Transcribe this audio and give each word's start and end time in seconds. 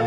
Da 0.00 0.06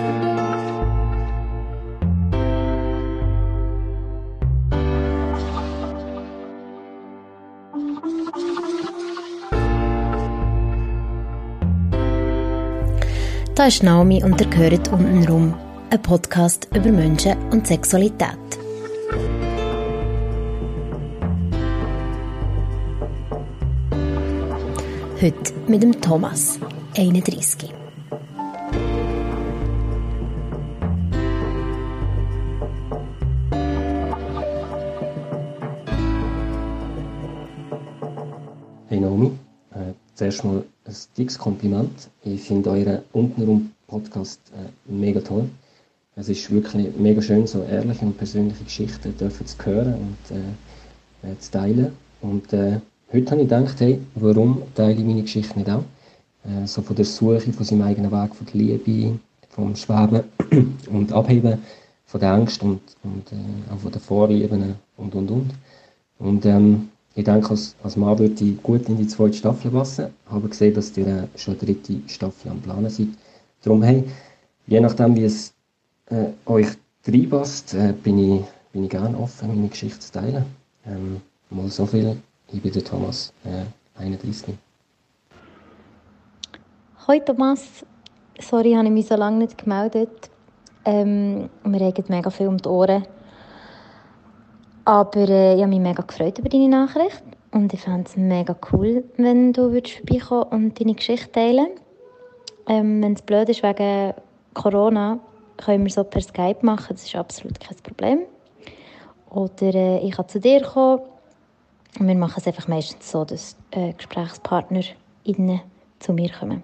ist 13.68 13.84
Naomi 13.84 14.24
und 14.24 14.42
ihr 14.42 14.48
gehört 14.48 14.92
untenrum. 14.92 15.54
Ein 15.92 16.02
Podcast 16.02 16.68
über 16.74 16.92
Menschen 16.92 17.38
und 17.52 17.68
Sexualität. 17.68 18.40
Heute 25.22 25.54
mit 25.68 25.84
dem 25.84 26.02
Thomas, 26.02 26.58
31. 26.98 27.83
zuerst 40.34 40.46
mal 40.46 40.64
ein 40.86 40.96
dickes 41.18 41.38
Kompliment. 41.38 42.10
Ich 42.24 42.42
finde 42.42 42.72
euren 42.72 43.00
untenrum 43.12 43.72
Podcast 43.88 44.40
äh, 44.56 44.92
mega 44.92 45.20
toll. 45.20 45.48
Es 46.16 46.30
ist 46.30 46.50
wirklich 46.52 46.96
mega 46.98 47.22
schön, 47.22 47.46
so 47.46 47.64
ehrliche 47.64 48.06
und 48.06 48.18
persönliche 48.18 48.64
Geschichten 48.64 49.16
dürfen 49.18 49.46
zu 49.46 49.58
hören 49.64 49.94
und 49.94 50.36
äh, 50.36 51.32
äh, 51.32 51.38
zu 51.38 51.52
teilen. 51.52 51.92
Und 52.22 52.52
äh, 52.54 52.80
heute 53.12 53.32
habe 53.32 53.42
ich 53.42 53.50
gedacht, 53.50 53.80
hey, 53.80 54.00
warum 54.16 54.64
teile 54.76 54.94
ich 54.94 55.06
meine 55.06 55.22
Geschichte 55.22 55.58
nicht 55.58 55.70
auch? 55.70 55.84
Äh, 56.46 56.66
so 56.66 56.82
von 56.82 56.96
der 56.96 57.06
Suche, 57.06 57.40
von 57.40 57.66
seinem 57.66 57.84
eigenen 57.84 58.12
Weg, 58.12 58.36
von 58.36 58.48
der 58.48 58.56
Liebe, 58.56 59.20
vom 59.50 59.76
Schweben 59.76 60.24
und 60.92 61.14
Abheben, 61.14 61.60
von 62.06 62.20
der 62.20 62.32
Angst 62.34 62.64
und, 62.64 62.82
und 63.04 63.32
äh, 63.32 63.72
auch 63.74 63.80
von 63.80 63.92
den 63.92 64.02
Vorlieben 64.02 64.76
und 64.98 65.14
und 65.16 65.32
und. 65.32 65.54
Und 66.20 66.46
ähm, 66.46 66.90
ich 67.16 67.24
denke, 67.24 67.50
als, 67.52 67.76
als 67.84 67.96
Mann 67.96 68.18
würde 68.18 68.44
ich 68.44 68.62
gut 68.64 68.90
in 68.90 68.98
die 68.98 69.08
zweite 69.08 69.34
Staffel 69.34 69.72
passen. 69.72 70.08
Ich 70.26 70.32
habe 70.32 70.50
gesehen, 70.50 70.74
dass 70.74 70.98
ihr 70.98 71.08
äh, 71.08 71.28
schon 71.38 71.54
eine 71.54 71.66
dritte 71.66 72.00
Staffel 72.08 72.52
am 72.52 72.60
Planen 72.62 72.90
seid. 72.90 73.10
Darum, 73.64 73.84
hey, 73.84 74.04
je 74.68 74.80
nachdem, 74.80 75.16
wie 75.16 75.26
es 75.26 75.54
äh, 76.10 76.26
euch 76.46 76.68
reinpasst, 77.08 77.76
äh, 77.76 77.94
bin, 77.94 78.18
ich, 78.18 78.42
bin 78.72 78.86
ich 78.86 78.90
gerne 78.90 79.18
offen, 79.18 79.48
meine 79.48 79.68
Geschichte 79.68 80.00
zu 80.00 80.12
teilen. 80.12 80.46
Ähm, 80.88 81.22
mal 81.50 81.70
so 81.70 81.86
viel. 81.86 82.18
Ich 82.52 82.62
bin 82.62 82.72
der 82.72 82.84
Thomas, 82.84 83.32
äh, 83.46 83.66
31. 84.02 84.56
Hoi 87.08 87.20
Thomas, 87.20 87.86
sorry, 88.40 88.74
habe 88.74 88.86
ich 88.86 88.94
mich 88.94 89.08
so 89.08 89.16
lange 89.16 89.38
nicht 89.38 89.58
gemeldet. 89.58 90.30
Ähm, 90.86 91.50
wir 91.64 91.82
regen 91.82 92.06
mega 92.08 92.30
viel 92.30 92.48
um 92.48 92.58
die 92.58 92.70
Ohren. 92.70 93.04
Aber 94.86 95.30
äh, 95.30 95.56
ich 95.56 95.62
habe 95.62 95.70
mich 95.70 95.80
mega 95.80 96.04
gefreut 96.04 96.40
über 96.40 96.50
deine 96.50 96.68
Nachricht 96.68 97.24
und 97.52 97.74
ich 97.74 97.82
fände 97.82 98.04
es 98.06 98.18
mega 98.18 98.56
cool, 98.72 99.04
wenn 99.18 99.54
du 99.54 99.72
würdest 99.72 99.98
vorbeikommen 99.98 100.64
und 100.66 100.80
deine 100.80 100.94
Geschichte 100.94 101.32
teilen 101.32 101.70
ähm, 102.68 103.02
Wenn 103.02 103.14
es 103.14 103.22
blöd 103.22 103.50
ist 103.50 103.64
wegen 103.64 104.14
Corona, 104.54 105.20
können 105.58 105.84
wir 105.84 105.92
so 105.92 106.04
per 106.04 106.22
Skype 106.22 106.66
machen, 106.66 106.96
das 106.96 107.04
ist 107.04 107.16
absolut 107.16 107.60
kein 107.60 107.78
Problem. 107.78 108.20
Oder 109.30 109.74
äh, 109.74 110.00
ich 110.00 110.12
kann 110.12 110.28
zu 110.28 110.40
dir 110.40 110.62
kommen. 110.62 111.02
Und 112.00 112.08
wir 112.08 112.16
machen 112.16 112.36
es 112.38 112.48
einfach 112.48 112.68
meistens 112.68 113.12
so, 113.12 113.24
dass 113.24 113.56
äh, 113.72 113.94
GesprächspartnerInnen 113.94 115.62
zu 116.00 116.14
mir 116.14 116.32
kommen. 116.32 116.64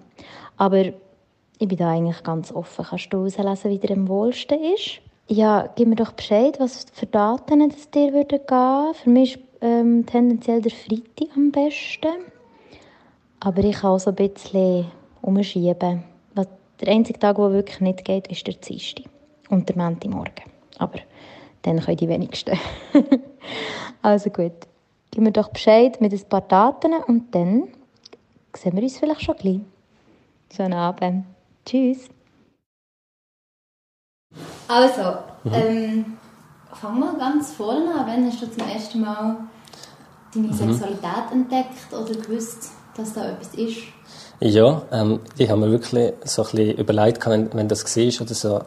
Aber 0.56 0.84
ich 1.58 1.68
bin 1.68 1.78
da 1.78 1.90
eigentlich 1.90 2.22
ganz 2.22 2.52
offen. 2.52 2.84
Kannst 2.84 3.12
du 3.12 3.28
herauslesen, 3.28 3.70
wie 3.70 3.78
dir 3.78 3.94
am 3.94 4.08
wohlsten 4.08 4.58
ist? 4.74 5.00
Ja, 5.32 5.68
gib 5.76 5.86
mir 5.86 5.94
doch 5.94 6.10
Bescheid, 6.10 6.58
was 6.58 6.86
für 6.92 7.06
Daten 7.06 7.60
es 7.60 7.88
dir 7.88 8.12
würde 8.12 8.40
gehen. 8.40 8.94
Für 8.94 9.10
mich 9.10 9.36
ist 9.36 9.44
ähm, 9.60 10.04
tendenziell 10.04 10.60
der 10.60 10.72
Freitag 10.72 11.36
am 11.36 11.52
besten. 11.52 12.24
Aber 13.38 13.62
ich 13.62 13.76
kann 13.76 13.92
auch 13.92 14.00
so 14.00 14.10
ein 14.10 14.16
bisschen 14.16 14.90
umschieben. 15.22 16.02
Der 16.34 16.88
einzige 16.88 17.20
Tag, 17.20 17.36
der 17.36 17.52
wirklich 17.52 17.78
nicht 17.80 18.04
geht, 18.04 18.26
ist 18.26 18.44
der 18.44 18.54
Dienstag 18.54 19.04
und 19.50 19.68
der 19.68 19.76
Montagmorgen. 19.76 20.50
Aber 20.78 20.98
dann 21.62 21.78
können 21.78 21.98
die 21.98 22.08
wenigsten. 22.08 22.58
also 24.02 24.30
gut, 24.30 24.52
gib 25.12 25.22
mir 25.22 25.30
doch 25.30 25.50
Bescheid 25.50 26.00
mit 26.00 26.12
ein 26.12 26.28
paar 26.28 26.40
Daten 26.40 26.92
und 27.06 27.32
dann 27.32 27.68
sehen 28.56 28.74
wir 28.74 28.82
uns 28.82 28.98
vielleicht 28.98 29.22
schon 29.22 29.36
gleich. 29.36 29.60
Schönen 30.56 30.72
Abend. 30.72 31.26
Tschüss. 31.64 32.08
Also, 34.70 35.16
ähm, 35.52 36.04
fang 36.80 37.00
mal 37.00 37.14
ganz 37.18 37.52
vorne 37.52 37.92
an. 37.92 38.06
Wann 38.06 38.26
hast 38.26 38.40
du 38.40 38.46
zum 38.50 38.68
ersten 38.68 39.00
Mal 39.00 39.36
deine 40.32 40.46
Mhm. 40.46 40.52
Sexualität 40.52 41.32
entdeckt 41.32 41.92
oder 41.92 42.14
gewusst, 42.14 42.70
dass 42.96 43.12
da 43.14 43.30
etwas 43.30 43.54
ist? 43.54 43.78
Ja, 44.38 44.82
ähm, 44.92 45.20
ich 45.36 45.50
habe 45.50 45.60
mir 45.60 45.70
wirklich 45.72 46.12
so 46.24 46.42
ein 46.42 46.50
bisschen 46.50 46.76
überlegt, 46.78 47.26
wenn, 47.26 47.52
wenn 47.52 47.66
das 47.68 47.84
war 47.84 48.22
oder 48.22 48.34
so 48.34 48.60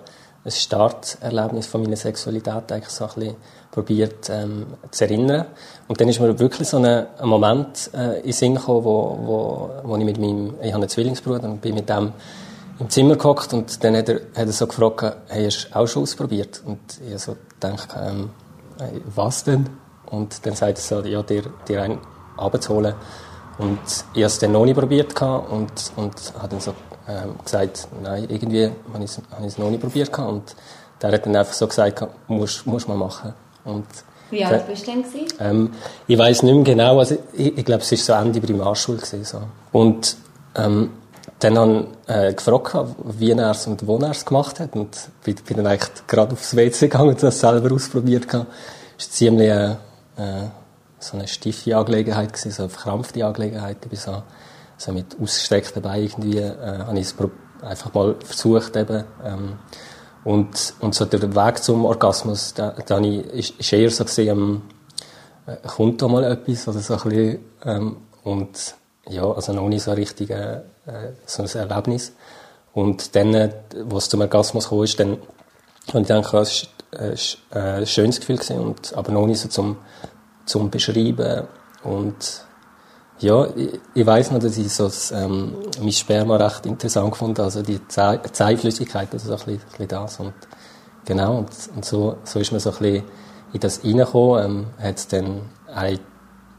ein 0.46 0.52
Starterlebnis 0.52 1.68
von 1.68 1.81
meiner 1.81 1.96
Sexualität 1.96 2.69
eigentlich 2.72 2.90
so 2.90 3.06
ein 3.06 3.12
bisschen 3.16 3.36
probiert 3.72 4.30
ähm, 4.30 4.66
zu 4.92 5.06
erinnern. 5.06 5.46
Und 5.88 6.02
dann 6.02 6.09
ist 6.09 6.19
mir 6.19 6.38
wirklich 6.38 6.68
so 6.68 6.78
ein, 6.78 6.86
ein 6.86 7.08
Moment 7.30 7.90
äh, 7.94 8.18
in 8.18 8.24
den 8.24 8.34
Sinn 8.34 8.56
gekommen, 8.56 8.84
wo, 8.84 9.18
wo, 9.24 9.69
wo 9.84 9.96
ich 9.96 10.03
mit 10.03 10.19
meinem, 10.19 10.56
ich 10.62 10.74
habe 10.74 10.81
einen 10.81 10.90
Zwillingsbruder 10.90 11.46
und 11.46 11.62
bin 11.62 11.75
mit 11.75 11.88
dem 11.88 12.12
im 12.80 12.90
Zimmer 12.90 13.16
gehockt 13.16 13.54
und 13.54 13.84
dann 13.84 13.96
hat 13.96 14.10
er, 14.10 14.16
hat 14.16 14.48
er 14.48 14.52
so 14.52 14.68
gefragt, 14.68 15.18
hey, 15.28 15.46
hast 15.46 15.70
du 15.70 15.76
auch 15.76 15.88
schon 15.88 16.04
ausprobiert? 16.04 16.62
Und 16.66 16.80
ich 17.08 17.22
so 17.22 17.36
gedacht, 17.60 17.90
ähm, 18.02 18.30
hey, 18.80 19.02
was 19.16 19.44
denn? 19.44 19.70
Und 20.08 20.46
dann 20.46 20.56
sagt 20.56 20.78
er 20.78 20.82
so, 20.82 21.02
ja, 21.08 21.24
dir, 21.24 21.44
dir 21.68 21.84
einen 21.84 22.00
abzuholen. 22.38 22.96
Und 23.58 23.80
ich 24.14 24.24
habe 24.24 24.26
es 24.26 24.40
dann 24.40 24.52
noch 24.52 24.66
nicht 24.66 24.78
probiert 24.78 25.22
und, 25.22 25.72
und 25.96 26.34
habe 26.38 26.50
dann 26.50 26.60
so 26.60 26.74
ähm, 27.08 27.36
gesagt, 27.44 27.88
nein, 28.02 28.26
irgendwie 28.30 28.72
habe 28.94 29.04
ich 29.04 29.18
es 29.46 29.58
noch 29.58 29.70
nicht 29.70 29.82
probiert. 29.82 30.18
Und 30.18 30.56
der 31.02 31.12
hat 31.12 31.26
dann 31.26 31.36
einfach 31.36 31.54
so 31.54 31.68
gesagt, 31.68 32.06
musst, 32.28 32.66
musst 32.66 32.88
mal 32.88 32.98
machen. 32.98 33.34
Und 33.64 33.86
Wie 34.32 34.44
alt 34.44 34.68
bist 34.68 34.88
du 34.88 34.92
denn? 34.92 35.06
ähm, 35.40 35.72
ich 36.08 36.18
weiß 36.18 36.44
nicht 36.44 36.54
mehr 36.54 36.64
genau, 36.64 37.00
also 37.00 37.18
ich, 37.34 37.58
ich 37.58 37.66
glaube, 37.66 37.84
es 37.84 37.92
war 37.92 37.98
so 37.98 38.14
Ende 38.14 38.42
Primarschule. 38.42 38.98
Gewesen, 38.98 39.24
so. 39.24 39.42
Und 39.72 40.18
ähm, 40.56 40.92
dann 41.44 41.58
habe 41.58 41.88
ich 42.08 42.14
äh, 42.14 42.34
gefragt, 42.34 42.76
wie 43.04 43.31
er 43.31 43.52
es 43.52 43.68
und 43.68 43.86
wo 43.86 43.98
er 43.98 44.12
es 44.12 44.26
gemacht 44.26 44.59
hat. 44.59 44.76
Und 44.76 45.09
bin, 45.24 45.36
bin 45.36 45.58
dann 45.58 45.68
eigentlich 45.68 46.08
gerade 46.08 46.34
aufs 46.34 46.56
WC 46.56 46.88
gegangen 46.88 47.09
und 47.09 47.22
das 47.22 47.40
selber 47.40 47.74
ausprobiert. 47.74 48.26
Es 48.26 48.34
war 48.34 48.48
ziemlich 48.98 49.50
äh, 49.50 49.72
äh, 49.72 50.48
so 51.00 51.18
eine 51.18 51.28
stiffe 51.28 51.76
Angelegenheit, 51.76 52.31
gewesen, 52.31 52.52
so 52.52 52.64
eine 52.64 52.70
verkrampfte 52.70 53.26
Angelegenheit. 53.26 53.78
Ich 53.92 54.00
so, 54.00 54.24
so 54.78 54.92
mit 54.94 55.16
ausgestreckten 55.22 55.81
Beinen 55.81 56.06
irgendwie, 56.06 56.38
äh, 56.38 56.80
habe 56.80 56.98
ich 57.00 57.08
es 57.08 57.16
einfach 57.62 57.94
mal 57.94 58.16
versucht 58.24 58.75
eben. 58.75 59.04
Ähm, 59.24 59.54
und, 60.24 60.74
und 60.80 60.96
so 60.96 61.04
der 61.06 61.36
Weg 61.36 61.64
zum 61.64 61.84
Orgasmus, 61.84 62.54
da, 62.54 62.74
da 62.86 63.00
ich, 63.00 63.60
ist 63.60 63.74
eher 63.74 63.90
so 63.90 64.06
gesehen, 64.06 64.38
ähm, 64.38 64.62
äh, 65.46 65.68
kommt 65.68 66.02
da 66.02 66.08
mal 66.08 66.24
etwas 66.24 66.68
oder 66.68 66.80
so 66.80 66.94
ein 66.94 67.02
bisschen, 67.04 67.40
ähm, 67.66 67.98
und 68.24 68.75
ja, 69.09 69.30
also 69.30 69.53
noch 69.53 69.68
nicht 69.68 69.84
so 69.84 69.91
richtig 69.91 70.30
äh, 70.30 70.62
äh, 70.86 71.14
so 71.25 71.44
ein 71.44 71.50
Erlebnis. 71.50 72.14
Und 72.74 73.16
dann, 73.16 73.34
äh, 73.34 73.50
wo 73.86 73.97
es 73.97 74.09
zum 74.09 74.22
Orgasmus 74.22 74.69
kam, 74.69 74.84
ist, 74.84 75.00
dann 75.00 75.18
habe 75.90 76.02
ich 76.02 76.08
gedacht, 76.08 76.34
es 76.34 76.68
war 76.94 77.02
äh, 77.02 77.13
ist, 77.13 77.38
äh, 77.53 77.59
ein 77.59 77.86
schönes 77.86 78.19
Gefühl 78.19 78.38
gewesen, 78.38 78.59
und, 78.59 78.94
aber 78.96 79.12
noch 79.12 79.28
nicht 79.28 79.40
so 79.40 79.50
zum, 79.50 79.78
zum 80.46 80.69
Beschreiben. 80.69 81.47
Und 81.84 82.46
ja, 83.19 83.46
ich, 83.56 83.80
ich 83.94 84.06
weiss 84.06 84.31
noch, 84.31 84.40
dass 84.40 84.58
ich 84.58 84.74
so 84.74 84.86
das, 84.86 85.12
ähm, 85.12 85.56
mein 85.80 85.92
Sperma 85.92 86.38
recht 86.38 86.66
interessant 86.66 87.12
gefunden 87.12 87.42
also 87.42 87.62
die 87.62 87.80
Zeiflüssigkeit, 87.88 89.09
also 89.13 89.28
so 89.28 89.34
ein 89.34 89.38
bisschen, 89.38 89.54
ein 89.54 89.68
bisschen 89.69 89.88
das. 89.88 90.19
Und 90.19 90.33
genau, 91.06 91.38
und, 91.39 91.50
und 91.75 91.86
so, 91.86 92.18
so 92.24 92.39
ist 92.39 92.51
man 92.51 92.60
so 92.60 92.72
ein 92.72 92.78
bisschen 92.78 93.04
in 93.54 93.60
das 93.60 93.83
reingekommen, 93.83 94.45
ähm, 94.45 94.66
hat 94.80 94.98
es 94.98 95.07
dann 95.07 95.42
ein, 95.74 96.00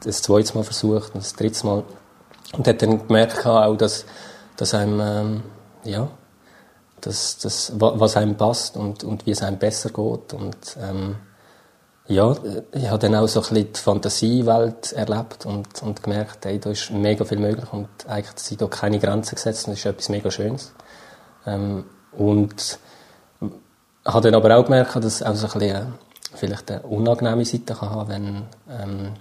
das 0.04 0.22
zweite 0.22 0.54
Mal 0.54 0.64
versucht 0.64 1.14
und 1.14 1.24
das 1.24 1.34
dritte 1.34 1.66
Mal 1.66 1.84
und 2.56 2.66
hat 2.66 2.82
dann 2.82 3.06
gemerkt 3.06 3.36
gehabt 3.42 3.66
auch, 3.66 3.76
dass, 3.76 4.04
dass 4.56 4.74
einem, 4.74 5.00
ähm, 5.00 5.42
ja, 5.84 6.08
dass, 7.00 7.38
dass, 7.38 7.78
wa- 7.80 7.94
was 7.96 8.16
einem 8.16 8.36
passt 8.36 8.76
und, 8.76 9.04
und 9.04 9.26
wie 9.26 9.32
es 9.32 9.42
einem 9.42 9.58
besser 9.58 9.90
geht 9.90 10.32
und 10.32 10.56
ähm, 10.82 11.16
ja, 12.06 12.36
ich 12.72 12.88
habe 12.90 12.98
dann 12.98 13.14
auch 13.14 13.26
so 13.26 13.40
ein 13.40 13.48
bisschen 13.48 13.72
die 13.72 13.80
Fantasiewelt 13.80 14.92
erlebt 14.92 15.46
und, 15.46 15.82
und 15.82 16.02
gemerkt, 16.02 16.44
hey, 16.44 16.58
da 16.60 16.70
ist 16.70 16.90
mega 16.90 17.24
viel 17.24 17.38
möglich 17.38 17.72
und 17.72 17.88
eigentlich 18.06 18.38
sind 18.38 18.60
da 18.60 18.66
keine 18.66 18.98
Grenzen 18.98 19.36
gesetzt 19.36 19.66
und 19.66 19.72
das 19.72 19.80
ist 19.80 19.86
etwas 19.86 20.08
mega 20.10 20.30
Schönes. 20.30 20.72
Ähm, 21.46 21.84
und 22.12 22.78
habe 24.04 24.30
dann 24.30 24.34
aber 24.34 24.54
auch 24.56 24.64
gemerkt, 24.64 24.96
dass 24.96 25.22
auch 25.22 25.34
so 25.34 25.46
ein 25.46 25.52
bisschen 25.58 25.94
vielleicht 26.36 26.70
eine 26.70 26.82
unangenehme 26.82 27.44
Seite 27.44 27.74
kann 27.74 27.90
haben, 27.90 28.08
wenn 28.08 28.42
ähm, 28.70 29.12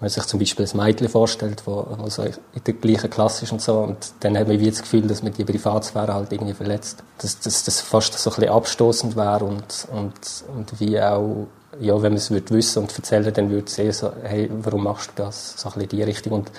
man 0.00 0.10
sich 0.10 0.24
zum 0.24 0.38
Beispiel 0.40 0.66
ein 0.66 0.76
Mädchen 0.76 1.08
vorstellt, 1.08 1.62
wo, 1.66 1.86
wo 1.98 2.08
so 2.08 2.22
in 2.22 2.32
der 2.66 2.74
gleichen 2.74 3.10
Klasse 3.10 3.44
ist 3.44 3.52
und 3.52 3.62
so, 3.62 3.78
und 3.78 4.12
dann 4.20 4.36
hat 4.38 4.48
man 4.48 4.58
wie 4.60 4.70
das 4.70 4.82
Gefühl, 4.82 5.02
dass 5.02 5.22
man 5.22 5.32
die 5.32 5.44
Privatsphäre 5.44 6.14
halt 6.14 6.32
irgendwie 6.32 6.54
verletzt. 6.54 7.02
Dass 7.18 7.40
das, 7.40 7.80
fast 7.80 8.14
so 8.18 8.30
ein 8.30 8.36
bisschen 8.36 8.52
abstoßend 8.52 9.16
wäre 9.16 9.44
und, 9.44 9.88
und, 9.92 10.14
und 10.54 10.80
wie 10.80 11.00
auch, 11.00 11.46
ja, 11.80 11.94
wenn 11.94 12.12
man 12.12 12.18
es 12.18 12.30
würde 12.30 12.54
wissen 12.54 12.82
und 12.82 12.96
erzählen, 12.96 13.32
dann 13.32 13.50
würde 13.50 13.66
es 13.66 13.78
eher 13.78 13.92
so, 13.92 14.12
hey, 14.22 14.50
warum 14.62 14.84
machst 14.84 15.10
du 15.16 15.22
das? 15.22 15.54
So 15.56 15.68
ein 15.68 15.74
bisschen 15.74 15.88
die 15.90 16.02
Richtung. 16.02 16.32
Und 16.32 16.50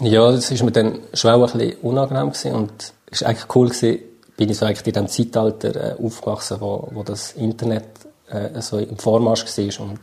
ja, 0.00 0.30
das 0.30 0.50
ist 0.50 0.62
mir 0.62 0.72
dann 0.72 1.00
schon 1.14 1.30
auch 1.30 1.52
ein 1.52 1.58
bisschen 1.58 1.80
unangenehm 1.80 2.30
gewesen 2.30 2.52
und 2.52 2.92
war 3.20 3.28
eigentlich 3.28 3.54
cool 3.54 3.68
gewesen, 3.68 3.98
bin 4.36 4.50
ich 4.50 4.58
so 4.58 4.66
eigentlich 4.66 4.86
in 4.86 4.92
dem 4.92 5.08
Zeitalter 5.08 5.98
äh, 5.98 6.02
aufgewachsen, 6.02 6.58
wo, 6.60 6.88
wo 6.92 7.02
das 7.02 7.32
Internet 7.32 7.86
äh, 8.28 8.60
so 8.60 8.78
im 8.78 8.98
Vormarsch 8.98 9.44
war 9.44 9.86
und, 9.86 9.98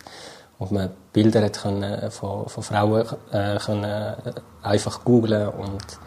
und 0.59 0.71
man 0.71 0.89
Bilder 1.11 1.43
hat 1.43 1.61
können, 1.61 1.83
äh, 1.83 2.11
von, 2.11 2.47
von 2.47 2.63
Frauen 2.63 3.05
äh, 3.31 3.57
können, 3.57 3.83
äh, 3.83 4.15
einfach 4.61 5.03
googlen 5.03 5.49
und 5.49 5.99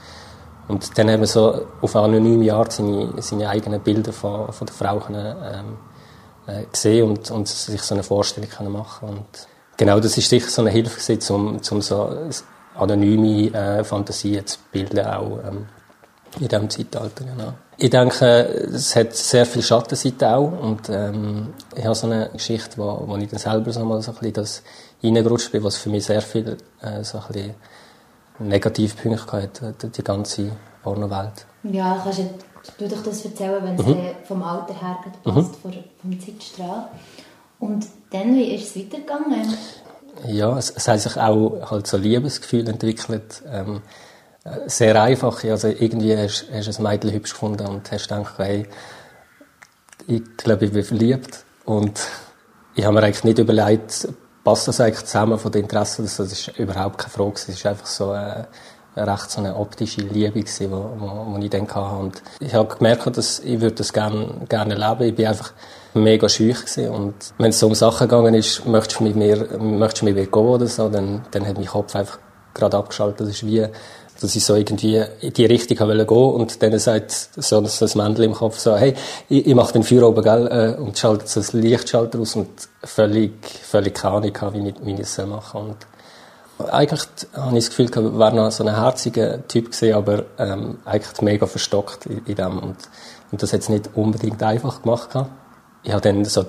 und 0.69 0.99
dann 0.99 1.09
haben 1.09 1.21
wir 1.21 1.29
so 1.29 1.65
auf 1.81 1.95
anonyme 1.95 2.53
Art 2.53 2.73
seine, 2.73 3.23
seine 3.23 3.49
eigenen 3.49 3.81
Bilder 3.81 4.13
von, 4.13 4.53
von 4.53 4.67
der 4.67 4.75
Frau 4.75 4.99
können, 4.99 5.37
ähm, 5.45 5.79
äh, 6.47 6.65
gesehen 6.65 7.09
und, 7.09 7.31
und 7.31 7.47
sich 7.47 7.83
so 7.83 7.95
eine 7.95 8.03
Vorstellung 8.03 8.51
können 8.51 8.73
machen 8.73 9.09
und 9.09 9.27
genau 9.77 10.01
das 10.01 10.19
ist 10.19 10.29
sicher 10.29 10.49
so 10.49 10.62
eine 10.62 10.71
Hilfe 10.71 11.01
gewesen, 11.01 11.35
um, 11.35 11.61
um 11.71 11.83
so 11.83 12.17
anonyme 12.75 13.53
äh, 13.55 13.85
Fantasien 13.85 14.47
zu 14.47 14.59
bilden 14.73 15.07
auch 15.07 15.39
ähm, 15.47 15.67
in 16.41 16.49
diesem 16.49 16.71
Zeitalter 16.71 17.25
genau. 17.25 17.55
Ich 17.79 17.91
denke, 17.91 18.25
es 18.25 18.97
hat 18.97 19.15
sehr 19.15 19.44
viel 19.47 19.62
Schattenseiten 19.62 20.29
auch. 20.29 20.61
Und 20.61 20.88
ähm, 20.88 21.49
ich 21.75 21.85
habe 21.85 21.94
so 21.94 22.06
eine 22.06 22.31
Geschichte, 22.33 22.79
wo, 22.79 23.03
wo 23.06 23.17
ich 23.17 23.29
dann 23.29 23.38
selber 23.38 23.73
so 23.73 23.85
mal 23.85 24.00
so 24.03 24.12
ein 24.12 24.19
bisschen 24.19 24.35
das 24.35 24.62
reingerutscht 25.03 25.53
bin, 25.53 25.62
was 25.62 25.77
für 25.77 25.91
mich 25.91 26.05
sehr 26.05 26.23
viel 26.23 26.56
äh, 26.81 27.03
so 27.03 27.19
ein 27.19 27.25
bisschen 27.29 27.55
Negativpunkte 28.38 29.33
hatte, 29.33 29.75
die 29.88 30.05
ganze 30.05 30.53
Pornowelt. 30.83 31.47
Ja, 31.65 32.00
kannst 32.03 32.21
du, 32.79 32.88
doch 32.88 33.03
das 33.03 33.25
erzählen, 33.25 33.62
wenn 33.62 33.75
es 33.75 33.87
mhm. 33.87 34.15
vom 34.25 34.43
Alter 34.43 34.75
her 34.75 34.99
passt, 35.25 35.37
mhm. 35.65 35.73
vom 36.00 36.21
Zeitstrahl. 36.21 36.88
Und 37.59 37.87
dann, 38.11 38.35
wie 38.35 38.55
ist 38.55 38.77
es 38.77 38.83
weitergegangen? 38.83 39.55
Ja, 40.27 40.56
es, 40.56 40.71
es 40.71 40.88
hat 40.88 41.00
sich 41.00 41.17
auch 41.17 41.71
halt 41.71 41.87
so 41.87 41.97
Liebesgefühl 41.97 42.69
entwickelt. 42.69 43.43
Ähm, 43.50 43.83
sehr 44.67 45.01
einfach. 45.01 45.43
Also 45.45 45.69
irgendwie 45.69 46.17
hast, 46.17 46.47
du 46.51 46.55
ein 46.55 46.83
Mädchen 46.83 47.13
hübsch 47.13 47.33
gefunden 47.33 47.67
und 47.67 47.91
hast 47.91 48.09
gedacht, 48.09 48.35
hey, 48.39 48.67
ich 50.07 50.23
glaube, 50.37 50.67
ich 50.67 50.73
bin 50.73 50.85
verliebt. 50.85 51.45
Und 51.65 52.01
ich 52.75 52.85
habe 52.85 52.95
mir 52.95 53.03
eigentlich 53.03 53.25
nicht 53.25 53.39
überlegt, 53.39 54.09
passt 54.45 54.69
das 54.69 54.81
eigentlich 54.81 55.05
zusammen 55.05 55.39
von 55.39 55.51
den 55.51 55.63
Interessen? 55.63 56.05
Das 56.05 56.19
ist 56.21 56.49
überhaupt 56.59 56.99
keine 56.99 57.11
Frage. 57.11 57.33
Es 57.35 57.49
ist 57.49 57.67
einfach 57.67 57.87
so 57.87 58.11
eine, 58.11 58.47
recht 58.97 59.31
so 59.31 59.41
eine 59.41 59.57
optische 59.57 60.03
Liebe 60.03 60.41
gewesen, 60.41 60.71
wo, 60.71 60.91
wo, 60.99 61.35
wo 61.35 61.39
ich 61.39 61.51
dann 61.51 61.69
hatte. 61.69 61.97
Und 61.97 62.23
ich 62.41 62.55
habe 62.55 62.75
gemerkt, 62.75 63.17
dass 63.17 63.41
ich 63.41 63.61
würde 63.61 63.77
das 63.77 63.93
gerne, 63.93 64.47
gerne 64.49 64.75
leben. 64.75 65.03
Ich 65.03 65.15
bin 65.15 65.27
einfach 65.27 65.53
mega 65.95 66.29
schüch. 66.29 66.59
Und 66.89 67.15
wenn 67.39 67.51
es 67.51 67.59
so 67.59 67.67
um 67.67 67.75
Sachen 67.75 68.09
gegangen 68.09 68.35
ist, 68.35 68.65
möchtest 68.67 69.01
du 69.01 69.05
mit 69.05 69.17
mir, 69.17 69.59
möchtest 69.59 70.03
du 70.03 70.05
mit 70.07 70.15
mir 70.15 70.27
gehen 70.27 70.33
oder 70.33 70.67
so, 70.67 70.89
dann, 70.89 71.23
dann 71.33 71.47
hat 71.47 71.57
mein 71.57 71.67
Kopf 71.67 71.97
einfach 71.97 72.19
gerade 72.55 72.77
abgeschaltet. 72.77 73.21
Das 73.21 73.29
ist 73.29 73.47
wie, 73.47 73.67
dass 74.21 74.37
ich 74.37 74.45
so 74.45 74.55
irgendwie 74.55 75.03
in 75.21 75.33
die 75.33 75.47
Richtung 75.47 75.77
gehen. 75.77 75.89
Wollte 75.89 76.15
und 76.15 76.63
dann 76.63 76.79
sagt 76.79 77.11
so 77.11 77.61
das 77.61 77.95
Männchen 77.95 78.25
im 78.25 78.33
Kopf 78.35 78.59
so, 78.59 78.77
hey, 78.77 78.95
ich, 79.29 79.47
ich 79.47 79.55
mache 79.55 79.73
den 79.73 79.83
Feuer 79.83 80.09
oben, 80.09 80.23
gell, 80.23 80.47
äh, 80.47 80.81
und 80.81 80.99
schaltet 80.99 81.29
so 81.29 81.41
ein 81.41 81.61
Lichtschalter 81.61 82.19
aus 82.19 82.37
und 82.37 82.49
völlig, 82.83 83.33
völlig 83.63 83.95
keine 83.95 84.17
Ahnung 84.17 84.55
wie 84.55 84.69
ich, 84.69 84.75
wie 84.83 84.95
ich 84.95 85.01
es 85.01 85.19
machen 85.19 85.61
und 85.61 85.77
eigentlich 86.71 87.03
habe 87.35 87.59
ich 87.59 87.67
das 87.67 87.71
Gefühl, 87.71 87.87
ich 87.87 88.19
wäre 88.19 88.35
noch 88.35 88.51
so 88.51 88.65
ein 88.65 88.75
herziger 88.75 89.47
Typ 89.47 89.73
gewesen, 89.73 89.95
aber 89.95 90.25
ähm, 90.39 90.79
eigentlich 90.85 91.21
mega 91.21 91.47
verstockt 91.47 92.07
in, 92.07 92.25
in 92.25 92.35
dem. 92.35 92.59
Und, 92.59 92.77
und 93.31 93.43
das 93.43 93.53
hat 93.53 93.61
es 93.61 93.69
nicht 93.69 93.91
unbedingt 93.95 94.43
einfach 94.43 94.83
gemacht. 94.83 95.11
Ich 95.83 95.93
habe 95.93 96.01
dann 96.01 96.25
so 96.25 96.47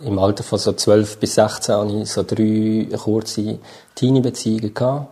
im 0.00 0.18
Alter 0.18 0.42
von 0.42 0.58
so 0.58 0.72
12 0.72 1.18
bis 1.18 1.34
16 1.34 1.74
habe 1.74 1.92
ich 1.92 2.10
so 2.10 2.22
drei 2.22 2.88
kurze 2.96 3.58
Teenie-Beziehungen 3.94 5.06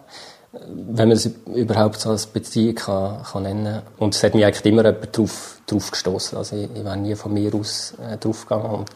wenn 0.52 1.08
man 1.08 1.16
es 1.16 1.30
überhaupt 1.54 2.00
so 2.00 2.10
als 2.10 2.26
Beziehung 2.26 2.74
kann, 2.74 3.22
kann 3.22 3.42
nennen 3.44 3.82
Und 3.98 4.14
es 4.14 4.22
hat 4.22 4.34
mich 4.34 4.44
eigentlich 4.44 4.64
immer 4.64 4.84
jemand 4.84 5.16
drauf, 5.16 5.60
drauf 5.66 5.90
gestoßen. 5.90 6.36
Also 6.36 6.56
ich, 6.56 6.68
ich 6.74 6.84
war 6.84 6.96
nie 6.96 7.14
von 7.14 7.32
mir 7.32 7.54
aus 7.54 7.94
äh, 8.00 8.16
drauf 8.16 8.46
gegangen. 8.46 8.70
Und 8.70 8.90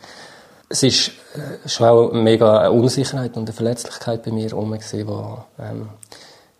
es 0.68 0.82
ist 0.82 1.08
äh, 1.34 1.68
schon 1.68 1.86
auch 1.86 2.12
mega 2.12 2.58
eine 2.58 2.72
Unsicherheit 2.72 3.36
und 3.36 3.44
eine 3.44 3.52
Verletzlichkeit 3.52 4.24
bei 4.24 4.32
mir 4.32 4.48
herum 4.48 4.72
wo, 4.72 5.44
ähm, 5.60 5.88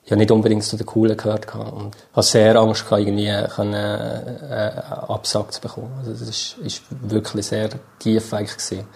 ja 0.07 0.17
nicht 0.17 0.31
unbedingt 0.31 0.63
zu 0.63 0.77
den 0.77 0.87
Coolen 0.87 1.17
gehört 1.17 1.53
habe. 1.55 1.73
Und 1.73 1.97
ich 1.97 2.17
hatte 2.17 2.27
sehr 2.29 2.57
Angst, 2.57 2.85
gehabt, 2.85 3.03
irgendwie 3.03 3.55
können, 3.55 3.75
äh, 3.75 4.69
äh, 4.69 4.81
Absag 5.09 5.53
zu 5.53 5.61
bekommen. 5.61 5.93
Also 5.99 6.13
ist, 6.13 6.57
ist 6.59 6.83
wirklich 6.91 7.47
sehr 7.47 7.71
tief 7.99 8.33
eigentlich 8.33 8.57
gewesen. 8.57 8.87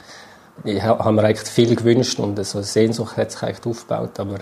Ich 0.64 0.82
habe 0.82 1.12
mir 1.12 1.24
eigentlich 1.24 1.48
viel 1.48 1.74
gewünscht 1.74 2.18
und 2.18 2.44
so 2.44 2.58
eine 2.58 2.64
Sehnsucht 2.64 3.16
hat 3.16 3.30
sich 3.30 3.42
eigentlich 3.42 3.66
aufgebaut, 3.66 4.18
aber 4.18 4.38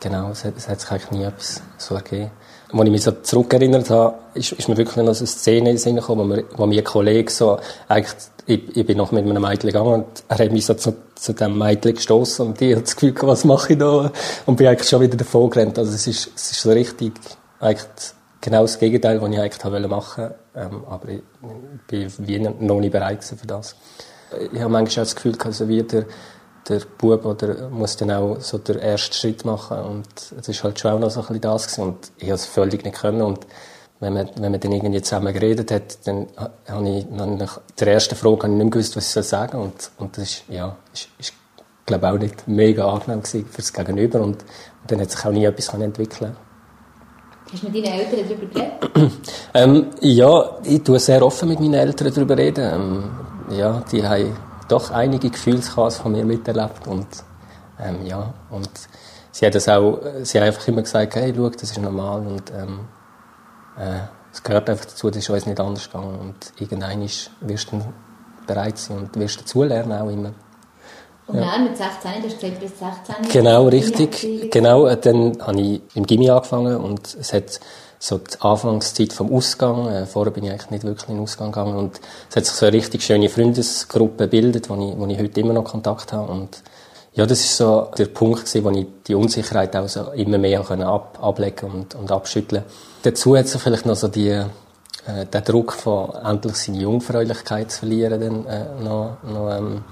Genau, 0.00 0.30
es 0.30 0.44
hat, 0.44 0.54
es 0.56 0.68
hat 0.68 0.80
sich 0.80 0.90
eigentlich 0.90 1.10
nie 1.10 1.24
etwas 1.24 1.62
so 1.78 1.94
ergeben. 1.94 2.30
Als 2.72 2.84
ich 2.84 2.90
mich 2.90 3.02
so 3.02 3.12
zurückerinnert 3.12 3.90
habe, 3.90 4.18
ist, 4.34 4.52
ist 4.52 4.68
mir 4.68 4.76
wirklich 4.76 4.96
noch 4.96 5.14
so 5.14 5.20
eine 5.20 5.26
Szene 5.26 5.58
in 5.70 5.76
den 5.76 5.78
Sinn 5.78 5.96
gekommen, 5.96 6.20
wo, 6.20 6.24
mir, 6.24 6.44
wo 6.56 6.66
mir 6.66 6.80
ein 6.80 6.84
Kollege 6.84 7.30
so, 7.30 7.58
eigentlich, 7.88 8.14
ich, 8.46 8.76
ich 8.76 8.86
bin 8.86 8.98
noch 8.98 9.12
mit 9.12 9.24
einem 9.24 9.42
Mädchen 9.42 9.70
gegangen 9.70 9.92
und 9.92 10.06
er 10.28 10.38
hat 10.38 10.52
mich 10.52 10.66
so 10.66 10.74
zu, 10.74 10.94
zu 11.14 11.32
dem 11.32 11.58
Mädchen 11.58 11.94
gestoßen 11.94 12.46
und 12.46 12.60
ich 12.60 12.72
hatte 12.72 12.82
das 12.82 12.96
Gefühl, 12.96 13.14
was 13.22 13.44
mache 13.44 13.72
ich 13.72 13.78
da? 13.78 14.10
Und 14.46 14.56
bin 14.56 14.66
eigentlich 14.66 14.88
schon 14.88 15.00
wieder 15.00 15.16
davon 15.16 15.48
gerannt. 15.50 15.78
Also 15.78 15.92
es 15.92 16.06
ist, 16.06 16.30
es 16.34 16.50
ist 16.52 16.60
so 16.60 16.70
richtig, 16.70 17.12
eigentlich 17.60 17.86
genau 18.40 18.62
das 18.62 18.78
Gegenteil, 18.78 19.20
was 19.20 19.30
ich 19.30 19.40
eigentlich 19.40 19.88
machen 19.88 20.24
wollte. 20.24 20.34
Ähm, 20.54 20.84
aber 20.88 21.08
ich, 21.08 21.18
ich 21.18 21.86
bin 21.86 22.12
wie 22.26 22.38
noch 22.38 22.80
nicht 22.80 22.92
bereit 22.92 23.24
für 23.24 23.46
das. 23.46 23.76
Ich 24.52 24.60
habe 24.60 24.70
manchmal 24.70 25.04
auch 25.04 25.06
das 25.06 25.16
Gefühl, 25.16 25.36
also 25.44 25.68
wie 25.68 25.82
der, 25.82 26.04
der 26.68 26.80
Bub 26.98 27.24
oder 27.24 27.68
muss 27.68 27.96
dann 27.96 28.10
auch 28.10 28.40
so 28.40 28.58
den 28.58 28.78
ersten 28.78 29.14
Schritt 29.14 29.44
machen 29.44 29.78
und 29.78 30.06
es 30.38 30.48
ist 30.48 30.64
halt 30.64 30.78
schon 30.78 30.92
auch 30.92 30.98
noch 30.98 31.10
so 31.10 31.20
ein 31.20 31.26
bisschen 31.26 31.40
das 31.42 31.66
gewesen. 31.66 31.82
und 31.82 32.12
ich 32.18 32.24
habe 32.24 32.34
es 32.34 32.46
völlig 32.46 32.84
nicht 32.84 32.96
können 32.96 33.22
und 33.22 33.46
wenn 34.00 34.12
man, 34.12 34.28
wenn 34.36 34.52
man 34.52 34.60
dann 34.60 34.72
irgendwie 34.72 35.00
zusammen 35.00 35.32
geredet 35.32 35.70
hat, 35.70 36.06
dann 36.06 36.26
habe 36.68 36.88
ich 36.88 37.06
nach 37.08 37.60
der 37.78 37.88
ersten 37.88 38.14
Frage 38.14 38.42
habe 38.42 38.48
ich 38.48 38.54
nicht 38.54 38.64
mehr 38.64 38.70
gewusst, 38.70 38.96
was 38.96 39.16
ich 39.16 39.26
sagen 39.26 39.52
soll 39.52 39.60
und, 39.62 39.90
und 39.98 40.16
das 40.16 40.24
ist, 40.24 40.44
ja, 40.48 40.76
ist, 40.92 41.08
ist 41.18 41.32
glaube 41.86 42.10
auch 42.10 42.18
nicht 42.18 42.46
mega 42.48 42.86
angenehm 42.86 43.22
gewesen 43.22 43.46
für 43.46 43.62
das 43.62 43.72
Gegenüber 43.72 44.20
und, 44.20 44.42
und 44.42 44.90
dann 44.90 45.00
hat 45.00 45.10
sich 45.10 45.24
auch 45.24 45.30
nie 45.30 45.44
etwas 45.44 45.68
entwickeln 45.68 46.36
Hast 47.52 47.62
du 47.62 47.68
mit 47.68 47.76
deinen 47.76 48.00
Eltern 48.00 48.28
darüber 48.28 48.46
geredet? 48.46 49.12
ähm, 49.54 49.86
ja, 50.00 50.58
ich 50.64 50.82
tue 50.82 50.98
sehr 50.98 51.24
offen 51.24 51.48
mit 51.48 51.60
meinen 51.60 51.74
Eltern 51.74 52.12
darüber 52.12 52.36
reden. 52.36 52.64
Ähm, 52.74 53.56
ja, 53.56 53.84
die 53.92 54.04
haben 54.04 54.36
doch 54.68 54.90
einige 54.90 55.30
Gefühlschaos 55.30 55.98
von 55.98 56.12
mir 56.12 56.24
miterlebt 56.24 56.86
und 56.86 57.06
ähm, 57.78 58.06
ja, 58.06 58.32
und 58.50 58.70
sie 59.32 59.46
hat 59.46 59.54
das 59.54 59.68
auch, 59.68 60.00
sie 60.22 60.38
hat 60.38 60.46
einfach 60.46 60.66
immer 60.68 60.82
gesagt, 60.82 61.14
hey, 61.16 61.32
schau, 61.36 61.50
das 61.50 61.62
ist 61.62 61.78
normal 61.78 62.26
und 62.26 62.50
ähm, 62.50 62.80
äh, 63.78 64.00
es 64.32 64.42
gehört 64.42 64.68
einfach 64.68 64.84
dazu, 64.84 65.08
das 65.08 65.18
ist 65.18 65.30
uns 65.30 65.46
nicht 65.46 65.60
anders 65.60 65.90
gegangen 65.90 66.18
und 66.18 66.52
irgendwann 66.60 67.08
wirst 67.40 67.72
du 67.72 67.82
bereit 68.46 68.78
sein 68.78 68.98
und 68.98 69.18
wirst 69.18 69.40
dazulernen 69.40 69.92
auch 69.92 70.10
immer. 70.10 70.32
Und 71.26 71.38
ja. 71.38 71.52
dann 71.52 71.64
mit 71.64 71.76
16, 71.76 72.22
du 72.22 72.28
hast 72.28 72.40
gesagt, 72.40 72.60
bis 72.60 72.78
16. 72.78 73.32
Genau, 73.32 73.66
richtig. 73.66 74.50
Genau, 74.52 74.86
äh, 74.86 74.96
dann 74.96 75.36
habe 75.40 75.60
ich 75.60 75.82
im 75.94 76.06
Gimmi 76.06 76.30
angefangen 76.30 76.76
und 76.76 77.16
es 77.18 77.32
hat 77.32 77.58
so 77.98 78.18
die 78.18 78.40
Anfangszeit 78.40 79.12
vom 79.12 79.32
Ausgang. 79.32 79.88
Äh, 79.88 80.06
vorher 80.06 80.32
bin 80.32 80.44
ich 80.44 80.50
eigentlich 80.50 80.70
nicht 80.70 80.84
wirklich 80.84 81.08
in 81.08 81.16
den 81.16 81.22
Ausgang 81.22 81.52
gegangen. 81.52 81.76
Und 81.76 82.00
es 82.30 82.36
hat 82.36 82.44
sich 82.46 82.54
so 82.54 82.66
eine 82.66 82.76
richtig 82.76 83.02
schöne 83.02 83.28
Freundesgruppe 83.28 84.24
gebildet, 84.24 84.68
wo 84.68 84.74
ich, 84.74 84.98
wo 84.98 85.06
ich 85.06 85.18
heute 85.18 85.40
immer 85.40 85.52
noch 85.52 85.64
Kontakt 85.64 86.12
habe. 86.12 86.30
Und 86.30 86.62
ja, 87.14 87.24
das 87.24 87.40
ist 87.40 87.56
so 87.56 87.90
der 87.96 88.06
Punkt 88.06 88.44
gewesen, 88.44 88.64
wo 88.64 88.70
ich 88.70 88.86
die 89.06 89.14
Unsicherheit 89.14 89.74
auch 89.74 89.88
so 89.88 90.12
immer 90.12 90.38
mehr 90.38 90.62
können 90.62 90.82
ab, 90.82 91.18
ablegen 91.20 91.70
und, 91.70 91.94
und 91.94 92.12
abschütteln. 92.12 92.62
Dazu 93.02 93.36
hat 93.36 93.48
sich 93.48 93.60
vielleicht 93.60 93.86
noch 93.86 93.96
so 93.96 94.08
die, 94.08 94.28
äh, 94.28 94.44
der 95.32 95.40
Druck 95.40 95.72
von 95.72 96.10
endlich 96.14 96.56
seine 96.56 96.78
Jungfräulichkeit 96.78 97.70
zu 97.70 97.80
verlieren, 97.80 98.20
dann, 98.20 98.46
äh, 98.46 98.82
noch, 98.82 99.16
noch 99.22 99.50
ähm, 99.50 99.84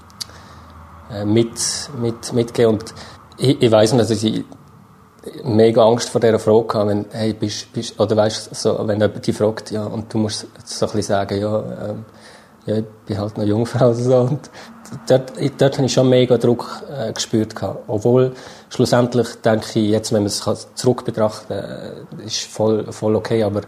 äh, 1.11 1.25
mit, 1.25 1.59
mit, 1.99 2.33
mitgeben. 2.33 2.73
Und 2.73 2.93
ich, 3.37 3.59
ich 3.59 3.71
weiss 3.71 3.91
nicht, 3.91 4.01
also 4.01 4.27
ich, 4.27 4.43
mega 5.43 5.85
Angst 5.85 6.09
vor 6.09 6.21
dieser 6.21 6.39
Frage 6.39 6.67
gehabt, 6.67 6.89
wenn, 6.89 7.05
hey, 7.11 7.33
bist, 7.33 7.71
bist, 7.73 7.99
oder 7.99 8.15
weißt, 8.15 8.55
so, 8.55 8.77
wenn 8.87 8.99
jemand 8.99 9.25
dich 9.25 9.35
fragt, 9.35 9.71
ja, 9.71 9.85
und 9.85 10.13
du 10.13 10.17
musst 10.19 10.47
so 10.63 10.85
ein 10.85 10.91
bisschen 10.91 11.01
sagen, 11.01 11.39
ja, 11.39 11.59
ähm, 11.59 12.05
ja, 12.65 12.77
ich 12.77 12.85
bin 13.05 13.17
halt 13.17 13.37
noch 13.37 13.45
Jungfrau 13.45 13.87
oder 13.87 13.95
so. 13.95 14.17
Und 14.17 14.49
dort, 15.07 15.33
dort 15.59 15.77
habe 15.77 15.85
ich 15.85 15.93
schon 15.93 16.09
mega 16.09 16.37
Druck 16.37 16.83
äh, 16.89 17.13
gespürt 17.13 17.55
gehabt. 17.55 17.83
Obwohl, 17.87 18.33
schlussendlich 18.69 19.27
denke 19.43 19.79
ich, 19.79 19.89
jetzt, 19.89 20.11
wenn 20.11 20.23
man 20.23 20.27
es 20.27 20.67
zurück 20.75 21.05
betrachtet, 21.05 21.51
äh, 21.51 22.25
ist 22.25 22.43
voll, 22.43 22.91
voll 22.91 23.15
okay, 23.15 23.43
aber 23.43 23.61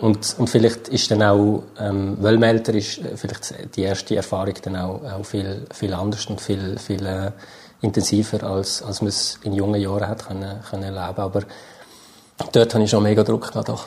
und, 0.00 0.34
und 0.38 0.48
vielleicht 0.48 0.88
ist 0.88 1.10
dann 1.10 1.22
auch, 1.22 1.62
ähm, 1.78 2.16
weil 2.20 2.38
man 2.38 2.48
älter 2.48 2.74
ist, 2.74 2.98
äh, 2.98 3.16
vielleicht 3.16 3.76
die 3.76 3.82
erste 3.82 4.16
Erfahrung 4.16 4.54
dann 4.62 4.76
auch, 4.76 5.00
auch 5.04 5.24
viel, 5.24 5.66
viel 5.72 5.94
anders 5.94 6.26
und 6.26 6.40
viel, 6.40 6.78
viel 6.78 7.06
äh, 7.06 7.30
intensiver, 7.82 8.42
als, 8.44 8.82
als 8.82 9.02
man 9.02 9.08
es 9.08 9.38
in 9.42 9.52
jungen 9.52 9.80
Jahren 9.80 10.08
hat 10.08 10.26
können, 10.26 10.60
können 10.68 10.82
erleben. 10.84 11.20
Aber 11.20 11.42
dort 12.52 12.74
habe 12.74 12.84
ich 12.84 12.90
schon 12.90 13.02
mega 13.02 13.22
Druck 13.22 13.48
gehabt. 13.48 13.68
Doch. 13.68 13.86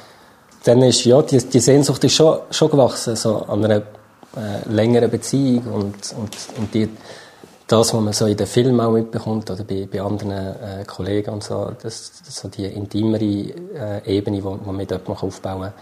Dann 0.64 0.82
ist, 0.82 1.04
ja, 1.06 1.22
die, 1.22 1.38
die 1.38 1.60
Sehnsucht 1.60 2.04
ist 2.04 2.14
schon, 2.14 2.40
schon 2.52 2.70
gewachsen, 2.70 3.16
so 3.16 3.38
an 3.38 3.64
einer 3.64 3.78
äh, 3.78 4.68
längeren 4.70 5.10
Beziehung 5.10 5.66
und, 5.66 6.16
und, 6.18 6.38
und 6.58 6.74
die, 6.74 6.90
das, 7.68 7.94
was 7.94 8.02
man 8.02 8.14
so 8.14 8.26
in 8.26 8.38
den 8.38 8.48
Filmen 8.48 8.80
auch 8.80 8.92
mitbekommt 8.92 9.50
oder 9.50 9.64
bei, 9.64 9.88
bei 9.92 10.02
anderen 10.02 10.32
äh, 10.32 10.84
Kollegen 10.86 11.32
und 11.32 11.44
so, 11.44 11.72
das, 11.82 12.12
das 12.26 12.36
so 12.36 12.48
die 12.48 12.66
intimere 12.66 13.24
äh, 13.24 14.18
Ebene, 14.18 14.38
die 14.38 14.44
man 14.44 14.88
dort 14.88 15.10
aufbauen 15.10 15.62
kann. 15.62 15.74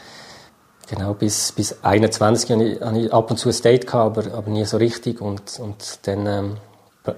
Genau, 0.90 1.14
bis, 1.14 1.52
bis 1.54 1.78
21 1.82 2.52
hatte 2.52 2.64
ich, 2.64 2.82
hatte 2.82 3.00
ich 3.00 3.14
ab 3.14 3.32
und 3.32 3.38
zu 3.38 3.50
ein 3.50 3.62
Date, 3.62 3.88
gehabt, 3.88 4.18
aber, 4.18 4.34
aber 4.38 4.50
nie 4.50 4.66
so 4.66 4.78
richtig. 4.78 5.22
Und, 5.22 5.60
und 5.60 6.00
dann, 6.04 6.28
ähm, 6.28 6.58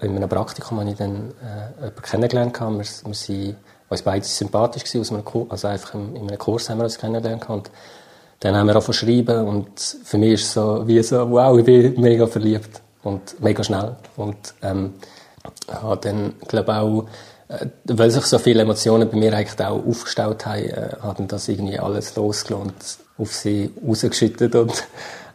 in 0.02 0.16
einem 0.16 0.30
Praktikum 0.30 0.80
habe 0.80 0.90
ich 0.90 0.98
dann 0.98 1.32
äh, 1.42 1.76
jemanden 1.80 2.02
kennengelernt. 2.02 2.60
Wir, 2.60 2.78
wir 2.80 3.14
sind 3.14 3.56
uns 3.90 4.02
beide 4.02 4.26
sympathisch 4.26 4.84
gewesen, 4.84 5.02
aus 5.02 5.12
einem 5.12 5.26
Kurs, 5.26 5.52
also 5.52 5.68
einfach 5.68 5.94
in, 5.94 6.16
in 6.16 6.28
einem 6.28 6.40
Kurs 6.40 6.70
haben 6.70 6.80
wir 6.80 6.86
uns 6.86 6.98
kennengelernt. 6.98 7.50
Und 7.50 7.70
dann 8.40 8.56
haben 8.56 8.68
wir 8.68 8.76
auch 8.76 8.84
verschrieben 8.84 9.48
und 9.48 9.80
für 9.80 10.18
mich 10.18 10.34
ist 10.34 10.44
es 10.44 10.54
so, 10.54 10.88
wie 10.88 11.02
so, 11.04 11.30
wow, 11.30 11.58
ich 11.58 11.66
bin 11.66 12.00
mega 12.02 12.28
verliebt 12.28 12.82
und 13.04 13.40
mega 13.42 13.64
schnell. 13.64 13.96
Und 14.18 14.38
ähm, 14.62 14.96
habe 15.72 15.98
dann, 16.02 16.34
glaube 16.48 16.76
auch, 16.76 17.06
äh, 17.48 17.68
weil 17.86 18.12
sich 18.12 18.26
so 18.26 18.40
viele 18.40 18.64
Emotionen 18.64 19.10
bei 19.10 19.18
mir 19.18 19.34
eigentlich 19.34 19.60
auch 19.66 19.86
aufgestaut 19.86 20.46
haben, 20.46 20.64
äh, 20.64 20.90
hat 21.02 21.18
das 21.32 21.48
irgendwie 21.48 21.80
alles 21.80 22.16
losgelassen 22.16 22.70
und 22.70 22.98
auf 23.18 23.34
sie 23.34 23.72
rausgeschüttet 23.88 24.56
und 24.56 24.84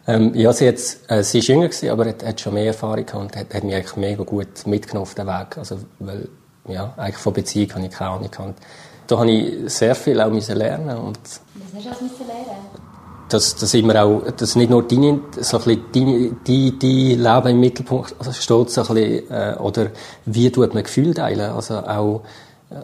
ähm, 0.07 0.33
ja, 0.33 0.51
sie, 0.51 0.65
jetzt, 0.65 1.09
äh, 1.11 1.23
sie 1.23 1.39
ist 1.39 1.47
jünger 1.47 1.67
gewesen, 1.67 1.89
aber 1.89 2.05
hat, 2.05 2.25
hat 2.25 2.41
schon 2.41 2.53
mehr 2.53 2.67
Erfahrung 2.67 3.05
gehabt 3.05 3.23
und 3.23 3.35
hat, 3.35 3.53
hat 3.53 3.63
mich 3.63 3.75
eigentlich 3.75 3.95
mega 3.95 4.23
gut 4.23 4.65
mitgenommen 4.65 5.03
auf 5.03 5.15
den 5.15 5.27
Weg. 5.27 5.57
Also, 5.57 5.77
weil, 5.99 6.27
ja, 6.67 6.93
eigentlich 6.97 7.17
von 7.17 7.33
Beziehung 7.33 7.73
habe 7.75 7.85
ich 7.85 7.91
keine 7.91 8.11
Ahnung 8.11 8.31
gehabt. 8.31 8.59
Da 9.07 9.17
habe 9.17 9.31
ich 9.31 9.73
sehr 9.73 9.95
viel 9.95 10.19
auch 10.21 10.31
müssen 10.31 10.55
lernen 10.55 10.97
und 10.97 11.19
Was 11.19 11.75
hast 11.75 11.85
du 11.85 11.89
alles 11.89 12.19
lernen? 12.19 12.91
dass, 13.33 13.55
dass 13.55 13.73
immer 13.73 14.03
auch, 14.03 14.23
dass 14.31 14.55
nicht 14.55 14.69
nur 14.69 14.83
deine, 14.83 15.21
so 15.39 15.57
ein 15.57 15.63
bisschen 15.63 15.83
deine, 15.93 16.31
die, 16.47 16.77
die 16.77 17.15
Leben 17.15 17.47
im 17.47 17.59
Mittelpunkt 17.59 18.15
steht, 18.31 18.69
so 18.69 18.81
ein 18.81 18.93
bisschen, 18.93 19.31
äh, 19.31 19.55
oder 19.59 19.87
wie 20.25 20.51
tut 20.51 20.73
man 20.73 20.83
Gefühle 20.83 21.13
teilen, 21.13 21.51
also 21.51 21.75
auch, 21.77 22.23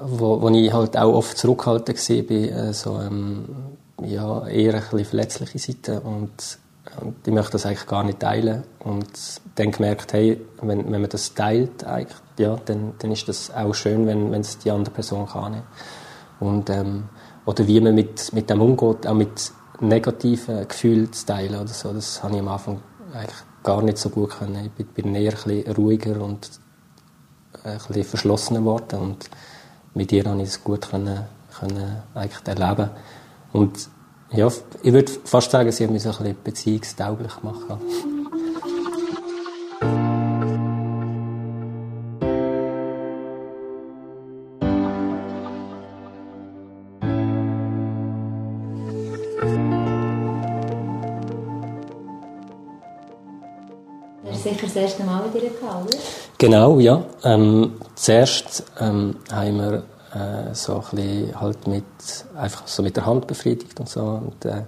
wo, 0.05 0.41
wo 0.41 0.49
ich 0.49 0.71
halt 0.71 0.97
auch 0.97 1.13
oft 1.13 1.37
zurückhalten 1.37 1.95
gesehen 1.95 2.25
bin, 2.25 2.49
äh, 2.49 2.73
so, 2.73 2.99
ähm, 2.99 3.45
ja, 4.05 4.47
eher 4.47 4.75
ein 4.75 4.81
bisschen 4.81 5.05
verletzliche 5.05 5.59
Seite 5.59 6.01
und, 6.01 6.59
und 7.01 7.15
ich 7.25 7.33
möchte 7.33 7.53
das 7.53 7.65
eigentlich 7.65 7.87
gar 7.87 8.03
nicht 8.03 8.19
teilen 8.19 8.63
und 8.79 9.07
dann 9.55 9.71
gemerkt, 9.71 10.13
hey, 10.13 10.41
wenn, 10.61 10.91
wenn 10.91 11.01
man 11.01 11.09
das 11.09 11.33
teilt, 11.33 11.83
eigentlich, 11.83 12.17
ja, 12.37 12.55
dann, 12.65 12.93
dann 12.99 13.11
ist 13.11 13.27
das 13.27 13.51
auch 13.51 13.73
schön, 13.73 14.07
wenn, 14.07 14.31
wenn 14.31 14.41
es 14.41 14.57
die 14.59 14.71
andere 14.71 14.93
Person 14.93 15.27
kann. 15.27 15.63
Und, 16.39 16.69
ähm, 16.69 17.05
oder 17.45 17.67
wie 17.67 17.79
man 17.79 17.95
mit, 17.95 18.33
mit 18.33 18.49
dem 18.49 18.61
umgeht, 18.61 19.07
auch 19.07 19.13
mit 19.13 19.51
negativen 19.79 20.67
Gefühlen 20.67 21.11
zu 21.11 21.25
teilen 21.25 21.55
oder 21.55 21.67
so. 21.67 21.93
Das 21.93 22.23
habe 22.23 22.35
ich 22.35 22.39
am 22.39 22.47
Anfang 22.47 22.81
eigentlich 23.13 23.37
gar 23.63 23.81
nicht 23.81 23.97
so 23.97 24.09
gut 24.09 24.31
können. 24.31 24.71
Ich 24.77 24.85
bin 24.87 25.13
eher 25.15 25.33
ein 25.33 25.43
bisschen 25.43 25.71
ruhiger 25.73 26.21
und 26.21 26.49
ein 27.63 27.77
bisschen 27.77 28.03
verschlossener 28.03 28.59
geworden 28.59 28.99
und 28.99 29.29
mit 29.93 30.11
ihr 30.11 30.23
habe 30.25 30.41
ich 30.41 30.49
es 30.49 30.63
gut 30.63 30.89
können, 30.89 31.25
können 31.59 32.03
eigentlich 32.13 32.47
erleben. 32.47 32.89
Und 33.51 33.89
ja, 34.31 34.47
ich 34.83 34.93
würde 34.93 35.11
fast 35.23 35.51
sagen, 35.51 35.71
sie 35.71 35.83
hat 35.83 35.91
mich 35.91 36.03
so 36.03 36.09
ein 36.09 36.17
bisschen 36.17 36.37
beziehungstauglich 36.43 37.35
gemacht. 37.39 37.65
sicher 54.47 54.67
das 54.67 54.75
erste 54.75 55.03
Mal 55.03 55.23
mit 55.23 55.43
ihr 55.43 55.49
gehabt, 55.49 55.87
oder? 55.87 55.97
Genau, 56.37 56.79
ja. 56.79 57.03
Ähm, 57.23 57.73
zuerst 57.95 58.63
ähm, 58.79 59.17
haben 59.31 59.57
wir 59.57 59.83
äh, 60.13 60.53
so 60.53 60.75
ein 60.75 60.95
bisschen 60.95 61.39
halt 61.39 61.67
mit, 61.67 61.83
einfach 62.35 62.67
so 62.67 62.83
mit 62.83 62.95
der 62.95 63.05
Hand 63.05 63.27
befriedigt 63.27 63.79
und 63.79 63.89
so. 63.89 64.01
Und, 64.01 64.45
äh, 64.45 64.63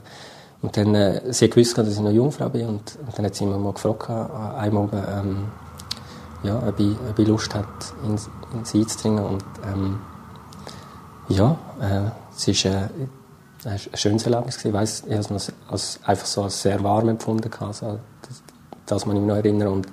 und 0.62 0.76
dann, 0.76 0.96
äh, 0.96 1.34
sie 1.34 1.46
hat 1.46 1.52
gewusst, 1.52 1.78
dass 1.78 1.88
ich 1.88 2.00
noch 2.00 2.12
Jungfrau 2.12 2.50
bin 2.50 2.68
und, 2.68 2.98
und 3.06 3.18
dann 3.18 3.26
hat 3.26 3.36
sie 3.36 3.46
mich 3.46 3.58
mal 3.58 3.74
gefragt, 3.74 4.10
äh, 4.10 4.60
einmal, 4.60 4.90
ähm, 4.94 5.48
ja, 6.44 6.62
ob 6.68 6.80
ich, 6.80 6.96
ob 7.10 7.20
ich 7.20 7.28
Lust 7.28 7.54
hat, 7.54 7.66
in, 8.04 8.12
in 8.58 8.66
sie 8.66 8.80
einzudringen 8.80 9.24
und 9.24 9.44
ähm, 9.72 10.00
ja, 11.30 11.58
äh, 11.82 12.12
es 12.36 12.48
ist 12.48 12.66
äh, 12.66 12.90
ein 13.66 13.80
schönes 13.94 14.26
Erlebnis 14.26 14.58
gewesen. 14.58 14.70
Ich 14.70 14.74
weiss, 14.74 15.04
ich 15.08 15.14
habe 15.14 15.36
es 15.36 15.54
als, 15.70 16.00
einfach 16.04 16.26
so 16.26 16.44
als 16.44 16.62
sehr 16.62 16.84
warm 16.84 17.10
empfunden. 17.10 17.52
Also, 17.60 18.00
das 18.86 19.06
man 19.06 19.16
ich 19.16 19.22
mich 19.22 19.30
noch 19.30 19.36
erinnere. 19.36 19.70
Und 19.70 19.88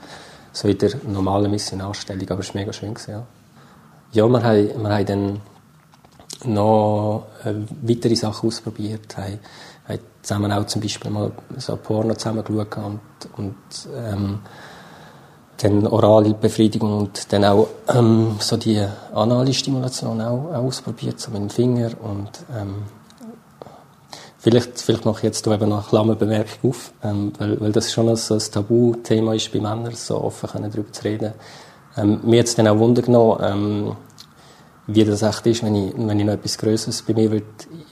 so 0.52 0.68
in 0.68 0.78
der 0.78 0.92
normalen 1.06 1.50
Missionarstellung, 1.50 2.30
aber 2.30 2.40
es 2.40 2.48
war 2.48 2.60
mega 2.60 2.72
schön. 2.72 2.94
Gewesen, 2.94 3.10
ja, 3.10 3.26
ja 4.12 4.26
wir, 4.26 4.42
haben, 4.42 4.82
wir 4.82 4.88
haben 4.88 5.06
dann 5.06 5.40
noch 6.44 7.26
äh, 7.44 7.54
weitere 7.82 8.16
Sachen 8.16 8.48
ausprobiert, 8.48 9.16
haben, 9.16 9.38
haben 9.88 9.98
zusammen 10.22 10.52
auch 10.52 10.66
zum 10.66 10.82
Beispiel 10.82 11.10
mal 11.10 11.32
so 11.56 11.76
Porno 11.76 12.14
zusammen 12.14 12.44
geschaut 12.44 12.76
und, 12.76 13.00
und 13.36 13.56
ähm, 13.94 14.40
dann 15.58 15.86
orale 15.86 16.34
Befriedigung 16.34 16.98
und 16.98 17.32
dann 17.32 17.44
auch 17.44 17.68
ähm, 17.88 18.36
so 18.40 18.56
die 18.56 18.84
anale 19.14 19.54
Stimulation 19.54 20.20
auch, 20.20 20.52
auch 20.52 20.64
ausprobiert, 20.64 21.18
so 21.18 21.30
mit 21.30 21.40
dem 21.40 21.50
Finger 21.50 21.90
und 22.02 22.30
ähm, 22.54 22.82
Vielleicht, 24.46 24.80
vielleicht 24.80 25.04
mache 25.04 25.16
ich 25.16 25.22
jetzt 25.24 25.44
eben 25.48 25.68
noch 25.68 25.78
eine 25.78 25.88
Klammerbemerkung 25.88 26.70
auf, 26.70 26.92
ähm, 27.02 27.32
weil, 27.36 27.60
weil 27.60 27.72
das 27.72 27.92
schon 27.92 28.14
so 28.14 28.34
ein 28.34 28.40
Tabuthema 28.40 29.34
ist 29.34 29.52
bei 29.52 29.58
Männern, 29.58 29.92
so 29.96 30.22
offen 30.22 30.48
darüber 30.70 30.92
zu 30.92 31.02
reden. 31.02 31.32
Ähm, 31.96 32.20
mir 32.24 32.40
hat 32.40 32.46
es 32.46 32.54
dann 32.54 32.68
auch 32.68 32.78
Wunder 32.78 33.02
genommen, 33.02 33.38
ähm, 33.42 33.96
wie 34.86 35.04
das 35.04 35.22
echt 35.22 35.46
ist, 35.46 35.64
wenn 35.64 35.74
ich, 35.74 35.94
wenn 35.96 36.18
ich 36.18 36.26
noch 36.26 36.34
etwas 36.34 36.58
Größeres 36.58 37.02
bei 37.02 37.14
mir 37.14 37.42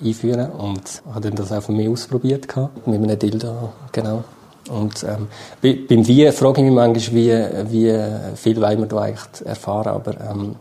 einführen 0.03 0.51
und 0.53 1.03
habe 1.07 1.21
dann 1.23 1.35
das 1.35 1.51
auch 1.51 1.63
von 1.63 1.77
mir 1.77 1.91
ausprobiert 1.91 2.47
gehabt, 2.47 2.87
mit 2.87 3.03
einem 3.03 3.19
Dildo, 3.19 3.73
genau. 3.91 4.25
Und 4.71 5.05
ähm, 5.05 5.29
beim 5.61 6.07
Wie 6.07 6.31
frage 6.31 6.61
ich 6.61 6.65
mich 6.65 6.75
manchmal, 6.75 7.67
wie, 7.71 7.71
wie 7.71 8.37
viel 8.37 8.61
wollen 8.61 8.79
wir 8.79 8.87
da 8.87 9.01
eigentlich 9.01 9.47
erfahren, 9.47 9.89
aber 9.89 10.19
ähm, 10.21 10.57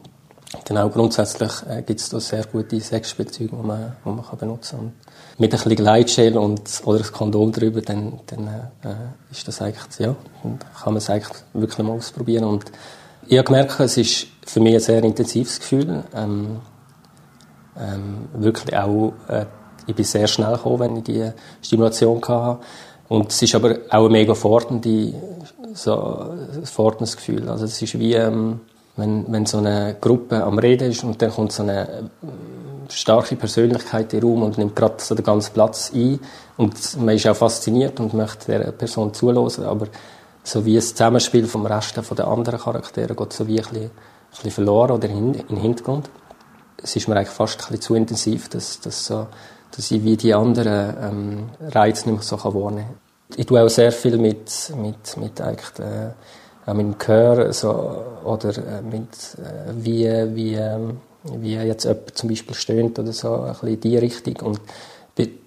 genau, 0.66 0.90
grundsätzlich 0.90 1.52
äh, 1.70 1.84
gibt 1.84 2.02
es 2.02 2.10
da 2.10 2.20
sehr 2.20 2.44
gute 2.46 2.82
Sexspielzeuge, 2.82 3.56
die 3.56 3.68
man, 3.68 3.94
die 4.04 4.10
man 4.10 4.26
kann 4.26 4.40
benutzen 4.40 4.78
kann 4.78 4.94
mit 5.38 5.52
ein 5.52 5.58
bisschen 5.58 5.76
Gleitschel 5.76 6.38
und, 6.38 6.82
oder 6.86 7.00
ein 7.00 7.12
Kondom 7.12 7.52
drüber, 7.52 7.82
dann, 7.82 8.20
dann 8.28 8.48
äh, 8.48 9.32
ist 9.32 9.48
das 9.48 9.62
eigentlich, 9.62 10.00
ja, 10.00 10.16
dann 10.44 10.60
kann 10.60 10.94
man 10.94 10.98
es 10.98 11.10
eigentlich 11.10 11.34
wirklich 11.54 11.86
mal 11.86 11.94
ausprobieren. 11.94 12.44
Und 12.44 12.66
ich 13.28 13.38
habe 13.38 13.48
gemerkt, 13.48 13.80
es 13.80 13.98
ist 13.98 14.28
für 14.46 14.60
mich 14.60 14.76
ein 14.76 14.80
sehr 14.80 15.04
intensives 15.04 15.60
Gefühl. 15.60 16.04
Ähm, 16.16 16.60
ähm, 17.80 18.28
wirklich 18.34 18.76
auch, 18.78 19.14
äh, 19.28 19.46
ich 19.88 19.96
bin 19.96 20.06
sehr 20.06 20.28
schnell 20.28 20.54
gekommen, 20.54 20.80
wenn 20.80 20.98
ich 20.98 21.04
die 21.04 21.32
Stimulation 21.62 22.22
hatte. 22.22 22.60
Und 23.10 23.32
es 23.32 23.42
ist 23.42 23.56
aber 23.56 23.76
auch 23.90 24.06
ein 24.06 24.12
mega 24.12 24.34
fordernde, 24.34 25.14
so, 25.74 26.34
Gefühl. 27.16 27.50
Also 27.50 27.66
es 27.66 27.82
ist 27.82 28.00
wie, 28.00 28.14
ähm, 28.14 28.62
wenn, 28.96 29.26
wenn 29.32 29.46
so 29.46 29.58
eine 29.58 29.96
Gruppe 30.00 30.44
am 30.44 30.60
Reden 30.60 30.92
ist 30.92 31.04
und 31.04 31.22
dann 31.22 31.32
kommt 31.32 31.52
so 31.52 31.64
eine 31.64 32.10
starke 32.90 33.36
Persönlichkeit 33.36 34.14
im 34.14 34.24
Raum 34.24 34.44
und 34.44 34.58
nimmt 34.58 34.76
gerade 34.76 34.96
so 34.98 35.16
den 35.16 35.26
ganzen 35.26 35.54
Platz 35.54 35.92
ein. 35.94 36.20
Und 36.58 36.98
man 37.02 37.16
ist 37.16 37.28
auch 37.28 37.36
fasziniert 37.36 38.00
und 38.00 38.14
möchte 38.14 38.58
der 38.58 38.72
Person 38.72 39.14
zuhören, 39.14 39.66
aber 39.66 39.88
so 40.44 40.66
wie 40.66 40.76
das 40.76 40.90
Zusammenspiel 40.90 41.48
vom 41.48 41.66
Rest 41.66 41.98
den 41.98 42.20
anderen 42.26 42.60
Charakteren 42.60 43.16
geht 43.16 43.34
so 43.34 43.48
wie 43.48 43.60
ein 43.60 43.64
bisschen, 43.64 43.86
ein 43.86 43.92
bisschen 44.32 44.52
verloren 44.52 44.92
oder 44.92 45.10
in, 45.10 45.34
in 45.34 45.48
den 45.48 45.58
Hintergrund. 45.58 46.10
Es 46.78 46.96
ist 46.96 47.08
mir 47.08 47.16
eigentlich 47.16 47.30
fast 47.30 47.56
ein 47.56 47.58
bisschen 47.60 47.82
zu 47.82 47.96
intensiv, 47.96 48.50
dass, 48.50 48.80
dass, 48.82 49.06
so, 49.06 49.28
dass 49.76 49.92
ich 49.92 50.04
wie 50.04 50.18
die 50.18 50.34
anderen 50.34 50.96
ähm, 51.02 51.50
Reize 51.72 52.10
nicht 52.10 52.30
mehr 52.30 52.40
so 52.40 52.44
wahrnehmen 52.44 52.88
kann. 52.88 53.38
Ich 53.38 53.46
tue 53.46 53.64
auch 53.64 53.70
sehr 53.70 53.92
viel 53.92 54.18
mit, 54.18 54.74
mit, 54.76 55.18
mit 55.18 55.42
eigentlich, 55.42 55.80
äh, 55.80 56.12
auch 56.66 56.74
mit 56.74 56.86
dem 56.86 56.98
Gehör 56.98 57.54
so, 57.54 58.04
oder 58.24 58.50
äh, 58.58 58.82
mit 58.82 59.38
äh, 59.38 59.72
wie, 59.76 60.36
wie 60.36 60.56
ähm, 60.56 60.98
wie 61.24 61.56
jetzt 61.56 61.86
jemand 61.86 62.18
zum 62.18 62.30
Beispiel 62.30 62.56
stöhnt 62.56 63.00
oder 63.00 63.14
so, 63.14 63.34
ein 63.34 63.52
bisschen 63.54 63.68
in 63.70 63.80
die 63.80 63.98
Richtung. 63.98 64.36
Und 64.48 64.62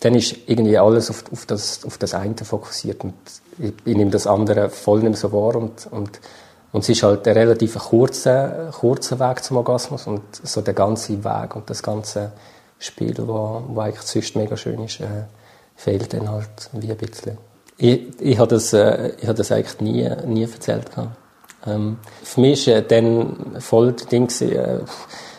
dann 0.01 0.15
ist 0.15 0.37
irgendwie 0.47 0.79
alles 0.79 1.11
auf, 1.11 1.25
auf, 1.33 1.47
das, 1.47 1.85
auf 1.85 1.99
das 1.99 2.15
eine 2.15 2.37
fokussiert 2.37 3.03
und 3.03 3.15
ich, 3.59 3.73
ich 3.85 3.97
nehme 3.97 4.11
das 4.11 4.27
andere 4.27 4.69
voll 4.71 5.01
nicht 5.01 5.19
so 5.19 5.33
wahr 5.33 5.57
und, 5.57 5.89
und, 5.91 6.21
und 6.73 6.81
es 6.83 6.89
ist 6.89 7.03
halt 7.03 7.27
ein 7.27 7.35
relativ 7.35 7.77
kurzer, 7.77 8.71
kurzer 8.79 9.19
Weg 9.19 9.43
zum 9.43 9.57
Orgasmus 9.57 10.07
und 10.07 10.23
so 10.43 10.61
der 10.61 10.75
ganze 10.75 11.25
Weg 11.25 11.57
und 11.57 11.69
das 11.69 11.83
ganze 11.83 12.33
Spiel, 12.79 13.17
wo, 13.19 13.63
wo 13.69 13.81
eigentlich 13.81 14.03
sonst 14.03 14.37
mega 14.37 14.57
schön 14.57 14.85
ist, 14.85 15.01
äh, 15.01 15.25
fehlt 15.75 16.13
dann 16.13 16.31
halt 16.31 16.71
wie 16.73 16.91
ein 16.91 16.97
bisschen. 16.97 17.39
Ich, 17.79 18.21
ich 18.21 18.39
habe 18.39 18.49
das, 18.49 18.73
äh, 18.73 19.13
ich 19.19 19.27
habe 19.27 19.37
das 19.37 19.51
eigentlich 19.51 19.81
nie, 19.81 20.09
nie 20.27 20.43
erzählt. 20.43 20.91
Ähm, 21.67 21.99
für 22.23 22.41
mich 22.41 22.67
war 22.69 22.77
äh, 22.77 22.83
dann 22.83 23.57
voll 23.59 23.93
das 23.93 24.07
Ding, 24.07 24.29
äh, 24.43 24.81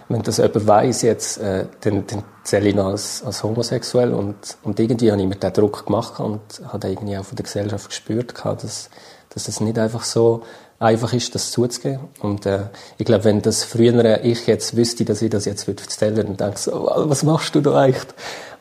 wenn 0.10 0.22
das 0.22 0.38
jemand 0.38 0.68
weiss 0.68 1.02
jetzt, 1.02 1.38
äh, 1.38 1.66
dann, 1.82 2.06
dann 2.08 2.24
zähle 2.44 2.70
ich 2.70 2.76
noch 2.76 2.88
als, 2.88 3.24
als 3.24 3.44
homosexuell 3.44 4.14
und, 4.14 4.58
und 4.64 4.80
irgendwie 4.80 5.12
habe 5.12 5.22
ich 5.22 5.28
mir 5.28 5.36
den 5.36 5.54
Druck 5.54 5.86
gemacht 5.86 6.20
und 6.20 6.42
habe 6.72 6.88
irgendwie 6.88 7.18
auch 7.18 7.26
von 7.26 7.36
der 7.36 7.44
Gesellschaft 7.44 7.90
gespürt, 7.90 8.34
dass, 8.44 8.90
dass 9.30 9.48
es 9.48 9.60
nicht 9.60 9.78
einfach 9.78 10.04
so 10.04 10.44
einfach 10.80 11.14
ist, 11.14 11.34
das 11.36 11.52
zuzugeben. 11.52 12.08
Und 12.20 12.46
äh, 12.46 12.66
ich 12.98 13.06
glaube, 13.06 13.26
wenn 13.26 13.42
das 13.42 13.64
früher 13.64 14.24
ich 14.24 14.48
jetzt 14.48 14.78
wüsste, 14.78 15.06
dass 15.06 15.22
ich 15.22 15.30
das 15.30 15.46
jetzt 15.46 15.68
würde 15.68 15.84
erzählen 15.84 16.16
würde, 16.16 16.30
dann 16.30 16.38
denke 16.38 16.56
ich 16.56 16.62
so, 16.62 16.90
was 16.94 17.24
machst 17.24 17.56
du 17.56 17.62
da 17.62 17.76
eigentlich? 17.82 18.06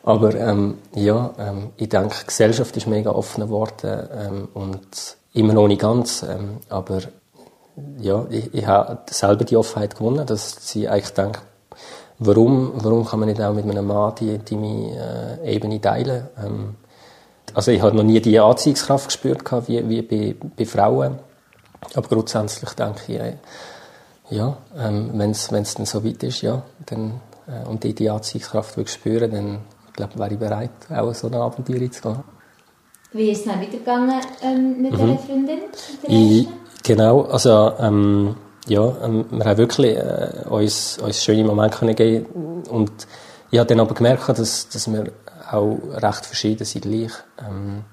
Aber 0.03 0.35
ähm, 0.35 0.79
ja, 0.95 1.35
ähm, 1.39 1.71
ich 1.77 1.89
denke, 1.89 2.15
Gesellschaft 2.27 2.77
ist 2.77 2.87
mega 2.87 3.11
offen 3.11 3.43
geworden 3.43 4.09
ähm, 4.13 4.49
und 4.55 5.17
immer 5.33 5.53
noch 5.53 5.69
nicht 5.69 5.81
ganz, 5.81 6.23
ähm, 6.23 6.59
aber 6.69 7.01
ja, 7.99 8.27
ich, 8.31 8.55
ich 8.55 8.67
habe 8.67 8.99
selber 9.11 9.45
die 9.45 9.57
Offenheit 9.57 9.97
gewonnen, 9.97 10.27
dass 10.27 10.69
sie 10.69 10.89
eigentlich 10.89 11.13
denkt, 11.13 11.41
warum, 12.19 12.73
warum 12.77 13.05
kann 13.05 13.21
man 13.21 13.29
nicht 13.29 13.41
auch 13.41 13.55
mit 13.55 13.65
einem 13.65 13.87
Mann 13.87 14.15
die 14.19 14.35
intime 14.35 15.39
äh, 15.45 15.55
Ebene 15.55 15.81
teilen? 15.81 16.29
Ähm, 16.43 16.77
also 17.55 17.71
ich 17.71 17.81
habe 17.81 17.97
noch 17.97 18.03
nie 18.03 18.21
die 18.21 18.39
Anziehungskraft 18.39 19.07
gespürt 19.07 19.43
wie, 19.69 19.89
wie 19.89 20.03
bei, 20.03 20.37
bei 20.57 20.67
Frauen, 20.67 21.19
aber 21.95 22.09
grundsätzlich 22.09 22.71
denke 22.71 23.01
ich, 23.09 23.21
äh, 23.21 23.37
ja, 24.31 24.57
ähm, 24.77 25.11
wenn 25.15 25.31
es 25.31 25.49
dann 25.49 25.65
so 25.65 26.05
weit 26.05 26.23
ist, 26.23 26.43
ja, 26.43 26.63
dann, 26.87 27.21
äh, 27.47 27.67
und 27.69 27.85
ich 27.85 27.95
die 27.95 28.11
Anziehungskraft 28.11 28.77
will 28.77 28.89
spüren, 28.89 29.31
dann 29.31 29.59
glaube, 29.97 30.19
wäre 30.19 30.33
ich 30.35 30.39
bereit, 30.39 30.71
auch 30.95 31.15
so 31.15 31.27
eine 31.27 31.39
Abenteuer 31.39 31.91
zu 31.91 32.03
gehen. 32.03 32.25
Wie 33.13 33.31
ist 33.31 33.41
es 33.41 33.45
dann 33.47 33.61
weitergegangen 33.61 34.21
ähm, 34.43 34.83
mit 34.83 34.93
mhm. 34.93 34.97
dieser 34.99 35.19
Freundin? 35.19 35.59
Ich, 36.07 36.49
genau, 36.87 37.23
also 37.23 37.73
ähm, 37.79 38.37
ja, 38.67 38.97
ähm, 39.03 39.27
wir 39.31 39.45
haben 39.45 39.59
wirklich 39.59 39.97
äh, 39.97 40.45
uns, 40.49 40.99
uns 40.99 41.23
schöne 41.23 41.45
Momente 41.45 41.79
können 41.79 41.95
geben 41.95 42.63
und 42.71 42.91
ich 43.51 43.59
habe 43.59 43.69
dann 43.69 43.81
aber 43.81 43.95
gemerkt, 43.95 44.29
dass, 44.29 44.69
dass 44.69 44.91
wir 44.91 45.13
auch 45.51 45.79
recht 45.95 46.27
verschieden 46.27 46.65
sind 46.65 46.83
gleich 46.83 47.13
ähm, 47.39 47.85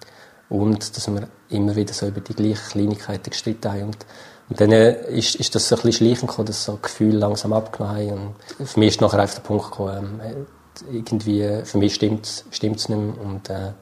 und 0.50 0.96
dass 0.96 1.08
wir 1.08 1.28
immer 1.50 1.76
wieder 1.76 1.94
so 1.94 2.08
über 2.08 2.22
die 2.22 2.34
gleichen 2.34 2.70
Kleinigkeiten 2.70 3.30
gestritten 3.30 3.72
haben 3.72 3.84
und, 3.84 4.06
und 4.50 4.62
dann 4.62 4.72
äh, 4.72 5.10
ist, 5.12 5.36
ist 5.36 5.54
das 5.56 5.68
so 5.68 5.76
ein 5.76 5.82
bisschen 5.82 6.08
schleichend 6.08 6.30
gekommen, 6.30 6.48
dass 6.48 6.64
so 6.64 6.78
Gefühle 6.82 7.18
langsam 7.18 7.54
abgenommen 7.54 7.98
haben 7.98 8.36
und 8.60 8.68
für 8.68 8.80
mich 8.80 8.90
ist 8.90 9.02
nachher 9.02 9.20
einfach 9.20 9.36
der 9.36 9.42
Punkt 9.44 9.66
gekommen, 9.66 10.22
ähm, 10.24 10.46
irgendwie, 10.92 11.62
für 11.64 11.78
mich 11.78 11.94
stimmt 11.94 12.26
es 12.26 12.46
nicht 12.62 12.90
mehr. 12.90 12.98
Und, 13.24 13.50
äh, 13.50 13.74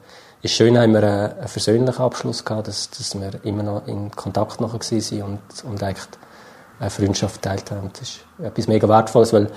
ist 0.42 0.54
schön, 0.54 0.76
haben 0.76 0.92
wir 0.92 1.02
einen, 1.02 1.48
versöhnlichen 1.48 2.04
Abschluss 2.04 2.44
gehabt, 2.44 2.68
dass, 2.68 2.90
dass 2.90 3.18
wir 3.18 3.30
immer 3.44 3.62
noch 3.62 3.86
in 3.86 4.10
Kontakt 4.10 4.60
nachher 4.60 4.80
waren 4.80 5.22
und, 5.22 5.64
und 5.64 5.82
eigentlich 5.82 6.06
eine 6.80 6.90
Freundschaft 6.90 7.40
geteilt 7.40 7.70
haben. 7.70 7.90
Das 7.92 8.02
ist 8.02 8.20
etwas 8.42 8.66
mega 8.66 8.88
Wertvolles, 8.88 9.32
weil 9.32 9.48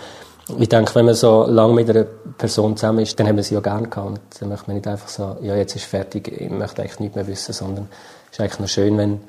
ich 0.60 0.70
denke, 0.70 0.94
wenn 0.94 1.06
man 1.06 1.16
so 1.16 1.46
lange 1.48 1.74
mit 1.74 1.90
einer 1.90 2.04
Person 2.04 2.78
zusammen 2.78 3.00
ist, 3.00 3.20
dann 3.20 3.28
haben 3.28 3.36
wir 3.36 3.44
sie 3.44 3.56
ja 3.56 3.62
gerne 3.62 3.88
gehabt. 3.88 4.08
Und 4.08 4.20
dann 4.40 4.50
möchte 4.50 4.68
man 4.68 4.76
nicht 4.76 4.88
einfach 4.88 5.08
so, 5.08 5.38
ja, 5.42 5.56
jetzt 5.56 5.76
ist 5.76 5.86
fertig, 5.86 6.28
ich 6.28 6.52
möchte 6.52 6.84
eigentlich 6.84 7.00
nichts 7.00 7.16
mehr 7.16 7.26
wissen, 7.26 7.54
sondern 7.54 7.90
es 8.28 8.34
ist 8.34 8.42
eigentlich 8.42 8.60
noch 8.60 8.68
schön, 8.68 8.98
wenn, 9.00 9.22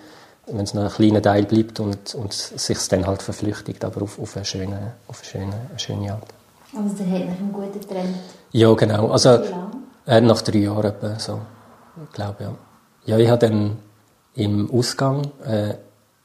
wenn 0.47 0.65
es 0.65 0.75
noch 0.75 0.83
ein 0.83 0.91
kleiner 0.91 1.23
Teil 1.23 1.45
bleibt 1.47 1.81
und, 1.81 2.15
und 2.15 2.35
sich 2.35 2.89
dann 2.89 3.07
halt 3.07 3.23
verflüchtigt, 3.23 3.83
aber 3.83 4.03
auf, 4.03 4.19
auf, 4.19 4.37
eine, 4.37 4.45
schöne, 4.45 4.93
auf 5.09 5.23
eine, 5.23 5.25
schöne, 5.25 5.55
eine 5.71 5.79
schöne 5.79 6.13
Art. 6.13 6.29
Also 6.77 6.95
der 6.97 7.07
hat 7.07 7.27
nach 7.29 7.39
einem 7.39 7.53
guten 7.53 7.81
Trend. 7.81 8.15
Ja, 8.53 8.75
genau. 8.75 9.09
Also 9.09 9.41
äh, 10.07 10.21
nach 10.21 10.43
drei 10.43 10.59
Jahren 10.59 10.85
etwa 10.85 11.19
so. 11.19 11.41
Ich 12.05 12.13
glaube, 12.13 12.45
ja. 12.45 12.55
Ja, 13.07 13.19
ich 13.19 13.29
habe 13.29 13.47
dann 13.47 13.79
im 14.35 14.71
Ausgang 14.71 15.31
äh, 15.45 15.71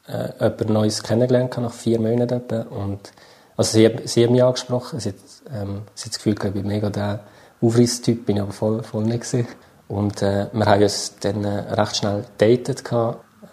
äh, 0.07 0.33
jemand 0.39 0.69
Neues 0.69 1.03
kennengelernt, 1.03 1.57
nach 1.57 1.73
vier 1.73 1.99
Monaten 1.99 2.33
etwa. 2.33 2.61
Und, 2.61 3.11
also 3.55 3.77
sie, 3.77 3.89
sie 4.05 4.23
hat 4.23 4.31
mich 4.31 4.43
angesprochen. 4.43 4.99
Sie 4.99 5.09
hat, 5.09 5.15
ähm, 5.53 5.81
sie 5.93 6.05
hat 6.05 6.13
das 6.13 6.17
Gefühl, 6.17 6.33
ich 6.33 6.53
bin 6.53 6.67
mega 6.67 6.89
der 6.89 7.21
Aufrisstyp, 7.61 8.25
bin 8.25 8.39
aber 8.39 8.51
voll, 8.51 8.83
voll 8.83 9.03
nicht 9.03 9.21
gewesen. 9.21 9.47
Und 9.87 10.21
äh, 10.21 10.47
wir 10.51 10.65
haben 10.65 10.83
uns 10.83 11.15
dann 11.19 11.43
äh, 11.43 11.73
recht 11.73 11.97
schnell 11.97 12.25
datet 12.37 12.83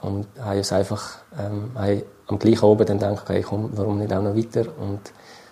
und 0.01 0.27
haben 0.41 0.59
uns 0.59 0.73
einfach 0.73 1.19
ähm, 1.39 1.73
haben 1.75 2.03
am 2.29 2.39
gleichen 2.39 2.65
Abend 2.65 2.89
dann 2.89 2.99
gedacht, 2.99 3.23
okay, 3.25 3.43
komm, 3.43 3.71
warum 3.75 3.99
nicht 3.99 4.13
auch 4.13 4.23
noch 4.23 4.37
weiter? 4.37 4.67
Und 4.79 5.01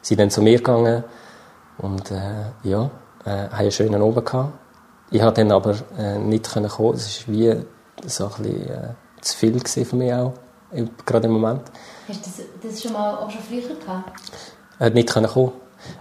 sind 0.03 0.21
dann 0.21 0.31
zu 0.31 0.43
mir 0.43 0.59
gegangen 0.59 1.05
und 1.79 2.11
äh, 2.11 2.45
ja, 2.63 2.91
äh, 3.25 3.31
haben 3.31 3.53
einen 3.53 3.73
schönen 3.73 4.03
Abend 4.03 4.25
gehabt. 4.25 4.53
Ich 5.11 5.21
konnte 5.21 5.43
dann 5.43 5.53
aber 5.53 5.77
äh, 5.99 6.19
nicht 6.19 6.51
kommen. 6.51 6.65
Es 6.67 7.29
war 7.29 7.35
wie 7.35 7.57
so 8.07 8.25
ein 8.25 8.43
bisschen 8.43 8.69
äh, 8.69 8.95
zu 9.21 9.37
viel 9.37 9.61
für 9.61 9.97
mich 9.97 10.13
auch, 10.13 10.33
gerade 11.05 11.27
im 11.27 11.35
Moment. 11.35 11.63
Hast 12.09 12.27
du 12.27 12.31
das, 12.31 12.73
das 12.73 12.83
schon 12.83 12.93
mal 12.93 13.17
auch 13.17 13.31
schon 13.31 13.43
früher 13.43 13.75
gehabt? 13.75 14.13
Hat 14.79 14.95
nicht 14.95 15.09
kommen. 15.09 15.53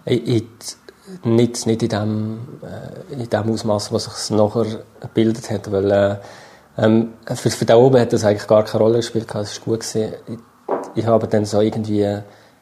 Ich, 0.05 0.27
ich, 0.27 0.47
nicht, 1.23 1.65
nicht 1.67 1.83
in 1.83 1.89
dem, 1.89 2.39
äh, 2.63 3.13
in 3.13 3.29
dem 3.29 3.51
Ausmaß, 3.51 3.91
was 3.91 4.27
sich 4.27 4.35
nachher 4.35 4.83
gebildet 4.99 5.51
hat, 5.51 5.71
weil 5.71 5.91
äh, 5.91 6.17
ähm, 6.77 7.13
für, 7.27 7.49
für 7.49 7.65
da 7.65 7.75
oben 7.77 7.99
hat 7.99 8.13
das 8.13 8.25
eigentlich 8.25 8.47
gar 8.47 8.63
keine 8.63 8.83
Rolle 8.83 8.97
gespielt, 8.97 9.27
es 9.35 9.59
war 9.59 9.65
gut 9.65 9.81
gewesen. 9.81 10.13
Ich, 10.27 10.39
ich 10.95 11.05
habe 11.05 11.27
dann 11.27 11.45
so 11.45 11.61
irgendwie 11.61 12.19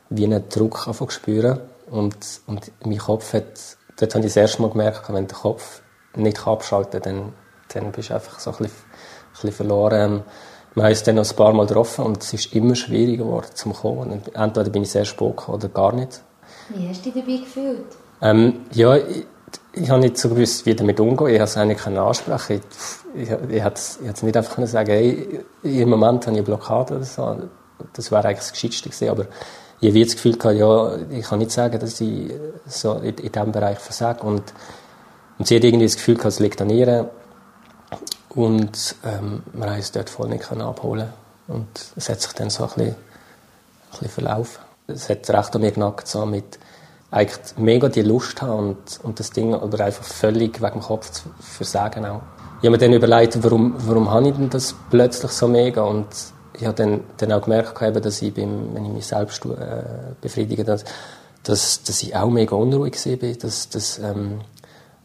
wie 0.10 0.26
einen 0.26 0.48
Druck 0.50 0.88
spüren 1.10 1.60
und, 1.90 2.16
und 2.48 2.72
mein 2.86 2.98
Kopf 2.98 3.34
hat, 3.34 3.46
dort 3.98 4.14
habe 4.14 4.26
ich 4.26 4.34
das 4.34 4.38
erste 4.38 4.62
Mal 4.62 4.72
gemerkt, 4.72 5.12
wenn 5.12 5.28
der 5.28 5.38
Kopf 5.38 5.82
nicht 6.16 6.46
abschalten 6.48 7.02
kann, 7.02 7.34
dann, 7.72 7.84
dann 7.84 7.92
bist 7.92 8.10
du 8.10 8.16
einfach 8.16 8.40
so 8.40 8.52
ein 8.52 8.58
bisschen, 8.58 8.76
ein 8.76 9.32
bisschen 9.34 9.52
verloren. 9.52 10.24
Wir 10.76 10.84
haben 10.84 10.90
uns 10.90 11.04
dann 11.04 11.16
noch 11.16 11.30
ein 11.30 11.36
paar 11.36 11.54
Mal 11.54 11.68
getroffen 11.68 12.06
und 12.06 12.24
es 12.24 12.34
ist 12.34 12.54
immer 12.56 12.76
schwieriger 12.76 13.26
geworden 13.26 13.48
zum 13.54 13.74
Kommen. 13.74 14.22
Entweder 14.34 14.70
bin 14.70 14.84
ich 14.84 14.92
sehr 14.92 15.06
spät 15.06 15.38
gekommen 15.38 15.58
oder 15.58 15.70
gar 15.70 15.94
nicht. 15.94 16.22
Wie 16.70 16.88
hast 16.88 17.06
du 17.06 17.12
dich 17.12 17.24
dabei 17.24 17.38
gefühlt? 17.38 17.86
Ähm, 18.22 18.62
ja, 18.72 18.96
ich, 18.96 19.26
ich 19.74 19.90
habe 19.90 20.02
nicht 20.02 20.18
so 20.18 20.30
gewusst, 20.30 20.66
wie 20.66 20.76
damit 20.76 21.00
umgehen. 21.00 21.28
Ich 21.28 21.36
habe 21.36 21.44
es 21.44 21.58
eigentlich 21.58 21.86
ansprechen. 21.86 22.62
Ich, 23.16 23.22
ich, 23.22 23.30
ich, 23.30 23.64
hätte 23.64 23.76
es, 23.76 23.98
ich 24.02 24.08
hätte 24.08 24.18
es 24.18 24.24
nicht 24.24 24.38
einfach 24.38 24.56
können 24.56 24.68
sagen, 24.68 24.92
hey, 24.92 25.44
im 25.64 25.90
Moment 25.90 26.26
habe 26.26 26.32
ich 26.32 26.38
eine 26.40 26.44
Blockade 26.44 26.96
oder 26.96 27.04
so. 27.04 27.38
Das 27.94 28.12
wäre 28.12 28.26
eigentlich 28.26 28.40
das 28.40 28.54
Gescheitste 28.54 28.90
gewesen. 28.90 29.10
Aber 29.10 29.26
ich 29.80 29.90
habe 29.90 30.06
das 30.06 30.16
Gefühl 30.16 30.38
gehabt, 30.38 30.58
ja, 30.58 30.96
ich 31.12 31.26
kann 31.26 31.40
nicht 31.40 31.52
sagen, 31.52 31.80
dass 31.80 32.02
ich 32.02 32.32
so 32.66 32.94
in, 32.94 33.16
in 33.16 33.32
diesem 33.32 33.52
Bereich 33.52 33.80
versage. 33.80 34.26
Und, 34.26 34.42
und 35.38 35.48
sie 35.48 35.56
hat 35.56 35.64
irgendwie 35.64 35.86
das 35.86 35.96
Gefühl 35.96 36.18
es 36.24 36.40
liegt 36.40 36.62
an 36.62 36.70
ihr. 36.70 37.10
Und 38.30 38.96
ähm, 39.06 39.44
wir 39.54 39.70
haben 39.70 39.80
es 39.80 39.92
dort 39.92 40.10
voll 40.10 40.30
nicht 40.30 40.52
abholen 40.52 41.10
Und 41.48 41.68
es 41.96 42.10
hat 42.10 42.22
sich 42.22 42.34
dann 42.34 42.50
so 42.50 42.64
ein 42.64 42.70
bisschen, 42.70 42.88
ein 42.88 42.96
bisschen 43.92 44.10
verlaufen. 44.10 44.64
Es 44.88 45.10
hat 45.10 45.30
recht 45.30 45.56
an 45.56 45.62
mir 45.62 45.72
genackt, 45.72 46.08
so 46.08 46.26
mit 46.26 46.60
eigentlich 47.12 47.58
mega 47.58 47.90
die 47.90 48.02
Lust 48.02 48.42
haben 48.42 48.70
und, 48.70 49.00
und 49.04 49.20
das 49.20 49.30
Ding 49.30 49.54
aber 49.54 49.80
einfach 49.82 50.04
völlig 50.04 50.62
wegen 50.62 50.74
dem 50.74 50.82
Kopf 50.82 51.12
zu 51.12 51.24
versagen 51.40 52.06
auch. 52.06 52.22
Ich 52.60 52.66
habe 52.66 52.72
mir 52.72 52.78
dann 52.80 52.94
überlegt, 52.94 53.44
warum, 53.44 53.76
warum 53.78 54.10
habe 54.10 54.30
ich 54.30 54.36
denn 54.36 54.50
das 54.50 54.74
plötzlich 54.90 55.32
so 55.32 55.48
mega 55.48 55.84
und 55.84 56.08
ich 56.54 56.66
habe 56.66 56.76
dann, 56.76 57.02
dann 57.18 57.32
auch 57.34 57.42
gemerkt, 57.42 57.82
eben, 57.82 58.02
dass 58.02 58.22
ich, 58.22 58.34
beim, 58.34 58.74
wenn 58.74 58.86
ich 58.86 58.92
mich 58.92 59.06
selbst 59.06 59.46
äh, 59.46 59.84
befriedige, 60.22 60.64
dass, 60.64 60.86
dass, 61.44 61.84
dass 61.84 62.02
ich 62.02 62.16
auch 62.16 62.30
mega 62.30 62.56
unruhig 62.56 62.96
war, 63.06 63.30
dass, 63.34 63.70
dass 63.70 64.00
ähm, 64.00 64.42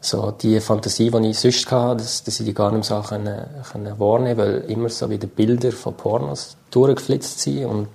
so 0.01 0.31
die 0.31 0.59
Fantasie, 0.59 1.11
die 1.11 1.29
ich 1.29 1.39
sonst 1.39 1.69
hatte, 1.71 1.97
dass, 1.97 2.23
dass 2.23 2.39
ich 2.39 2.45
die 2.45 2.53
gar 2.53 2.71
nicht 2.71 2.85
so 2.85 3.01
können, 3.01 3.45
können 3.71 3.99
wahrnehmen 3.99 4.37
weil 4.37 4.57
immer 4.67 4.89
so 4.89 5.09
wieder 5.09 5.27
Bilder 5.27 5.71
von 5.71 5.93
Pornos 5.95 6.55
durchgeflitzt 6.71 7.39
sind 7.39 7.65
und, 7.65 7.87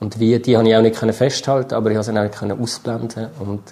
und 0.00 0.20
wie, 0.20 0.38
die 0.38 0.56
habe 0.56 0.68
ich 0.68 0.76
auch 0.76 0.82
nicht 0.82 0.98
können 0.98 1.12
festhalten 1.12 1.74
aber 1.74 1.90
ich 1.90 1.96
habe 1.96 2.04
sie 2.04 2.12
nicht 2.12 2.38
können 2.38 2.60
ausblenden 2.60 3.28
und 3.38 3.62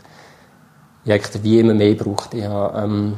ich 1.04 1.12
habe 1.12 1.42
wie 1.42 1.60
immer 1.60 1.74
mehr 1.74 1.94
gebraucht. 1.94 2.34
Ich 2.34 2.44
habe, 2.44 2.78
ähm, 2.78 3.16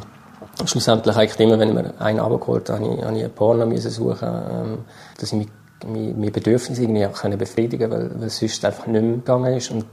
schlussendlich 0.65 1.17
eigentlich 1.17 1.41
immer, 1.41 1.59
wenn 1.59 1.71
ich 1.71 1.75
mir 1.75 2.01
einen 2.01 2.21
abgeholt 2.21 2.69
habe, 2.71 2.85
habe 2.85 2.95
ich, 2.95 3.05
habe 3.05 3.19
ich 3.19 3.25
ein 3.25 3.33
Porno 3.33 3.67
müssen 3.67 3.91
suchen, 3.91 4.29
ähm, 4.29 4.79
dass 5.19 5.33
ich 5.33 5.49
meine 5.87 6.31
Bedürfnisse 6.31 6.83
irgendwie 6.83 7.07
auch 7.07 7.23
befriedigen 7.37 7.91
weil, 7.91 8.11
weil 8.21 8.27
es 8.27 8.39
sonst 8.39 8.65
einfach 8.65 8.87
nicht 8.87 9.03
mehr 9.03 9.17
gegangen 9.17 9.55
ist. 9.55 9.71
Und 9.71 9.87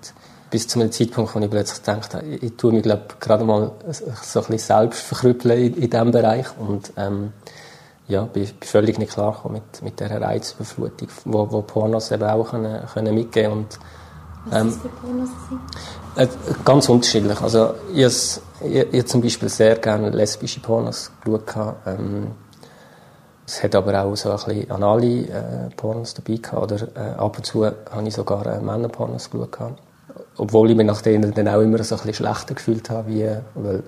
bis 0.49 0.67
zu 0.67 0.79
einem 0.79 0.91
Zeitpunkt, 0.91 1.33
wo 1.35 1.39
ich 1.39 1.49
plötzlich 1.49 1.83
gedacht 1.83 2.13
habe, 2.13 2.25
ich, 2.25 2.43
ich 2.43 2.57
tue 2.57 2.71
mich 2.71 2.83
glaub, 2.83 3.19
gerade 3.19 3.43
mal 3.43 3.71
so 3.91 4.39
ein 4.39 4.45
bisschen 4.45 4.57
selbst 4.57 5.01
verkrüppeln 5.01 5.57
in, 5.57 5.73
in 5.75 5.89
diesem 5.89 6.11
Bereich. 6.11 6.45
Und 6.57 6.93
ähm, 6.97 7.33
ja, 8.07 8.23
bin, 8.23 8.45
bin 8.45 8.55
völlig 8.61 8.97
nicht 8.97 9.13
klar 9.13 9.41
mit, 9.49 9.81
mit 9.81 9.99
dieser 9.99 10.21
Reizüberflutung, 10.21 11.09
wo, 11.25 11.51
wo 11.51 11.61
Pornos 11.61 12.11
eben 12.11 12.23
auch 12.23 12.51
können, 12.51 12.85
können 12.93 13.13
mitgeben 13.13 13.51
und 13.51 13.79
Was 14.45 14.61
ähm, 14.61 14.67
ist 14.69 14.81
für 14.81 14.89
Pornos? 14.89 15.29
Äh, 16.15 16.27
ganz 16.63 16.89
unterschiedlich. 16.89 17.41
Also 17.41 17.73
ich, 17.93 18.05
ich, 18.63 18.93
ich 18.93 19.05
zum 19.05 19.21
Beispiel 19.21 19.49
sehr 19.49 19.75
gerne 19.75 20.09
lesbische 20.09 20.61
Pornos 20.61 21.11
geschaut. 21.23 21.75
Ähm, 21.85 22.31
es 23.45 23.63
hat 23.63 23.75
aber 23.75 24.03
auch 24.03 24.15
so 24.15 24.29
ein 24.31 24.35
bisschen 24.35 24.71
anale 24.71 25.21
äh, 25.27 25.69
Pornos 25.75 26.13
dabei 26.13 26.37
gehabt, 26.37 26.71
oder 26.71 26.87
äh, 26.95 27.15
ab 27.17 27.37
und 27.37 27.45
zu 27.45 27.65
habe 27.65 27.75
ich 28.05 28.13
sogar 28.13 28.45
äh, 28.45 28.59
Männerpornos 28.59 29.29
geschaut. 29.29 29.51
Gehabt. 29.51 29.86
Obwohl 30.37 30.71
ich 30.71 30.77
mich 30.77 30.85
nach 30.85 31.01
denen 31.01 31.33
dann 31.33 31.47
auch 31.47 31.61
immer 31.61 31.83
so 31.83 31.95
ein 31.95 32.01
bisschen 32.01 32.25
schlechter 32.25 32.53
gefühlt 32.55 32.89
habe, 32.89 33.07
wie, 33.09 33.29
weil, 33.55 33.83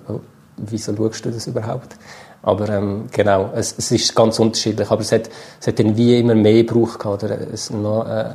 wieso 0.56 0.94
schaust 0.96 1.24
du 1.24 1.30
das 1.30 1.46
überhaupt? 1.46 1.96
Aber 2.42 2.68
ähm, 2.70 3.06
genau, 3.12 3.50
es, 3.54 3.74
es 3.76 3.90
ist 3.92 4.14
ganz 4.14 4.38
unterschiedlich. 4.38 4.90
Aber 4.90 5.00
es 5.00 5.12
hat, 5.12 5.28
es 5.60 5.66
hat 5.66 5.78
dann 5.78 5.96
wie 5.96 6.18
immer 6.18 6.34
mehr 6.34 6.64
gebraucht. 6.64 7.04
Oder 7.04 7.38
es 7.52 7.70
noch, 7.70 8.06
äh, 8.06 8.20
äh, 8.20 8.34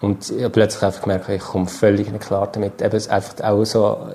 und 0.00 0.30
ich 0.30 0.44
habe 0.44 0.50
plötzlich 0.50 0.82
einfach 0.82 1.02
gemerkt, 1.02 1.28
ich 1.28 1.40
komme 1.40 1.66
völlig 1.66 2.10
nicht 2.10 2.24
klar 2.24 2.48
damit. 2.52 2.80
Eben 2.80 3.10
einfach 3.10 3.44
auch 3.44 3.64
so 3.64 4.08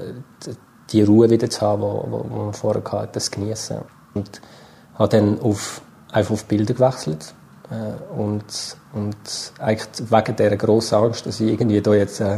die 0.91 1.03
Ruhe 1.03 1.29
wieder 1.29 1.49
zu 1.49 1.61
haben, 1.61 1.81
die 1.81 2.35
man 2.35 2.53
vorher 2.53 2.83
hatte, 2.89 3.09
das 3.13 3.31
genießen. 3.31 3.77
Und 4.13 4.41
habe 4.95 5.09
dann 5.09 5.41
auf, 5.41 5.81
einfach 6.11 6.31
auf 6.31 6.45
Bilder 6.45 6.73
gewechselt. 6.73 7.33
Äh, 7.69 8.19
und, 8.19 8.77
und 8.93 9.15
eigentlich 9.59 9.87
wegen 10.11 10.35
dieser 10.35 10.57
grossen 10.57 10.95
Angst, 10.95 11.25
dass 11.25 11.39
ich 11.39 11.49
irgendwie 11.49 11.81
da 11.81 11.93
jetzt 11.93 12.19
äh, 12.19 12.37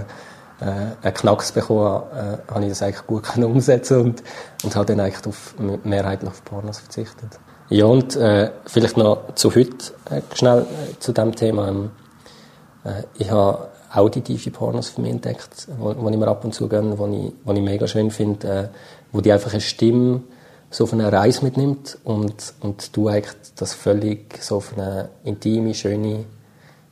äh, 0.62 0.66
einen 1.02 1.14
Knacks 1.14 1.52
bekommen 1.52 1.86
habe, 1.86 2.42
äh, 2.48 2.52
habe 2.52 2.64
ich 2.64 2.70
das 2.70 2.82
eigentlich 2.82 3.08
gut 3.08 3.24
können 3.34 3.46
umsetzen 3.46 4.02
und, 4.02 4.24
und 4.64 4.76
habe 4.76 4.86
dann 4.86 5.00
eigentlich 5.00 5.26
auf, 5.28 5.56
mehrheitlich 5.84 6.30
auf 6.30 6.44
Pornos 6.44 6.80
verzichtet. 6.80 7.40
Ja, 7.70 7.86
und 7.86 8.16
äh, 8.16 8.52
vielleicht 8.66 8.96
noch 8.96 9.34
zu 9.36 9.50
heute 9.56 9.94
äh, 10.12 10.22
schnell 10.36 10.62
äh, 10.62 11.00
zu 11.00 11.12
dem 11.12 11.36
Thema. 11.36 11.68
Ähm, 11.68 11.92
äh, 12.84 13.04
ich 13.18 13.32
habe 13.32 13.70
auditive 13.92 14.52
Pornos 14.52 14.90
für 14.90 15.02
mich 15.02 15.12
entdeckt, 15.12 15.68
wo, 15.80 15.96
wo 15.98 16.10
ich 16.10 16.18
mir 16.18 16.28
ab 16.28 16.46
und 16.46 16.54
zu 16.54 16.68
gönne, 16.68 16.98
wo 17.00 17.08
ich, 17.08 17.34
wo 17.44 17.54
ich 17.54 17.62
mega 17.62 17.88
schön 17.88 18.12
finde, 18.12 18.48
äh, 18.48 18.68
wo 19.12 19.22
die 19.22 19.32
einfach 19.32 19.52
eine 19.52 19.62
Stimme 19.62 20.22
so 20.70 20.84
auf 20.86 20.94
eine 20.94 21.12
Reise 21.12 21.44
mitnimmt 21.44 21.98
und, 22.04 22.54
und 22.60 22.96
du 22.96 23.08
eigentlich 23.08 23.36
das 23.56 23.74
völlig 23.74 24.42
so 24.42 24.58
auf 24.58 24.74
eine 24.78 25.10
intime, 25.24 25.74
schöne, 25.74 26.26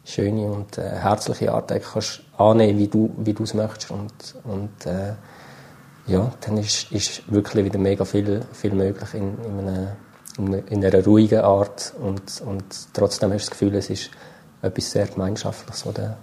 schöne 0.05 0.51
und 0.51 0.77
äh, 0.77 0.89
herzliche 0.89 1.51
Art 1.51 1.71
eigentlich 1.71 1.91
kannst 1.91 2.21
annehmen, 2.37 2.79
wie 2.79 2.87
du, 2.87 3.11
wie 3.17 3.33
du 3.33 3.43
es 3.43 3.53
möchtest 3.53 3.91
und, 3.91 4.13
und 4.43 4.85
äh, 4.85 5.13
ja, 6.07 6.31
dann 6.41 6.57
ist, 6.57 6.91
ist 6.91 7.31
wirklich 7.31 7.65
wieder 7.65 7.79
mega 7.79 8.05
viel, 8.05 8.41
viel 8.51 8.73
möglich 8.73 9.13
in, 9.13 9.37
in, 9.43 9.59
einer, 9.59 9.97
in 10.69 10.85
einer 10.85 11.05
ruhigen 11.05 11.39
Art 11.39 11.93
und, 12.01 12.41
und 12.45 12.63
trotzdem 12.93 13.31
hast 13.31 13.45
du 13.45 13.49
das 13.49 13.59
Gefühl, 13.59 13.75
es 13.75 13.89
ist 13.89 14.09
etwas 14.61 14.91
sehr 14.91 15.07
Gemeinschaftliches, 15.07 15.85
was 15.85 15.93
du, 15.93 16.17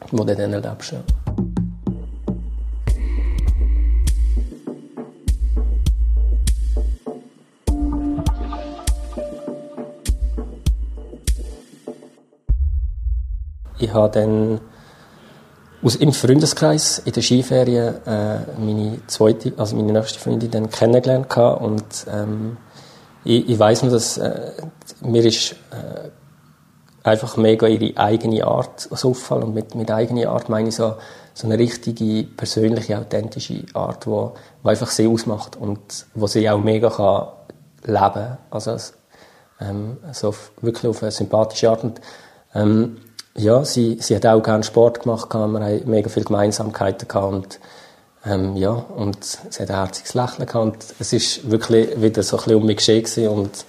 was 0.00 0.26
du 0.26 0.34
dann 0.34 0.52
erlebst. 0.52 0.92
Ja. 0.92 1.25
Ich 13.86 13.94
habe 13.94 14.10
dann 14.10 14.60
aus, 15.80 15.94
im 15.94 16.12
Freundeskreis 16.12 16.98
in 16.98 17.12
der 17.12 17.22
Skiferien 17.22 18.04
äh, 18.04 18.38
meine 18.58 18.98
zweite, 19.06 19.52
also 19.56 19.76
meine 19.76 19.92
nächste 19.92 20.18
Freundin 20.18 20.50
dann 20.50 20.70
kennengelernt 20.70 21.30
gehabt 21.30 21.62
und 21.62 21.84
ähm, 22.12 22.56
ich, 23.22 23.48
ich 23.48 23.56
weiß 23.56 23.84
nur, 23.84 23.92
dass 23.92 24.18
äh, 24.18 24.50
mir 25.02 25.24
ist 25.24 25.52
äh, 25.70 26.08
einfach 27.04 27.36
mega 27.36 27.68
ihre 27.68 27.96
eigene 27.96 28.44
Art 28.44 28.88
so 28.90 29.10
auffallen 29.10 29.44
und 29.44 29.54
mit, 29.54 29.76
mit 29.76 29.88
eigener 29.92 30.30
Art 30.30 30.48
meine 30.48 30.70
ich 30.70 30.74
so, 30.74 30.94
so 31.32 31.46
eine 31.46 31.56
richtige, 31.56 32.24
persönliche, 32.24 32.98
authentische 32.98 33.66
Art, 33.74 34.08
wo 34.08 34.34
einfach 34.64 34.90
sie 34.90 35.06
ausmacht 35.06 35.54
und 35.54 36.06
wo 36.14 36.26
sie 36.26 36.50
auch 36.50 36.58
mega 36.58 36.90
kann 36.90 37.28
leben, 37.84 38.36
also 38.50 38.76
ähm, 39.60 39.98
so 40.10 40.34
wirklich 40.60 40.90
auf 40.90 41.04
eine 41.04 41.12
sympathische 41.12 41.70
Art 41.70 41.84
und 41.84 42.00
ähm, 42.52 42.96
ja, 43.36 43.64
sie, 43.64 43.98
sie 44.00 44.16
hat 44.16 44.26
auch 44.26 44.42
gerne 44.42 44.64
Sport 44.64 45.02
gemacht, 45.02 45.32
wir 45.32 45.40
haben 45.40 45.80
mega 45.84 46.08
viele 46.08 46.26
Gemeinsamkeiten 46.26 47.08
gehabt 47.08 47.32
und 47.32 47.60
ähm, 48.24 48.56
ja, 48.56 48.70
und 48.70 49.24
sie 49.24 49.62
hat 49.62 49.70
ein 49.70 49.76
herziges 49.76 50.14
Lächeln 50.14 50.46
gehabt 50.46 50.64
und 50.64 50.76
es 50.98 51.12
ist 51.12 51.50
wirklich 51.50 52.00
wieder 52.00 52.22
so 52.22 52.36
ein 52.36 52.44
bisschen 52.44 52.56
um 52.56 52.66
mich 52.66 52.76
geschehen 52.76 53.28
und 53.28 53.64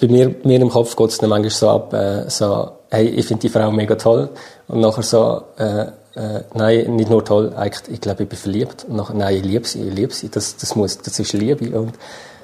bei 0.00 0.08
mir, 0.08 0.34
mir 0.44 0.60
im 0.60 0.70
Kopf 0.70 0.96
geht 0.96 1.10
es 1.10 1.18
dann 1.18 1.30
manchmal 1.30 1.50
so 1.50 1.68
ab, 1.70 1.92
äh, 1.94 2.28
so, 2.28 2.72
hey, 2.90 3.06
ich 3.06 3.26
finde 3.26 3.42
die 3.42 3.48
Frau 3.48 3.70
mega 3.70 3.94
toll 3.94 4.28
und 4.68 4.80
nachher 4.80 5.02
so, 5.02 5.42
äh, 5.56 5.86
äh, 6.16 6.42
nein, 6.54 6.96
nicht 6.96 7.10
nur 7.10 7.24
toll, 7.24 7.52
eigentlich, 7.56 7.94
ich 7.94 8.00
glaube, 8.00 8.24
ich 8.24 8.28
bin 8.28 8.38
verliebt 8.38 8.86
und 8.88 8.96
nachher, 8.96 9.14
nein, 9.14 9.36
ich 9.36 9.44
liebe 9.44 9.66
sie, 9.66 9.88
ich 9.88 9.94
liebe 9.94 10.12
sie, 10.12 10.28
das, 10.28 10.56
das 10.56 10.74
muss, 10.76 10.98
das 10.98 11.18
ist 11.18 11.32
Liebe 11.32 11.78
und, 11.78 11.94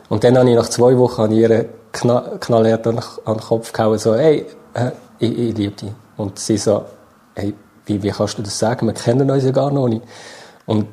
und 0.09 0.24
dann 0.24 0.38
habe 0.38 0.48
ich 0.48 0.57
nach 0.57 0.68
zwei 0.68 0.96
Wochen 0.96 1.22
an 1.22 1.33
ihre 1.33 1.66
knall, 1.92 2.38
knallhart 2.40 2.87
an, 2.87 2.98
an 3.24 3.37
den 3.37 3.40
Kopf 3.40 3.72
gehauen, 3.72 3.98
so, 3.98 4.14
hey, 4.14 4.46
äh, 4.74 4.90
ich, 5.18 5.38
ich 5.38 5.57
liebe 5.57 5.76
dich. 5.76 5.90
Und 6.20 6.38
sie 6.38 6.59
so, 6.59 6.85
hey, 7.35 7.54
wie, 7.87 8.02
wie 8.02 8.11
kannst 8.11 8.38
du 8.38 8.42
das 8.42 8.59
sagen? 8.59 8.87
Wir 8.87 8.94
kennen 8.94 9.30
uns 9.30 9.44
ja 9.44 9.50
gar 9.50 9.70
noch 9.70 9.88
nicht. 9.88 10.02
Und 10.66 10.87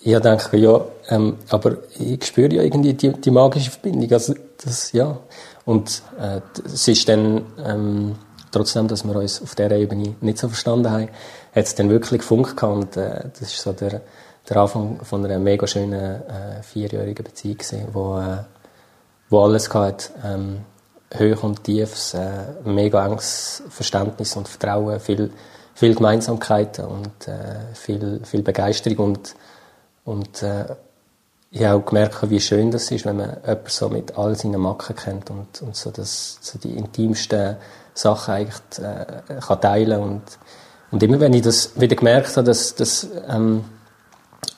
ich 0.00 0.18
denke, 0.18 0.56
ja, 0.56 0.80
ähm, 1.08 1.36
aber 1.50 1.76
ich 1.98 2.24
spüre 2.24 2.52
ja 2.52 2.62
irgendwie 2.62 2.94
die, 2.94 3.12
die 3.12 3.30
magische 3.30 3.70
Verbindung. 3.70 4.12
Also, 4.12 4.34
das, 4.64 4.90
ja. 4.92 5.16
Und 5.64 6.02
äh, 6.18 6.40
es 6.64 6.88
ist 6.88 7.08
dann, 7.08 7.46
ähm, 7.64 8.16
trotzdem, 8.50 8.88
dass 8.88 9.04
wir 9.04 9.14
uns 9.14 9.40
auf 9.40 9.54
dieser 9.54 9.70
Ebene 9.72 10.16
nicht 10.20 10.38
so 10.38 10.48
verstanden 10.48 10.90
haben, 10.90 11.08
hat 11.54 11.64
es 11.64 11.76
dann 11.76 11.88
wirklich 11.88 12.20
gefunkt 12.20 12.60
und 12.62 12.96
äh, 12.96 13.24
das 13.38 13.52
ist 13.52 13.62
so 13.62 13.72
der, 13.72 14.00
der 14.48 14.56
Anfang 14.56 14.98
von 15.04 15.24
einer 15.24 15.38
mega 15.38 15.66
schönen 15.68 15.92
äh, 15.92 16.62
vierjährigen 16.62 17.24
Beziehung 17.24 17.58
gewesen, 17.58 17.88
wo, 17.92 18.18
äh, 18.18 18.38
wo 19.30 19.44
alles 19.44 19.72
hatte. 19.72 20.10
Ähm, 20.24 20.58
Höch 21.14 21.42
und 21.42 21.64
Tiefs, 21.64 22.14
äh, 22.14 22.28
mega 22.64 23.06
enges 23.06 23.62
Verständnis 23.68 24.36
und 24.36 24.48
Vertrauen, 24.48 25.00
viel, 25.00 25.30
viel 25.74 25.94
Gemeinsamkeiten 25.94 26.84
und 26.84 27.28
äh, 27.28 27.74
viel, 27.74 28.20
viel 28.24 28.42
Begeisterung 28.42 28.98
und, 28.98 29.34
und 30.04 30.42
äh, 30.42 30.64
ich 31.50 31.62
habe 31.64 31.82
auch 31.82 31.86
gemerkt, 31.86 32.30
wie 32.30 32.40
schön 32.40 32.70
das 32.70 32.90
ist, 32.90 33.04
wenn 33.04 33.18
man 33.18 33.36
jemanden 33.42 33.68
so 33.68 33.88
mit 33.90 34.16
all 34.16 34.34
seinen 34.34 34.60
Macken 34.60 34.96
kennt 34.96 35.30
und, 35.30 35.60
und 35.60 35.76
so, 35.76 35.90
das, 35.90 36.38
so 36.40 36.58
die 36.58 36.76
intimsten 36.76 37.56
Sachen 37.92 38.34
eigentlich 38.34 38.60
äh, 38.78 39.40
kann 39.46 39.60
teilen 39.60 40.00
und, 40.00 40.22
und 40.90 41.02
immer 41.02 41.20
wenn 41.20 41.34
ich 41.34 41.42
das 41.42 41.78
wieder 41.78 41.94
gemerkt 41.94 42.36
habe, 42.38 42.46
dass, 42.46 42.74
dass 42.74 43.06
ähm, 43.28 43.64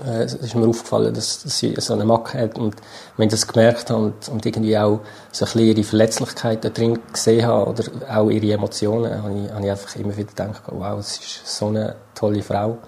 äh, 0.04 0.24
es 0.24 0.35
ist 0.35 0.54
mir 0.54 0.66
aufgefallen, 0.66 1.14
dass, 1.14 1.42
dass 1.42 1.59
sie 1.59 1.74
so 1.78 1.94
eine 1.94 2.04
Macke 2.04 2.38
hat 2.38 2.59
und 2.59 2.74
wenn 3.16 3.26
ich 3.26 3.33
das 3.33 3.46
gemerkt 3.46 3.90
habe 3.90 4.04
und, 4.04 4.28
und 4.28 4.46
irgendwie 4.46 4.76
auch 4.78 5.00
so 5.33 5.44
ein 5.44 5.52
bisschen 5.52 5.61
ihre 5.61 5.85
Verletzlichkeit 5.85 6.64
da 6.64 6.68
drin 6.70 6.98
gesehen 7.12 7.46
habe 7.46 7.70
oder 7.70 7.85
auch 8.11 8.30
ihre 8.30 8.52
Emotionen, 8.52 9.22
habe 9.22 9.38
ich, 9.38 9.50
habe 9.52 9.64
ich 9.64 9.70
einfach 9.70 9.96
immer 9.96 10.16
wieder 10.16 10.28
gedacht, 10.28 10.62
wow, 10.66 10.98
es 10.98 11.18
ist 11.18 11.59
so 11.59 11.68
eine 11.68 11.96
tolle 12.14 12.42
Frau 12.42 12.78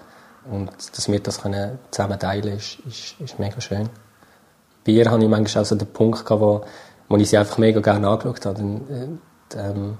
und 0.49 0.69
dass 0.95 1.09
wir 1.09 1.19
das 1.19 1.41
können 1.41 1.79
zusammen 1.91 2.19
teilen 2.19 2.57
ist, 2.57 2.79
ist, 2.87 3.15
ist 3.19 3.39
mega 3.39 3.59
schön. 3.61 3.89
Bei 4.85 4.93
ihr 4.93 5.11
hatte 5.11 5.23
ich 5.23 5.29
manchmal 5.29 5.63
auch 5.63 5.67
so 5.67 5.75
den 5.75 5.87
Punkt 5.87 6.25
gehabt, 6.25 6.41
wo, 6.41 6.61
wo 7.09 7.17
ich 7.17 7.29
sie 7.29 7.37
einfach 7.37 7.57
mega 7.57 7.81
gerne 7.81 8.07
angeschaut 8.07 8.45
habe. 8.45 8.61
Und, 8.61 8.89
äh, 8.89 9.59
ähm, 9.59 9.97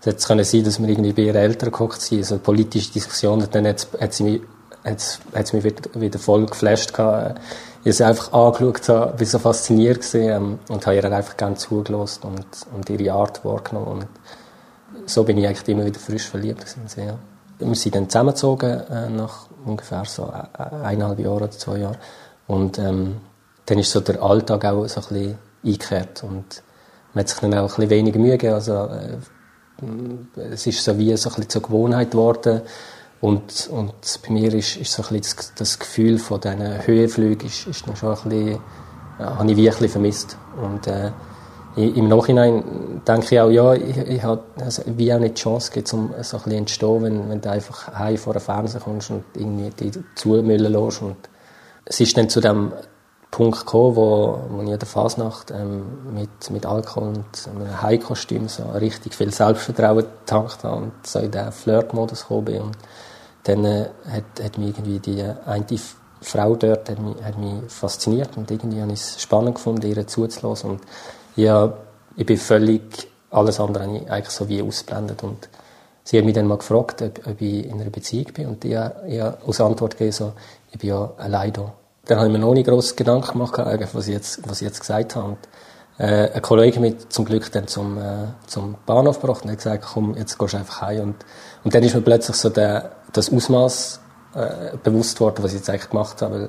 es 0.00 0.06
hätte 0.06 0.44
sein 0.44 0.64
dass 0.64 0.80
wir 0.80 0.88
irgendwie 0.88 1.12
bei 1.12 1.22
ihren 1.22 1.36
Eltern 1.36 1.70
gekocht 1.70 2.00
sind, 2.00 2.24
so 2.24 2.38
politische 2.38 2.92
Diskussion, 2.92 3.42
und 3.42 3.54
dann 3.54 3.66
hat, 3.66 3.86
hat 4.00 4.14
sie 4.14 4.24
mich 4.24 4.40
hat 4.84 4.98
es 5.34 5.52
mich 5.52 5.64
wieder, 5.64 6.00
wieder 6.00 6.18
voll 6.18 6.46
geflasht 6.46 6.92
gehabt. 6.94 7.40
Ich 7.84 7.96
sie 7.96 8.04
einfach 8.04 8.32
angeschaut, 8.32 8.88
habe, 8.88 9.16
bin 9.16 9.26
so 9.26 9.38
fasziniert 9.38 10.00
gewesen, 10.00 10.28
ähm, 10.28 10.58
und 10.68 10.86
habe 10.86 10.96
ihr 10.96 11.04
einfach 11.04 11.36
gerne 11.36 11.56
zugelassen 11.56 12.24
und, 12.24 12.46
und 12.74 12.90
ihre 12.90 13.12
Art 13.14 13.44
wahrgenommen. 13.44 13.88
Und 13.88 14.06
so 15.06 15.24
bin 15.24 15.38
ich 15.38 15.46
eigentlich 15.46 15.68
immer 15.68 15.86
wieder 15.86 15.98
frisch 15.98 16.28
verliebt 16.28 16.60
gewesen, 16.60 17.06
ja. 17.06 17.18
Wir 17.58 17.74
sind 17.74 17.94
dann 17.94 18.08
zusammengezogen, 18.08 18.80
äh, 18.90 19.10
nach 19.10 19.46
ungefähr 19.66 20.04
so 20.06 20.32
äh, 20.32 20.62
eineinhalb 20.82 21.18
Jahren 21.18 21.36
oder 21.36 21.50
zwei 21.50 21.78
Jahren. 21.78 21.98
Und, 22.46 22.78
ähm, 22.78 23.16
dann 23.70 23.78
ist 23.78 23.92
so 23.92 24.00
der 24.00 24.20
Alltag 24.20 24.64
auch 24.64 24.86
so 24.88 25.00
ein 25.00 25.06
bisschen 25.06 25.38
eingekehrt 25.64 26.24
und 26.24 26.62
man 27.14 27.22
hat 27.22 27.28
sich 27.28 27.38
dann 27.38 27.54
auch 27.54 27.62
ein 27.62 27.66
bisschen 27.66 27.90
weniger 27.90 28.18
Mühe 28.18 28.32
gegeben. 28.32 28.54
Also, 28.54 28.72
äh, 28.86 29.16
es 30.52 30.66
ist 30.66 30.84
so 30.84 30.98
wie 30.98 31.16
so 31.16 31.30
ein 31.30 31.36
bisschen 31.36 31.50
zur 31.50 31.62
Gewohnheit 31.62 32.10
geworden 32.10 32.62
und, 33.20 33.68
und 33.70 33.92
bei 34.26 34.32
mir 34.32 34.54
ist, 34.54 34.76
ist 34.76 34.92
so 34.92 35.02
ein 35.02 35.18
bisschen 35.18 35.52
das, 35.58 35.78
Gefühl 35.78 36.18
von 36.18 36.40
diesen 36.40 36.86
Höhenflügen 36.86 37.46
ist, 37.48 37.66
ist 37.66 37.86
dann 37.86 37.96
schon 37.96 38.16
ein 38.16 38.28
bisschen, 38.28 38.58
habe 39.18 39.50
ich 39.50 39.56
wirklich 39.56 39.92
vermisst. 39.92 40.38
Und 40.56 40.86
äh, 40.86 41.10
im 41.76 42.08
Nachhinein 42.08 43.02
denke 43.06 43.34
ich 43.34 43.40
auch, 43.40 43.50
ja, 43.50 43.74
ich, 43.74 43.96
ich 43.96 44.22
habe 44.22 44.42
also 44.60 44.82
wie 44.86 45.12
auch 45.12 45.18
nicht 45.18 45.36
die 45.36 45.42
Chance 45.42 45.70
gegeben, 45.70 45.98
um 45.98 46.22
so 46.22 46.38
ein 46.38 46.42
bisschen 46.42 46.58
entstehen, 46.58 47.02
wenn, 47.02 47.28
wenn 47.28 47.40
du 47.42 47.50
einfach 47.50 47.92
heim 47.94 48.16
vor 48.16 48.32
den 48.32 48.40
Fernseher 48.40 48.80
kommst 48.80 49.10
und 49.10 49.24
irgendwie 49.34 49.70
die 49.70 49.92
zumüllen 50.14 50.72
lässt. 50.72 51.02
Und 51.02 51.16
es 51.84 52.00
ist 52.00 52.16
dann 52.16 52.30
zu 52.30 52.40
dem 52.40 52.72
Punkt 53.30 53.60
gekommen, 53.60 53.96
wo, 53.96 54.40
wo 54.48 54.62
ich 54.62 54.70
in 54.70 54.78
der 54.78 54.88
Fasnacht 54.88 55.50
ähm, 55.50 56.14
mit, 56.14 56.50
mit 56.50 56.66
Alkohol 56.66 57.08
und 57.08 57.48
einem 57.54 57.82
Heikostüm 57.82 58.48
so 58.48 58.64
richtig 58.70 59.14
viel 59.14 59.32
Selbstvertrauen 59.32 60.06
getankt 60.06 60.64
habe 60.64 60.76
und 60.76 60.92
so 61.06 61.20
in 61.20 61.30
den 61.30 61.52
Flirtmodus 61.52 62.22
gekommen 62.22 62.44
bin. 62.46 62.62
Und 62.62 62.78
dann 63.44 63.64
äh, 63.64 63.86
hat, 64.10 64.44
hat 64.44 64.58
mich 64.58 64.68
irgendwie 64.68 64.98
die 64.98 65.22
eine 65.22 65.64
Frau 66.22 66.54
dort 66.54 66.88
hat 66.90 66.98
mich, 66.98 67.16
hat 67.22 67.38
mich 67.38 67.62
fasziniert 67.68 68.36
und 68.36 68.50
irgendwie 68.50 68.80
habe 68.80 68.92
ich 68.92 69.00
es 69.00 69.22
spannend 69.22 69.54
gefunden, 69.54 69.86
ihr 69.86 70.06
zuzulassen. 70.06 70.72
Und 70.72 70.80
ja, 71.36 71.72
ich 72.16 72.26
bin 72.26 72.36
völlig, 72.36 73.08
alles 73.30 73.58
andere 73.58 73.84
habe 73.84 73.96
ich 73.96 74.10
eigentlich 74.10 74.30
so 74.30 74.48
wie 74.48 74.62
ausblendet. 74.62 75.22
Und 75.22 75.48
sie 76.04 76.18
hat 76.18 76.24
mich 76.24 76.34
dann 76.34 76.46
mal 76.46 76.58
gefragt, 76.58 77.00
ob, 77.02 77.26
ob 77.26 77.40
ich 77.40 77.64
in 77.64 77.80
einer 77.80 77.90
Beziehung 77.90 78.32
bin. 78.34 78.48
Und 78.48 78.64
ich, 78.64 78.72
ich 78.72 79.20
habe 79.20 79.38
als 79.46 79.60
Antwort 79.60 79.92
gegeben, 79.92 80.12
so, 80.12 80.32
ich 80.70 80.78
bin 80.78 80.90
ja 80.90 81.10
allein 81.16 81.52
da. 81.52 81.72
Dann 82.04 82.18
habe 82.18 82.28
ich 82.28 82.32
mir 82.32 82.38
noch 82.38 82.54
nicht 82.54 82.68
grosse 82.68 82.94
Gedanken 82.94 83.32
gemacht, 83.32 83.54
was 83.56 84.06
ich 84.06 84.14
jetzt, 84.14 84.46
was 84.48 84.60
ich 84.60 84.66
jetzt 84.66 84.80
gesagt 84.80 85.16
habe. 85.16 85.28
Und, 85.28 85.38
äh, 85.98 86.30
ein 86.32 86.42
Kollege 86.42 86.80
mit 86.80 87.12
zum 87.12 87.26
Glück 87.26 87.52
dann 87.52 87.66
zum, 87.66 87.98
äh, 87.98 88.26
zum 88.46 88.76
Bahnhof 88.86 89.20
gebracht 89.20 89.44
und 89.44 89.50
hat 89.50 89.58
gesagt, 89.58 89.84
komm, 89.92 90.16
jetzt 90.16 90.38
gehst 90.38 90.54
du 90.54 90.56
einfach 90.56 90.80
heim. 90.80 91.00
Und, 91.00 91.16
und 91.62 91.74
dann 91.74 91.82
ist 91.82 91.94
mir 91.94 92.00
plötzlich 92.00 92.36
so 92.36 92.48
der, 92.48 92.92
das 93.12 93.32
Ausmaß 93.32 94.00
äh, 94.34 94.76
bewusst 94.82 95.20
worden, 95.20 95.42
was 95.42 95.52
ich 95.52 95.58
jetzt 95.58 95.70
eigentlich 95.70 95.90
gemacht 95.90 96.22
habe, 96.22 96.34
weil, 96.34 96.48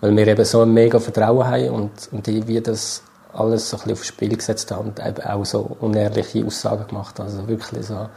weil 0.00 0.16
wir 0.16 0.26
eben 0.28 0.44
so 0.44 0.62
ein 0.62 0.72
mega 0.72 0.98
Vertrauen 0.98 1.46
haben 1.46 1.70
und, 1.70 2.08
und 2.12 2.28
ich 2.28 2.46
wie 2.46 2.60
das 2.60 3.02
alles 3.32 3.68
so 3.68 3.76
ein 3.76 3.80
bisschen 3.80 3.92
aufs 3.92 4.06
Spiel 4.06 4.36
gesetzt 4.36 4.70
habe 4.70 4.84
und 4.84 4.98
eben 5.04 5.22
auch 5.22 5.44
so 5.44 5.76
unehrliche 5.80 6.44
Aussagen 6.44 6.86
gemacht 6.86 7.18
habe. 7.18 7.28
Also 7.28 7.46
wirklich 7.46 7.86
so 7.86 8.08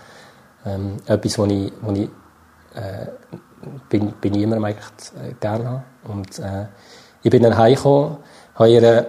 ähm, 0.65 0.97
etwas, 1.06 1.38
was 1.38 1.49
ich, 1.49 1.73
wo 1.82 1.91
ich 1.91 2.10
äh, 2.75 3.08
bin, 3.89 4.12
bin 4.13 4.34
niemandem 4.34 4.65
eigentlich 4.65 4.86
äh, 5.21 5.34
gerne 5.39 5.65
habe. 5.69 5.84
Und 6.06 6.39
äh, 6.39 6.67
ich 7.21 7.32
bin 7.32 7.43
dann 7.43 7.58
heimgekommen, 7.58 8.17
habe 8.56 8.69
ihr 8.69 9.08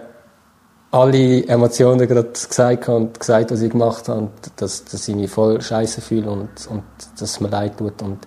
alle 0.90 1.46
Emotionen 1.46 2.08
gerade 2.08 2.30
gesagt 2.30 2.88
und 2.88 3.20
gesagt, 3.20 3.52
was 3.52 3.62
ich 3.62 3.70
gemacht 3.70 4.08
habe, 4.08 4.22
und 4.22 4.32
dass, 4.56 4.84
dass 4.84 5.06
ich 5.06 5.14
mich 5.14 5.30
voll 5.30 5.60
scheiße 5.60 6.00
fühle 6.00 6.30
und, 6.30 6.66
und 6.68 6.82
dass 7.18 7.30
es 7.30 7.40
mir 7.40 7.48
leid 7.48 7.78
tut. 7.78 8.02
Und 8.02 8.26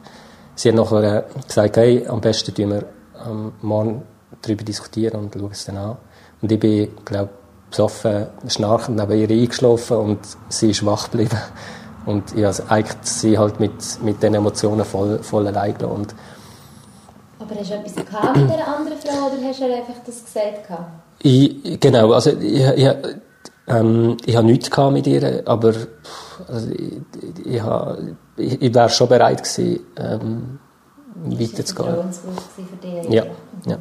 sie 0.56 0.70
hat 0.70 0.76
nachher 0.76 1.26
gesagt, 1.48 1.78
hey, 1.78 2.06
am 2.08 2.22
besten 2.22 2.54
tun 2.54 2.70
wir 2.72 2.86
ähm, 3.26 3.54
morgen 3.62 4.04
darüber 4.42 4.64
diskutieren 4.64 5.20
und 5.20 5.34
schauen 5.34 5.52
es 5.52 5.66
dann 5.66 5.78
an. 5.78 5.98
Und 6.42 6.52
ich 6.52 6.60
bin, 6.60 6.90
glaube 7.06 7.30
besoffen, 7.74 8.28
schnarchend 8.48 8.98
neben 8.98 9.20
ihr 9.20 9.30
eingeschlafen 9.30 9.98
und 9.98 10.20
sie 10.50 10.70
ist 10.72 10.86
wach 10.86 11.10
geblieben. 11.10 11.38
Und 12.06 12.36
ich 12.36 12.44
habe 12.44 12.70
eigentlich 12.70 12.98
sie 13.04 13.38
halt 13.38 13.62
mit, 13.62 13.72
mit 14.04 14.22
den 14.22 14.36
Emotionen 14.36 14.84
voll, 14.84 15.20
voll 15.20 15.48
allein 15.48 15.78
gelassen. 15.78 16.08
Aber 17.40 17.56
hast 17.56 17.70
du 17.70 17.76
etwas 17.76 17.96
gehabt 17.96 18.36
mit 18.36 18.50
dieser 18.50 18.68
anderen 18.68 18.98
Frau 18.98 19.28
oder 19.28 19.48
hast 19.48 19.60
du 19.62 19.66
einfach 19.66 20.04
das 20.06 20.26
gesagt? 20.26 20.70
Ich, 21.20 21.80
genau, 21.80 22.12
also 22.12 22.32
ich, 22.32 22.62
ich, 22.62 22.90
ähm, 23.68 24.18
ich 24.26 24.36
habe 24.36 24.48
nichts 24.48 24.70
gehabt 24.70 24.92
mit 24.92 25.08
ihr, 25.08 25.44
aber 25.46 25.74
also 26.50 26.72
ich, 26.72 26.92
ich, 27.46 27.56
ich, 27.56 27.62
ich 28.38 28.74
wäre 28.74 28.90
schon 28.90 29.08
bereit 29.08 29.44
gewesen, 29.44 29.80
ähm, 29.98 30.60
weiterzugehen. 31.26 31.96
Das 31.96 32.22
war 32.26 32.34
für 32.68 32.76
dich? 32.88 33.14
Ja, 33.14 33.26
ja. 33.66 33.78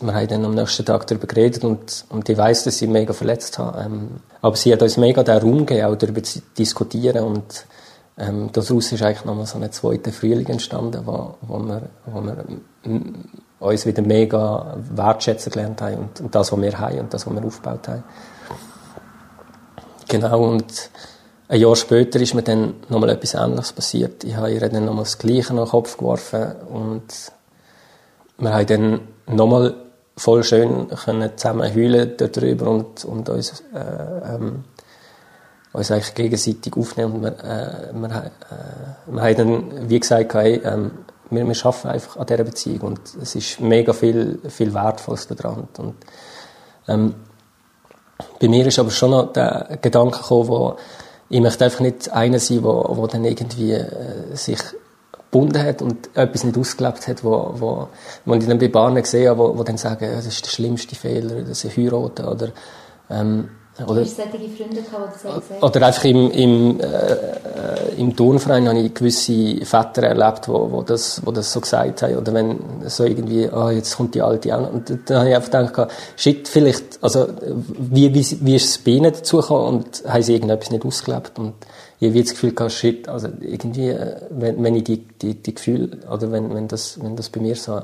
Wir 0.00 0.12
haben 0.12 0.28
dann 0.28 0.44
am 0.44 0.54
nächsten 0.54 0.84
Tag 0.84 1.06
darüber 1.06 1.26
geredet 1.26 1.64
und, 1.64 2.04
und 2.08 2.28
ich 2.28 2.36
weiss, 2.36 2.64
dass 2.64 2.78
sie 2.78 2.88
mega 2.88 3.12
verletzt 3.12 3.58
hat. 3.58 3.86
Ähm, 3.86 4.08
aber 4.42 4.56
sie 4.56 4.72
hat 4.72 4.82
uns 4.82 4.96
mega 4.96 5.22
den 5.22 5.38
Raum 5.38 5.58
gegeben, 5.66 5.86
auch 5.86 5.96
darüber 5.96 6.22
zu 6.22 6.40
diskutieren 6.58 7.24
und 7.24 7.66
ähm, 8.18 8.50
daraus 8.52 8.92
ist 8.92 9.02
eigentlich 9.02 9.24
nochmal 9.24 9.46
so 9.46 9.58
ein 9.58 9.72
zweiter 9.72 10.12
Frühling 10.12 10.46
entstanden, 10.46 11.02
wo, 11.04 11.36
wo, 11.42 11.58
wir, 11.58 11.82
wo 12.06 12.20
wir 12.20 12.44
uns 13.60 13.86
wieder 13.86 14.02
mega 14.02 14.76
wertschätzen 14.94 15.52
gelernt 15.52 15.80
haben 15.80 15.96
und, 15.96 16.20
und 16.20 16.34
das, 16.34 16.52
was 16.52 16.60
wir 16.60 16.78
haben 16.78 16.98
und 17.00 17.14
das, 17.14 17.26
was 17.26 17.34
wir 17.34 17.44
aufgebaut 17.44 17.88
haben. 17.88 18.04
Genau, 20.08 20.42
und 20.42 20.90
ein 21.48 21.60
Jahr 21.60 21.76
später 21.76 22.20
ist 22.20 22.34
mir 22.34 22.42
dann 22.42 22.74
nochmal 22.88 23.10
etwas 23.10 23.34
Ähnliches 23.34 23.72
passiert. 23.72 24.24
Ich 24.24 24.34
habe 24.36 24.52
ihr 24.52 24.60
dann 24.60 24.84
nochmal 24.84 25.04
das 25.04 25.18
Gleiche 25.18 25.50
in 25.50 25.56
den 25.56 25.66
Kopf 25.66 25.96
geworfen 25.96 26.54
und 26.70 27.02
wir 28.38 28.52
haben 28.52 28.66
dann 28.66 29.00
nochmal 29.26 29.74
voll 30.16 30.42
schön 30.44 30.88
können 30.88 31.36
zusammen 31.36 31.74
heulen 31.74 32.14
darüber 32.16 32.70
und, 32.70 33.04
und 33.04 33.28
uns 33.28 33.62
äh, 33.74 34.34
ähm, 34.34 34.64
uns 35.72 35.90
eigentlich 35.90 36.14
gegenseitig 36.14 36.76
aufnehmen. 36.76 37.14
Und 37.14 37.22
wir, 37.22 37.32
äh, 37.44 37.92
wir, 37.92 38.08
äh, 38.08 39.12
wir 39.12 39.22
haben 39.22 39.36
dann, 39.36 39.90
wie 39.90 40.00
gesagt, 40.00 40.34
hey, 40.34 40.62
ähm, 40.64 40.92
wir, 41.30 41.46
wir 41.46 41.66
arbeiten 41.66 41.88
einfach 41.88 42.16
an 42.16 42.26
dieser 42.26 42.44
Beziehung 42.44 42.80
und 42.80 43.00
es 43.20 43.34
ist 43.34 43.60
mega 43.60 43.92
viel, 43.92 44.38
viel 44.48 44.72
Wertvolles 44.72 45.26
daran. 45.26 45.68
Und, 45.76 45.96
ähm, 46.88 47.14
bei 48.40 48.48
mir 48.48 48.66
ist 48.66 48.78
aber 48.78 48.90
schon 48.90 49.10
noch 49.10 49.32
der 49.32 49.78
Gedanke 49.82 50.18
gekommen, 50.18 50.48
wo 50.48 50.76
ich 51.28 51.40
möchte 51.40 51.64
einfach 51.64 51.80
nicht 51.80 52.10
einer 52.12 52.38
sein, 52.38 52.62
wo, 52.62 52.84
wo 52.96 53.06
dann 53.06 53.24
irgendwie 53.24 53.72
äh, 53.72 54.34
sich 54.34 54.58
gebunden 55.12 55.62
hat 55.62 55.82
und 55.82 56.16
etwas 56.16 56.44
nicht 56.44 56.56
ausgelebt 56.56 57.08
hat, 57.08 57.24
wo, 57.24 57.54
wo, 57.54 57.88
wo 58.24 58.34
ich 58.34 58.46
dann 58.46 58.58
bei 58.58 58.68
Bahnen 58.68 59.02
habe, 59.02 59.38
wo, 59.38 59.58
wo 59.58 59.62
dann 59.62 59.76
sagen, 59.78 60.08
das 60.12 60.26
ist 60.26 60.44
der 60.44 60.50
schlimmste 60.50 60.94
Fehler, 60.94 61.42
dass 61.42 61.60
sie 61.60 61.70
heiraten 61.70 62.24
oder 62.26 62.48
ähm, 63.10 63.48
oder, 63.78 64.02
Hast 64.02 64.18
du 64.18 64.22
solche 64.22 64.48
Freunde 64.50 64.82
gehabt, 64.82 65.16
die 65.16 65.26
das 65.26 65.40
gesagt 65.40 65.62
Oder 65.62 65.86
einfach 65.86 66.04
im, 66.04 66.30
im, 66.30 66.80
äh, 66.80 67.94
im 67.96 68.14
Turnverein 68.14 68.68
habe 68.68 68.78
ich 68.78 68.94
gewisse 68.94 69.64
Väter 69.64 70.04
erlebt, 70.04 70.46
wo, 70.46 70.70
wo, 70.70 70.82
das, 70.82 71.20
wo 71.26 71.32
das 71.32 71.52
so 71.52 71.60
gesagt 71.60 72.02
haben. 72.02 72.16
Oder 72.16 72.32
wenn 72.34 72.58
so 72.86 73.02
irgendwie, 73.02 73.48
ah, 73.48 73.66
oh, 73.66 73.70
jetzt 73.70 73.96
kommt 73.96 74.14
die 74.14 74.22
Alte 74.22 74.54
an. 74.54 74.66
Und 74.66 74.90
dann 75.06 75.18
habe 75.18 75.28
ich 75.28 75.34
einfach 75.34 75.50
gedacht, 75.72 75.90
shit, 76.14 76.46
vielleicht, 76.46 77.02
also, 77.02 77.26
wie, 77.66 78.14
wie, 78.14 78.24
wie 78.42 78.54
ist 78.54 78.68
es 78.68 78.78
bei 78.78 78.92
ihnen 78.92 79.12
dazu 79.12 79.38
gekommen 79.38 79.66
und 79.66 80.04
haben 80.06 80.22
sie 80.22 80.34
irgendetwas 80.34 80.70
nicht 80.70 80.84
ausgelebt? 80.84 81.36
Und 81.40 81.54
ich 81.98 82.10
habe 82.10 82.22
das 82.22 82.30
Gefühl 82.30 82.54
gehabt, 82.54 82.72
shit, 82.72 83.08
also 83.08 83.26
irgendwie, 83.40 83.88
äh, 83.88 84.20
wenn, 84.30 84.62
wenn 84.62 84.76
ich 84.76 84.84
die, 84.84 84.98
die, 84.98 85.34
die 85.42 85.54
Gefühle, 85.54 85.98
oder 86.08 86.30
wenn, 86.30 86.54
wenn 86.54 86.68
das, 86.68 87.02
wenn 87.02 87.16
das 87.16 87.28
bei 87.28 87.40
mir 87.40 87.56
so 87.56 87.82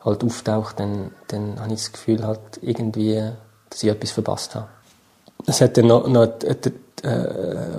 halt 0.00 0.24
auftaucht, 0.24 0.80
dann, 0.80 1.12
dann 1.28 1.60
habe 1.60 1.74
ich 1.74 1.80
das 1.80 1.92
Gefühl 1.92 2.26
halt 2.26 2.40
irgendwie, 2.60 3.22
dass 3.70 3.84
ich 3.84 3.88
etwas 3.88 4.10
verpasst 4.10 4.56
habe 4.56 4.66
es 5.48 5.60
hat 5.60 5.76
dann 5.76 5.86
noch, 5.86 6.06
noch 6.08 6.24
äh, 6.24 6.70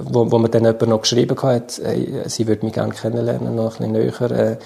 wo, 0.03 0.31
wo 0.31 0.37
mir 0.37 0.49
dann 0.49 0.65
jemand 0.65 0.87
noch 0.87 1.01
geschrieben 1.01 1.41
hat, 1.41 1.79
äh, 1.79 2.27
sie 2.27 2.47
würde 2.47 2.65
mich 2.65 2.73
gerne 2.73 2.93
kennenlernen, 2.93 3.55
noch 3.55 3.79
ein 3.79 3.91
bisschen 3.93 4.21
näher. 4.21 4.57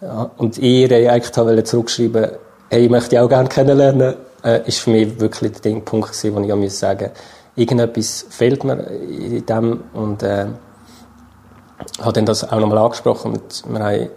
Äh, 0.00 0.06
und 0.36 0.58
ich 0.58 0.92
eigentlich 0.92 1.36
wollte 1.36 1.64
zurückschreiben, 1.64 2.30
hey, 2.70 2.84
ich 2.84 2.90
möchte 2.90 3.10
dich 3.10 3.18
auch 3.18 3.28
gerne 3.28 3.48
kennenlernen, 3.48 4.14
äh, 4.44 4.66
ist 4.66 4.78
für 4.78 4.90
mich 4.90 5.18
wirklich 5.20 5.52
der 5.60 5.80
Punkt 5.80 6.12
gewesen, 6.12 6.34
wo 6.34 6.40
ich 6.40 6.52
auch 6.52 6.70
sagen 6.70 7.10
irgendetwas 7.58 8.24
fehlt 8.30 8.62
mir 8.62 8.86
in 8.86 9.44
dem 9.44 9.82
und 9.92 10.22
äh, 10.22 10.46
habe 12.00 12.12
dann 12.12 12.26
das 12.26 12.48
auch 12.50 12.60
nochmal 12.60 12.78
angesprochen 12.78 13.32
und 13.32 13.64
wir 13.68 13.80
haben, 13.80 14.08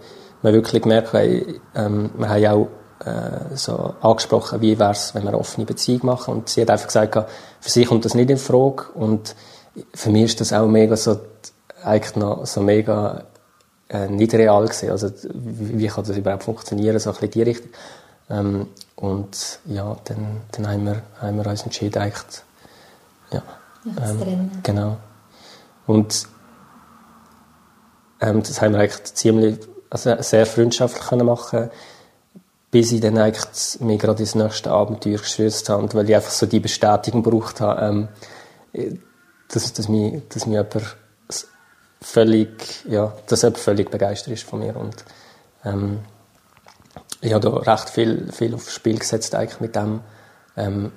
wir 0.42 0.52
wirklich 0.52 0.82
gemerkt, 0.82 1.12
hey, 1.12 1.60
ähm, 1.74 2.10
wir 2.16 2.28
haben 2.28 2.46
auch 2.46 2.68
äh, 3.04 3.56
so 3.56 3.94
angesprochen, 4.00 4.60
wie 4.60 4.78
wäre 4.78 4.92
es, 4.92 5.14
wenn 5.14 5.22
wir 5.22 5.30
eine 5.30 5.38
offene 5.38 5.66
Beziehung 5.66 6.06
machen. 6.06 6.34
Und 6.34 6.48
sie 6.48 6.62
hat 6.62 6.70
einfach 6.70 6.86
gesagt, 6.86 7.14
für 7.60 7.70
sie 7.70 7.84
kommt 7.84 8.04
das 8.04 8.14
nicht 8.14 8.30
in 8.30 8.38
Frage. 8.38 8.84
Und 8.94 9.34
für 9.94 10.10
mich 10.10 10.24
ist 10.24 10.40
das 10.40 10.52
auch 10.52 10.66
mega 10.66 10.96
so, 10.96 11.20
eigentlich 11.82 12.16
noch 12.16 12.46
so 12.46 12.60
mega 12.60 13.24
äh, 13.88 14.08
nicht 14.08 14.34
real 14.34 14.64
gewesen. 14.64 14.90
Also, 14.90 15.10
wie, 15.32 15.78
wie 15.78 15.86
kann 15.86 16.04
das 16.04 16.16
überhaupt 16.16 16.44
funktionieren, 16.44 16.98
so 16.98 17.10
ein 17.10 17.14
bisschen 17.14 17.30
die 17.32 17.42
Richtung. 17.42 17.70
Ähm, 18.30 18.68
und 18.96 19.58
ja, 19.66 19.96
dann, 20.04 20.42
dann 20.52 20.68
haben, 20.68 20.84
wir, 20.84 21.02
haben 21.20 21.36
wir 21.36 21.46
uns 21.46 21.62
entschieden, 21.62 22.00
eigentlich, 22.00 22.42
ja, 23.32 23.42
ähm, 24.00 24.50
genau. 24.62 24.96
Und 25.86 26.28
ähm, 28.20 28.42
das 28.42 28.60
haben 28.60 28.74
wir 28.74 28.80
eigentlich 28.80 29.04
ziemlich, 29.14 29.58
also 29.90 30.14
sehr 30.20 30.46
freundschaftlich 30.46 31.04
können 31.08 31.26
machen 31.26 31.70
bis 32.72 32.90
ich 32.90 33.02
dann 33.02 33.18
eigentlich 33.18 33.80
mich 33.80 34.00
gerade 34.00 34.20
ins 34.20 34.34
nächste 34.34 34.72
Abenteuer 34.72 35.18
gestürzt 35.18 35.68
habe, 35.68 35.92
weil 35.92 36.08
ich 36.08 36.16
einfach 36.16 36.30
so 36.30 36.46
die 36.46 36.58
Bestätigung 36.58 37.22
gebraucht 37.22 37.60
habe, 37.60 38.08
ähm, 38.74 38.98
dass, 39.48 39.72
dass, 39.74 39.88
mich, 39.88 40.26
dass 40.30 40.46
mich 40.46 40.56
jemand 40.56 40.96
völlig, 42.00 42.84
ja, 42.88 43.12
dass 43.26 43.42
jemand 43.42 43.58
völlig 43.58 43.90
begeistert 43.90 44.32
ist 44.32 44.44
von 44.44 44.60
mir 44.60 44.74
und 44.74 45.04
ähm, 45.64 46.00
ich 47.20 47.34
habe 47.34 47.48
da 47.48 47.56
recht 47.56 47.90
viel, 47.90 48.32
viel 48.32 48.54
aufs 48.54 48.72
Spiel 48.72 48.98
gesetzt 48.98 49.34
eigentlich 49.34 49.60
mit 49.60 49.76
dem. 49.76 50.00
Ähm, 50.56 50.92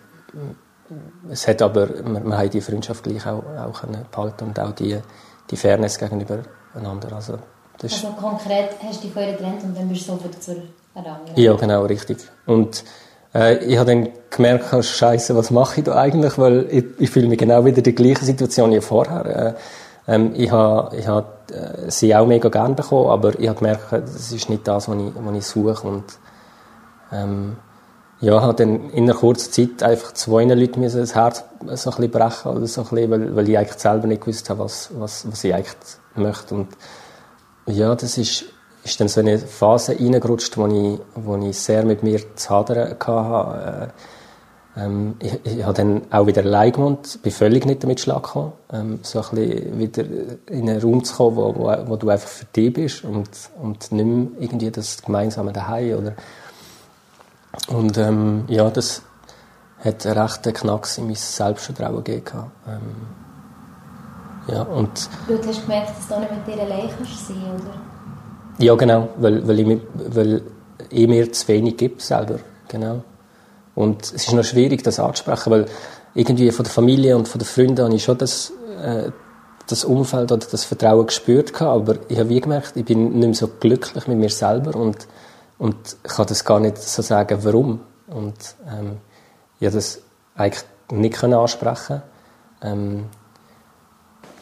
es 1.30 1.48
hat 1.48 1.62
aber, 1.62 1.90
wir, 1.90 2.26
wir 2.26 2.38
haben 2.38 2.50
die 2.50 2.62
Freundschaft 2.62 3.04
gleich 3.04 3.28
auch, 3.28 3.44
auch 3.44 3.84
behalten 4.12 4.46
und 4.46 4.60
auch 4.60 4.72
die, 4.72 5.00
die 5.52 5.58
Fairness 5.58 6.00
gegenüber 6.00 6.40
einander. 6.74 7.14
Also, 7.14 7.40
also 7.82 8.08
konkret 8.20 8.70
hast 8.84 9.00
du 9.00 9.04
dich 9.04 9.14
vorher 9.14 9.34
getrennt 9.34 9.64
und 9.64 9.78
dann 9.78 9.88
bist 9.90 10.08
du 10.08 10.14
sofort 10.14 10.42
zur 10.42 10.56
ja, 11.36 11.54
genau, 11.56 11.86
richtig. 11.86 12.20
Und 12.46 12.84
äh, 13.34 13.58
ich 13.66 13.78
habe 13.78 13.92
dann 13.92 14.10
gemerkt, 14.30 14.74
oh, 14.74 14.82
Scheiße, 14.82 15.36
was 15.36 15.52
mache 15.52 15.82
ich 15.82 15.84
da 15.84 15.96
eigentlich? 15.96 16.38
Weil 16.38 16.68
ich, 16.70 16.86
ich 17.00 17.10
fühle 17.10 17.28
mich 17.28 17.38
genau 17.38 17.66
wieder 17.66 17.80
in 17.80 17.84
der 17.84 17.94
gleichen 17.94 18.26
Situation 18.26 18.72
wie 18.72 18.80
vorher. 18.80 19.56
Äh, 20.08 20.14
ähm, 20.14 20.32
ich 20.36 20.52
habe 20.52 20.96
ich 20.96 21.08
hab, 21.08 21.52
äh, 21.52 21.90
sie 21.92 22.16
auch 22.16 22.26
mega 22.26 22.48
gerne 22.50 22.76
bekommen, 22.76 23.10
aber 23.10 23.38
ich 23.38 23.48
habe 23.50 23.60
gemerkt, 23.60 23.92
das 23.92 24.32
ist 24.32 24.50
nicht 24.50 24.68
das, 24.68 24.88
was 24.88 24.96
ich, 24.96 25.12
was 25.16 25.36
ich 25.36 25.46
suche. 25.46 25.86
Und 25.88 26.06
ähm, 27.12 27.58
ja, 28.22 28.42
habe 28.42 28.54
dann 28.54 28.90
in 28.92 29.04
einer 29.04 29.20
kurzen 29.20 29.52
Zeit 29.52 29.84
einfach 29.84 30.14
zwei 30.14 30.46
Leuten 30.46 30.82
das 30.82 31.16
Herz 31.16 31.44
so 31.74 31.90
ein 31.90 31.96
bisschen 31.98 32.12
brechen 32.12 32.52
oder 32.52 32.68
so 32.68 32.82
ein 32.82 32.88
bisschen, 32.88 33.12
weil, 33.12 33.36
weil 33.36 33.50
ich 33.50 33.58
eigentlich 33.58 33.80
selber 33.80 34.08
nicht 34.08 34.22
gewusst 34.22 34.50
habe, 34.50 34.64
was, 34.64 34.90
was, 34.98 35.30
was 35.30 35.44
ich 35.44 35.54
eigentlich 35.54 35.76
möchte. 36.16 36.56
Und 36.56 36.70
ja, 37.68 37.96
das 37.96 38.18
ist 38.18 38.46
ist 38.86 39.00
dann 39.00 39.08
so 39.08 39.20
eine 39.20 39.40
Phase 39.40 39.98
reingerutscht, 40.00 40.58
wo 40.58 40.68
ich, 40.68 41.00
wo 41.16 41.36
ich 41.38 41.58
sehr 41.58 41.84
mit 41.84 42.04
mir 42.04 42.36
zu 42.36 42.50
hadern 42.52 42.96
hatte. 43.00 43.92
Äh, 44.78 44.82
ähm, 44.86 45.16
ich, 45.20 45.40
ich 45.44 45.64
habe 45.64 45.74
dann 45.74 46.02
auch 46.12 46.28
wieder 46.28 46.44
allein 46.44 46.72
gewohnt, 46.72 47.20
bin 47.24 47.32
völlig 47.32 47.66
nicht 47.66 47.84
damit 47.84 48.00
Schlag 48.00 48.24
gekommen. 48.24 48.54
Ähm, 48.72 49.00
so 49.02 49.20
ein 49.20 49.30
bisschen 49.32 49.80
wieder 49.80 50.04
in 50.50 50.70
einen 50.70 50.82
Raum 50.82 51.04
zu 51.04 51.16
kommen, 51.16 51.36
wo, 51.36 51.56
wo, 51.56 51.76
wo 51.88 51.96
du 51.96 52.10
einfach 52.10 52.28
für 52.28 52.46
dich 52.46 52.74
bist 52.74 53.04
und, 53.04 53.30
und 53.60 53.92
nicht 53.92 54.06
mehr 54.06 54.28
irgendwie 54.40 54.70
das 54.70 55.02
gemeinsame 55.02 55.52
Daheim 55.52 55.98
oder 55.98 56.14
und 57.70 57.98
ähm, 57.98 58.44
ja, 58.50 58.70
das 58.70 59.02
hat 59.80 60.06
einen 60.06 60.18
rechten 60.18 60.54
Knacks 60.54 60.98
in 60.98 61.06
mein 61.06 61.16
Selbstvertrauen 61.16 62.04
gegeben. 62.04 62.52
Ähm, 62.68 63.25
ja, 64.48 64.62
und 64.62 65.10
du 65.28 65.38
hast 65.48 65.62
gemerkt, 65.64 65.90
dass 65.98 66.08
du 66.08 66.20
nicht 66.20 66.32
mit 66.32 66.48
dir 66.48 66.62
allein 66.62 66.90
kannst 66.96 67.28
sein, 67.28 67.38
oder? 67.38 68.64
Ja, 68.64 68.76
genau, 68.76 69.10
weil, 69.18 69.48
weil, 69.48 69.60
ich, 69.60 69.80
weil 69.94 70.42
ich 70.90 71.08
mir 71.08 71.32
zu 71.32 71.48
wenig 71.48 71.78
gibt 71.78 72.02
selber, 72.02 72.40
genau. 72.68 73.04
Und 73.74 74.04
es 74.04 74.28
ist 74.28 74.34
noch 74.34 74.44
schwierig, 74.44 74.84
das 74.84 75.00
anzusprechen, 75.00 75.52
weil 75.52 75.66
irgendwie 76.14 76.52
von 76.52 76.64
der 76.64 76.72
Familie 76.72 77.18
und 77.18 77.28
von 77.28 77.40
den 77.40 77.46
Freunden 77.46 77.84
habe 77.84 77.96
ich 77.96 78.04
schon 78.04 78.18
das, 78.18 78.54
äh, 78.82 79.12
das 79.68 79.84
Umfeld 79.84 80.32
oder 80.32 80.46
das 80.50 80.64
Vertrauen 80.64 81.08
gespürt 81.08 81.54
gehabt, 81.54 81.90
aber 81.90 81.96
ich 82.08 82.18
habe 82.18 82.30
wie 82.30 82.40
gemerkt, 82.40 82.74
ich 82.76 82.86
bin 82.86 83.14
nicht 83.14 83.26
mehr 83.26 83.34
so 83.34 83.50
glücklich 83.60 84.08
mit 84.08 84.18
mir 84.18 84.30
selber 84.30 84.80
und, 84.80 85.08
und 85.58 85.76
ich 86.04 86.12
kann 86.12 86.28
das 86.28 86.46
gar 86.46 86.60
nicht 86.60 86.78
so 86.78 87.02
sagen, 87.02 87.40
warum. 87.42 87.82
Und 88.08 88.56
ähm, 88.68 88.98
ich 89.60 89.66
habe 89.66 89.76
das 89.76 90.02
eigentlich 90.36 90.64
nicht 90.92 91.16
können 91.16 91.34
ansprechen 91.34 92.04
ähm, 92.62 93.06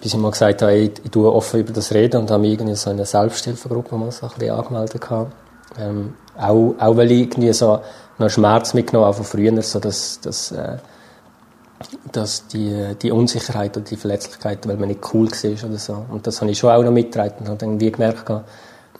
bis 0.04 0.14
ich 0.14 0.20
mal 0.20 0.32
gesagt 0.32 0.62
habe, 0.62 0.76
ich, 0.76 0.92
ich 1.02 1.12
tue 1.12 1.32
offen 1.32 1.62
über 1.62 1.72
das 1.72 1.94
reden 1.94 2.22
und 2.22 2.32
habe 2.32 2.46
irgendwie 2.46 2.76
so 2.76 2.90
eine 2.90 3.06
Selbsthilfegruppe 3.06 3.96
mal 3.96 4.12
so 4.12 4.26
ein 4.26 4.34
bisschen 4.38 4.54
angemeldet. 4.54 5.02
Ähm, 5.80 6.14
auch, 6.38 6.76
auch 6.78 6.98
weil 6.98 7.10
ich 7.10 7.22
irgendwie 7.22 7.54
so 7.54 7.80
noch 8.18 8.30
Schmerz 8.30 8.74
mitgenommen 8.74 9.06
habe 9.06 9.16
von 9.16 9.26
früher, 9.26 9.62
so 9.62 9.80
dass, 9.80 10.20
dass, 10.20 10.52
äh, 10.52 10.76
dass 12.12 12.48
die, 12.48 12.96
die 13.02 13.12
Unsicherheit 13.12 13.78
und 13.78 13.90
die 13.90 13.96
Verletzlichkeit, 13.96 14.68
weil 14.68 14.76
man 14.76 14.90
nicht 14.90 15.14
cool 15.14 15.32
war 15.32 15.70
oder 15.70 15.80
so. 15.80 16.06
Und 16.12 16.28
das 16.28 16.42
habe 16.42 16.52
ich 16.52 16.60
schon 16.60 16.72
auch 16.72 16.84
noch 16.84 16.92
mitgetragen 16.92 17.36
und 17.40 17.48
habe 17.48 17.58
dann 17.58 17.80
wie 17.80 17.90
gemerkt, 17.90 18.30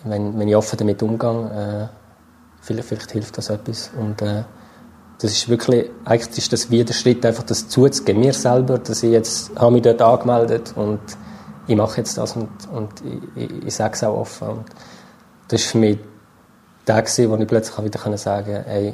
wenn, 0.06 0.40
wenn 0.40 0.48
ich 0.48 0.56
offen 0.56 0.78
damit 0.78 1.04
umgehe, 1.04 1.90
äh, 1.92 1.98
vielleicht, 2.62 2.88
vielleicht 2.88 3.12
hilft 3.12 3.38
das 3.38 3.50
etwas. 3.50 3.92
Und 4.00 4.22
äh, 4.22 4.44
das 5.20 5.32
ist 5.32 5.50
wirklich, 5.50 5.90
eigentlich 6.06 6.38
ist 6.38 6.54
das 6.54 6.70
wie 6.70 6.84
der 6.84 6.94
Schritt, 6.94 7.26
einfach 7.26 7.44
das 7.44 7.70
zuzugeben, 7.70 8.22
mir 8.22 8.34
selber, 8.34 8.78
dass 8.78 9.04
ich 9.04 9.12
jetzt, 9.12 9.52
habe 9.56 9.72
mich 9.72 9.84
dort 9.84 10.02
angemeldet 10.02 10.74
und 10.76 11.00
ich 11.68 11.76
mache 11.76 11.98
jetzt 11.98 12.18
das 12.18 12.36
und, 12.36 12.50
und 12.74 12.92
ich, 13.36 13.44
ich, 13.44 13.68
ich 13.68 13.76
sage 13.76 13.94
es 13.94 14.04
auch 14.04 14.18
offen. 14.18 14.50
Und 14.50 14.66
das 15.48 15.62
ist 15.62 15.72
für 15.72 15.78
mich 15.78 15.98
der 16.88 17.02
gewesen, 17.02 17.30
wo 17.30 17.38
ich 17.38 17.48
plötzlich 17.48 17.86
wieder 17.86 18.18
sagen 18.18 18.54
konnte, 18.54 18.70
hey, 18.70 18.94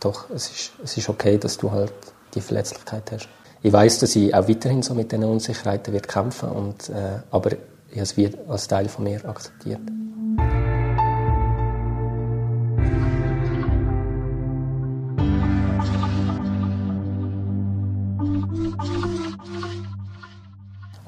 doch, 0.00 0.28
es 0.30 0.50
ist, 0.50 0.72
es 0.82 0.96
ist 0.96 1.08
okay, 1.08 1.38
dass 1.38 1.56
du 1.56 1.70
halt 1.70 1.92
die 2.34 2.40
Verletzlichkeit 2.40 3.10
hast. 3.12 3.28
Ich 3.62 3.72
weiß, 3.72 4.00
dass 4.00 4.16
ich 4.16 4.34
auch 4.34 4.48
weiterhin 4.48 4.82
so 4.82 4.94
mit 4.94 5.12
diesen 5.12 5.24
Unsicherheiten 5.24 5.94
wird 5.94 6.08
kämpfen 6.08 6.50
und, 6.50 6.90
äh, 6.90 7.20
aber 7.30 7.52
ich 7.90 8.00
habe 8.00 8.22
es 8.22 8.48
als 8.48 8.68
Teil 8.68 8.88
von 8.88 9.04
mir 9.04 9.24
akzeptiert. 9.24 9.80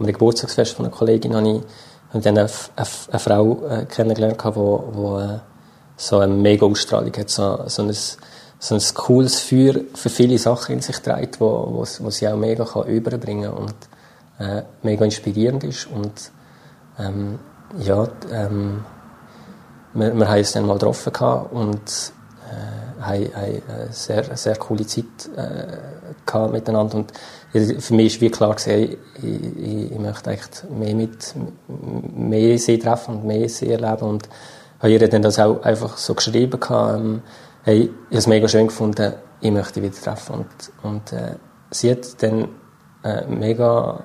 Am 0.06 0.12
Geburtstagsfest 0.12 0.74
von 0.74 0.86
einer 0.86 0.94
Kollegin 0.94 1.34
habe 1.34 1.48
ich, 1.48 1.62
habe 2.10 2.20
dann 2.22 2.38
eine, 2.38 2.48
eine, 2.76 2.88
eine 3.10 3.18
Frau 3.18 3.66
äh, 3.68 3.84
kennengelernt, 3.86 4.42
die 4.42 4.54
wo, 4.54 5.18
äh, 5.20 5.38
so 5.96 6.18
eine 6.18 6.32
mega 6.32 6.66
Ausstrahlung 6.66 7.12
hat, 7.16 7.30
so, 7.30 7.64
so, 7.66 7.82
ein, 7.82 7.92
so 8.58 8.74
ein 8.74 8.82
cooles 8.94 9.40
Feuer 9.40 9.74
für 9.94 10.08
viele 10.10 10.38
Sachen 10.38 10.74
in 10.74 10.82
sich 10.82 10.98
trägt, 10.98 11.40
wo, 11.40 11.68
wo, 11.70 11.86
wo 12.04 12.10
sie 12.10 12.28
auch 12.28 12.36
mega 12.36 12.64
kann 12.64 12.86
überbringen 12.86 13.50
und 13.50 13.74
äh, 14.38 14.62
mega 14.82 15.04
inspirierend 15.04 15.64
ist. 15.64 15.86
Und 15.86 16.30
ähm, 16.98 17.38
ja, 17.78 18.06
ähm, 18.30 18.84
wir, 19.94 20.14
wir 20.14 20.28
haben 20.28 20.38
uns 20.38 20.52
dann 20.52 20.66
mal 20.66 20.74
getroffen 20.74 21.12
und 21.50 22.12
haben, 23.00 23.34
haben 23.34 23.62
eine 23.68 23.88
sehr, 23.90 24.36
sehr 24.36 24.56
coole 24.56 24.86
Zeit 24.86 25.04
äh, 25.36 26.48
miteinander. 26.48 26.96
Und 26.96 27.12
für 27.52 27.94
mich 27.94 28.20
war 28.20 28.28
klar, 28.30 28.54
gewesen, 28.54 28.96
ich, 29.22 29.90
ich, 29.92 29.98
möchte 29.98 30.30
echt 30.30 30.66
mehr 30.70 30.94
mit 30.94 31.34
mehr 32.14 32.58
sie 32.58 32.78
treffen 32.78 33.16
und 33.16 33.24
mehr 33.24 33.48
sie 33.48 33.70
erleben. 33.70 34.08
Und 34.08 34.28
habe 34.80 34.92
ihr 34.92 35.08
dann 35.08 35.22
das 35.22 35.38
auch 35.38 35.62
einfach 35.62 35.96
so 35.96 36.14
geschrieben, 36.14 36.60
gehabt, 36.60 36.98
ähm, 36.98 37.22
hey, 37.62 37.82
ich 37.82 37.88
habe 37.88 38.16
es 38.18 38.26
mega 38.26 38.48
schön 38.48 38.66
gefunden, 38.66 39.14
ich 39.40 39.50
möchte 39.50 39.82
wieder 39.82 39.94
treffen. 39.94 40.34
Und, 40.34 40.72
und 40.82 41.12
äh, 41.12 41.36
sie 41.70 41.90
hat 41.90 42.22
dann 42.22 42.48
äh, 43.02 43.26
mega, 43.26 44.02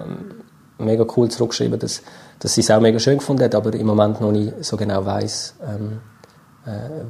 mega 0.77 1.05
cool 1.15 1.29
zurückgeschrieben, 1.29 1.79
dass, 1.79 2.01
dass 2.39 2.53
sie 2.55 2.61
es 2.61 2.71
auch 2.71 2.79
mega 2.79 2.99
schön 2.99 3.17
gefunden 3.17 3.43
hat, 3.43 3.55
aber 3.55 3.73
im 3.73 3.87
Moment 3.87 4.21
noch 4.21 4.31
nicht 4.31 4.63
so 4.63 4.77
genau 4.77 5.05
weiß, 5.05 5.55
ähm, 5.67 5.93
äh, 5.93 6.10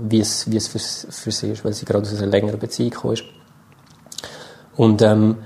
wie 0.03 0.19
es, 0.19 0.49
wie 0.49 0.57
es 0.57 0.67
für, 0.67 0.79
für 0.79 1.31
sie 1.31 1.51
ist, 1.51 1.65
weil 1.65 1.73
sie 1.73 1.85
gerade 1.85 2.07
aus 2.07 2.17
einer 2.17 2.27
längeren 2.27 2.59
Beziehung 2.59 2.91
gekommen 2.91 3.13
ist. 3.13 3.23
Und 4.77 5.01
ähm, 5.01 5.37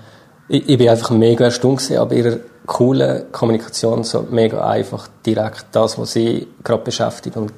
ich, 0.48 0.70
ich 0.70 0.78
bin 0.78 0.90
einfach 0.90 1.10
mega 1.10 1.46
erstaunt 1.46 1.92
aber 1.92 2.14
ihrer 2.14 2.38
coolen 2.66 3.32
Kommunikation, 3.32 4.04
so 4.04 4.28
mega 4.30 4.68
einfach, 4.68 5.08
direkt 5.26 5.68
das, 5.72 5.98
was 5.98 6.14
sie 6.14 6.48
gerade 6.64 6.84
beschäftigt 6.84 7.38
und 7.38 7.54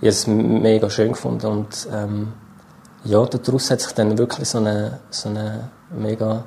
ich 0.00 0.08
es 0.08 0.26
mega 0.26 0.88
schön 0.90 1.12
gefunden 1.12 1.46
und 1.46 1.88
ähm, 1.92 2.32
ja, 3.04 3.24
daraus 3.24 3.70
hat 3.70 3.80
sich 3.80 3.92
dann 3.92 4.18
wirklich 4.18 4.48
so 4.48 4.58
eine, 4.58 5.00
so 5.10 5.28
eine 5.28 5.70
mega 5.90 6.44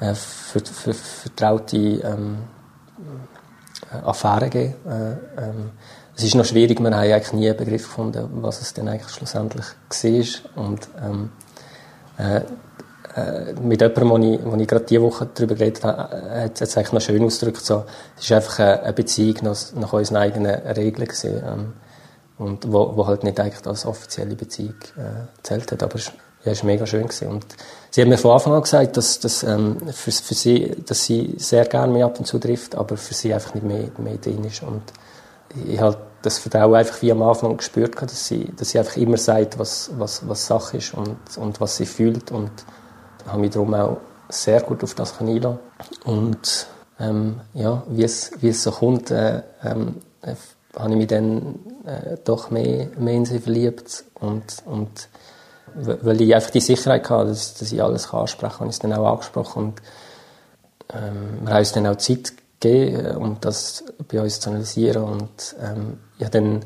äh, 0.00 0.14
ver, 0.14 0.60
ver, 0.60 0.94
vertraute 0.94 1.76
ähm, 1.76 2.38
Affäre 4.04 4.48
gegeben. 4.48 4.74
Äh, 4.86 5.12
ähm, 5.42 5.70
es 6.16 6.24
ist 6.24 6.34
noch 6.34 6.46
schwierig, 6.46 6.80
wir 6.80 6.86
haben 6.86 6.94
eigentlich 6.94 7.32
nie 7.32 7.48
einen 7.48 7.58
Begriff 7.58 7.82
gefunden, 7.82 8.26
was 8.40 8.62
es 8.62 8.72
denn 8.72 8.88
eigentlich 8.88 9.10
schlussendlich 9.10 9.66
war. 9.90 10.64
Und 10.64 10.88
ähm, 11.04 11.30
äh, 12.18 12.40
äh, 13.16 13.52
mit 13.62 13.80
jemandem, 13.80 14.10
wo 14.10 14.18
ich, 14.18 14.40
wo 14.44 14.56
ich 14.56 14.68
gerade 14.68 14.84
diese 14.86 15.02
Woche 15.02 15.28
darüber 15.34 15.54
geredet 15.54 15.84
habe, 15.84 16.16
äh, 16.16 16.44
hat 16.44 16.60
es 16.60 16.76
eigentlich 16.76 16.92
noch 16.92 17.00
schön 17.02 17.22
ausgedrückt, 17.22 17.64
so, 17.64 17.84
es 18.16 18.24
ist 18.24 18.32
einfach 18.32 18.58
eine, 18.58 18.92
Beziehung 18.94 19.36
nach, 19.42 19.56
nach 19.74 19.92
unseren 19.92 20.16
eigenen 20.16 20.54
Regeln 20.54 21.06
gewesen, 21.06 21.42
ähm, 21.46 21.72
und 22.38 22.70
wo, 22.70 22.96
wo 22.96 23.06
halt 23.06 23.24
nicht 23.24 23.40
eigentlich 23.40 23.66
als 23.66 23.86
offizielle 23.86 24.36
Beziehung 24.36 24.74
äh, 24.98 25.26
zählt 25.42 25.72
hat, 25.72 25.82
aber 25.82 25.94
es 25.94 26.12
ja, 26.44 26.52
ist 26.52 26.64
mega 26.64 26.86
schön 26.86 27.04
gewesen. 27.04 27.28
und 27.28 27.46
sie 27.90 28.02
hat 28.02 28.08
mir 28.08 28.18
von 28.18 28.32
Anfang 28.32 28.52
an 28.52 28.62
gesagt, 28.62 28.96
dass, 28.96 29.18
dass 29.20 29.42
ähm, 29.42 29.78
für, 29.92 30.12
für 30.12 30.34
sie, 30.34 30.76
dass 30.86 31.04
sie 31.04 31.34
sehr 31.38 31.64
gerne 31.64 31.92
mich 31.92 32.04
ab 32.04 32.18
und 32.18 32.26
zu 32.26 32.38
trifft, 32.38 32.74
aber 32.74 32.96
für 32.96 33.14
sie 33.14 33.32
einfach 33.32 33.54
nicht 33.54 33.66
mehr, 33.66 33.88
mehr 33.98 34.18
drin 34.18 34.44
ist. 34.44 34.62
Und 34.62 34.82
ich 35.66 35.80
halt 35.80 35.98
das 36.22 36.38
Vertrauen 36.38 36.74
einfach 36.74 37.00
wie 37.02 37.12
am 37.12 37.22
Anfang 37.22 37.56
gespürt 37.56 37.96
habe, 37.96 38.06
dass 38.06 38.26
sie, 38.26 38.52
dass 38.56 38.70
sie 38.70 38.78
einfach 38.78 38.96
immer 38.96 39.16
sagt, 39.16 39.58
was, 39.58 39.90
was, 39.96 40.28
was 40.28 40.46
Sache 40.46 40.78
ist 40.78 40.94
und, 40.94 41.16
und 41.36 41.60
was 41.60 41.76
sie 41.76 41.86
fühlt. 41.86 42.32
Und 42.32 42.50
habe 43.26 43.40
mich 43.40 43.50
darum 43.50 43.74
auch 43.74 43.98
sehr 44.28 44.60
gut 44.62 44.82
auf 44.82 44.94
das 44.94 45.20
einlassen. 45.20 45.58
Und 46.04 46.66
ähm, 46.98 47.40
ja, 47.54 47.82
wie 47.88 48.04
es, 48.04 48.32
wie 48.40 48.48
es 48.48 48.62
so 48.62 48.70
kommt, 48.70 49.10
äh, 49.10 49.42
ähm, 49.62 49.96
äh, 50.22 50.34
habe 50.76 50.90
ich 50.90 50.96
mich 50.96 51.06
dann 51.06 51.60
äh, 51.84 52.16
doch 52.24 52.50
mehr, 52.50 52.88
mehr 52.98 53.14
in 53.14 53.24
sie 53.24 53.38
verliebt. 53.38 54.04
Und, 54.14 54.62
und 54.64 55.08
weil 55.74 56.20
ich 56.20 56.34
einfach 56.34 56.50
die 56.50 56.60
Sicherheit 56.60 57.08
hatte, 57.08 57.28
dass, 57.28 57.54
dass 57.54 57.70
ich 57.70 57.82
alles 57.82 58.12
ansprechen 58.12 58.50
kann, 58.50 58.60
habe 58.60 58.70
ich 58.70 58.76
es 58.76 58.80
dann 58.80 58.92
auch 58.92 59.12
angesprochen. 59.12 59.62
Und 59.64 59.82
ähm, 60.92 61.40
wir 61.42 61.52
haben 61.52 61.58
uns 61.58 61.72
dann 61.72 61.86
auch 61.86 61.96
Zeit 61.96 62.32
gegeben, 62.60 63.06
äh, 63.06 63.16
um 63.16 63.38
das 63.40 63.84
bei 64.08 64.20
uns 64.20 64.40
zu 64.40 64.50
analysieren 64.50 65.04
und 65.04 65.56
ähm, 65.60 65.98
ich 66.18 66.24
habe 66.24 66.40
dann 66.40 66.64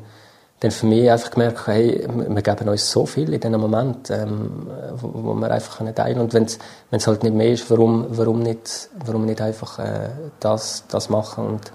dann 0.61 0.69
für 0.71 0.85
mich 0.85 1.09
einfach 1.09 1.31
gemerkt, 1.31 1.65
hey, 1.65 2.07
wir 2.07 2.41
geben 2.43 2.69
uns 2.69 2.91
so 2.91 3.07
viel 3.07 3.33
in 3.33 3.39
diesem 3.39 3.59
Moment, 3.59 4.11
ähm, 4.11 4.67
wo, 4.93 5.11
wo 5.11 5.33
wir 5.33 5.49
einfach 5.49 5.77
teilen 5.77 5.95
können. 5.95 6.19
Und 6.19 6.33
wenn 6.35 6.45
es 6.91 7.07
halt 7.07 7.23
nicht 7.23 7.33
mehr 7.33 7.51
ist, 7.51 7.69
warum, 7.71 8.05
warum, 8.09 8.43
nicht, 8.43 8.89
warum 9.03 9.25
nicht 9.25 9.41
einfach 9.41 9.79
äh, 9.79 10.09
das, 10.39 10.85
das 10.87 11.09
machen? 11.09 11.47
Und 11.47 11.71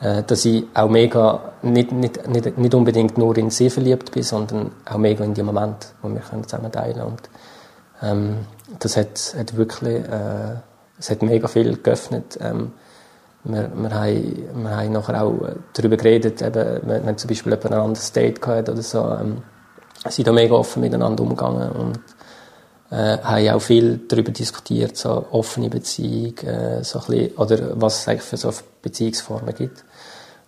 äh, 0.00 0.22
dass 0.22 0.44
ich 0.44 0.64
auch 0.74 0.88
mega, 0.88 1.54
nicht, 1.62 1.90
nicht, 1.90 2.28
nicht, 2.28 2.56
nicht 2.56 2.74
unbedingt 2.74 3.18
nur 3.18 3.36
in 3.36 3.50
sie 3.50 3.68
verliebt 3.68 4.12
bin, 4.12 4.22
sondern 4.22 4.70
auch 4.84 4.98
mega 4.98 5.24
in 5.24 5.34
die 5.34 5.42
Moment, 5.42 5.92
wo 6.00 6.08
wir 6.08 6.20
können 6.20 6.44
zusammen 6.44 6.70
teilen 6.70 7.02
Und 7.02 7.22
ähm, 8.00 8.36
das 8.78 8.96
hat, 8.96 9.34
hat 9.36 9.56
wirklich, 9.56 10.04
äh, 10.04 10.54
es 11.00 11.10
hat 11.10 11.22
mega 11.22 11.48
viel 11.48 11.78
geöffnet. 11.78 12.38
Ähm, 12.40 12.74
wir, 13.44 13.70
wir, 13.74 13.90
haben, 13.90 14.62
wir 14.62 14.70
haben 14.70 14.92
nachher 14.92 15.22
auch 15.22 15.34
darüber 15.72 15.96
geredet, 15.96 16.42
eben, 16.42 16.80
wenn, 16.82 17.06
wenn 17.06 17.18
zum 17.18 17.28
Beispiel 17.28 17.52
jemand 17.52 17.72
ein 17.72 17.80
anderes 17.80 18.12
Date 18.12 18.46
hatte 18.46 18.72
oder 18.72 18.82
so, 18.82 18.98
ähm, 18.98 19.42
sind 20.08 20.26
da 20.26 20.32
mega 20.32 20.54
offen 20.54 20.80
miteinander 20.80 21.22
umgegangen 21.22 21.70
und 21.72 22.00
äh, 22.90 23.18
haben 23.18 23.48
auch 23.50 23.60
viel 23.60 24.00
darüber 24.08 24.32
diskutiert, 24.32 24.96
so 24.96 25.26
offene 25.30 25.70
Beziehung, 25.70 26.36
äh, 26.38 26.82
so 26.82 27.00
ein 27.00 27.06
bisschen, 27.06 27.36
oder 27.36 27.80
was 27.80 28.00
es 28.00 28.08
eigentlich 28.08 28.22
für 28.22 28.36
so 28.36 28.52
Beziehungsformen 28.82 29.54
gibt. 29.54 29.84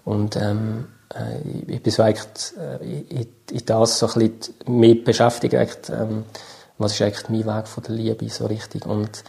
Und 0.05 0.37
ähm, 0.37 0.89
äh, 1.15 1.73
ich, 1.73 1.83
bin 1.83 1.93
so 1.93 2.03
eigentlich 2.03 2.27
äh, 2.59 3.01
in, 3.09 3.29
in 3.51 3.67
das 3.67 3.99
so 3.99 4.07
ein 4.09 4.13
bisschen 4.15 4.55
mit 4.67 5.05
beschäftigt, 5.05 5.91
ähm, 5.91 6.25
was 6.79 6.95
ist 6.95 7.03
eigentlich 7.03 7.29
mein 7.29 7.57
Weg 7.57 7.69
von 7.69 7.85
der 7.85 7.95
Liebe 7.95 8.29
so 8.29 8.47
richtig 8.47 8.87
und 8.87 9.23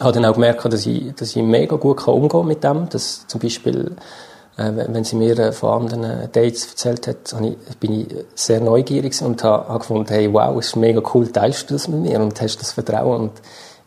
habe 0.00 0.12
dann 0.12 0.24
auch 0.24 0.34
gemerkt, 0.34 0.64
dass 0.64 0.86
ich, 0.86 1.14
dass 1.14 1.34
ich 1.34 1.42
mega 1.42 1.76
gut 1.76 2.06
umgehen 2.06 2.28
kann 2.28 2.46
mit 2.46 2.64
dem. 2.64 2.88
Dass 2.88 3.26
zum 3.26 3.40
Beispiel, 3.40 3.96
äh, 4.56 4.72
wenn 4.74 5.04
sie 5.04 5.16
mir 5.16 5.38
äh, 5.38 5.52
von 5.52 5.82
anderen 5.82 6.30
Dates 6.32 6.66
erzählt 6.66 7.06
hat, 7.06 7.34
ich, 7.40 7.76
bin 7.78 8.00
ich 8.00 8.24
sehr 8.34 8.60
neugierig 8.60 9.20
und 9.22 9.42
habe, 9.42 9.68
habe 9.68 9.78
gefunden, 9.80 10.08
hey, 10.08 10.32
wow, 10.32 10.58
ist 10.58 10.76
mega 10.76 11.02
cool, 11.14 11.28
teilst 11.28 11.70
du 11.70 11.74
das 11.74 11.88
mit 11.88 12.00
mir 12.00 12.20
und 12.20 12.40
hast 12.40 12.58
das 12.58 12.72
Vertrauen. 12.72 13.22
Und 13.22 13.32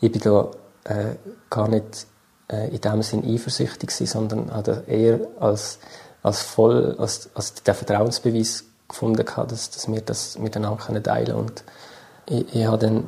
ich 0.01 0.11
bin 0.11 0.21
da 0.21 0.49
äh, 0.85 1.15
gar 1.49 1.67
nicht 1.67 2.07
äh, 2.51 2.69
in 2.69 2.81
dem 2.81 3.01
Sinn 3.03 3.23
eifersüchtig 3.25 3.89
gewesen, 3.89 4.07
sondern 4.07 4.53
hatte 4.53 4.83
eher 4.87 5.19
als, 5.39 5.79
als 6.23 6.41
voll, 6.41 6.95
als, 6.97 7.29
als 7.35 7.53
der 7.63 7.75
Vertrauensbeweis 7.75 8.65
gefunden 8.87 9.25
dass, 9.47 9.69
dass 9.69 9.89
wir 9.89 10.01
das 10.01 10.37
miteinander 10.37 10.83
können 10.83 11.01
teilen 11.01 11.35
und 11.35 11.63
ich, 12.25 12.53
ich 12.53 12.65
habe 12.65 12.77
dann 12.77 13.05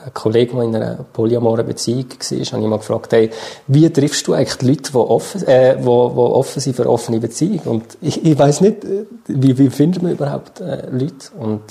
einen 0.00 0.14
Kollegen, 0.14 0.56
der 0.56 0.64
in 0.64 0.76
einer 0.76 0.94
polyamoren 1.12 1.66
Beziehung 1.66 2.06
war, 2.08 2.38
habe 2.38 2.62
ich 2.62 2.68
mal 2.68 2.76
gefragt, 2.78 3.12
hey, 3.12 3.30
wie 3.66 3.90
triffst 3.90 4.26
du 4.26 4.32
eigentlich 4.32 4.56
die 4.56 4.68
Leute, 4.68 4.92
die 4.92 4.96
offen, 4.96 5.46
äh, 5.46 5.76
wo, 5.80 6.14
wo 6.14 6.26
offen 6.26 6.60
sind 6.60 6.76
für 6.76 6.88
offene 6.88 7.20
Beziehung? 7.20 7.60
Und 7.64 7.98
ich, 8.00 8.24
ich 8.24 8.38
weiß 8.38 8.60
nicht, 8.60 8.84
äh, 8.84 9.06
wie, 9.26 9.58
wie 9.58 9.70
findet 9.70 10.02
man 10.02 10.12
überhaupt 10.12 10.60
äh, 10.60 10.88
Leute? 10.90 11.30
Und 11.38 11.62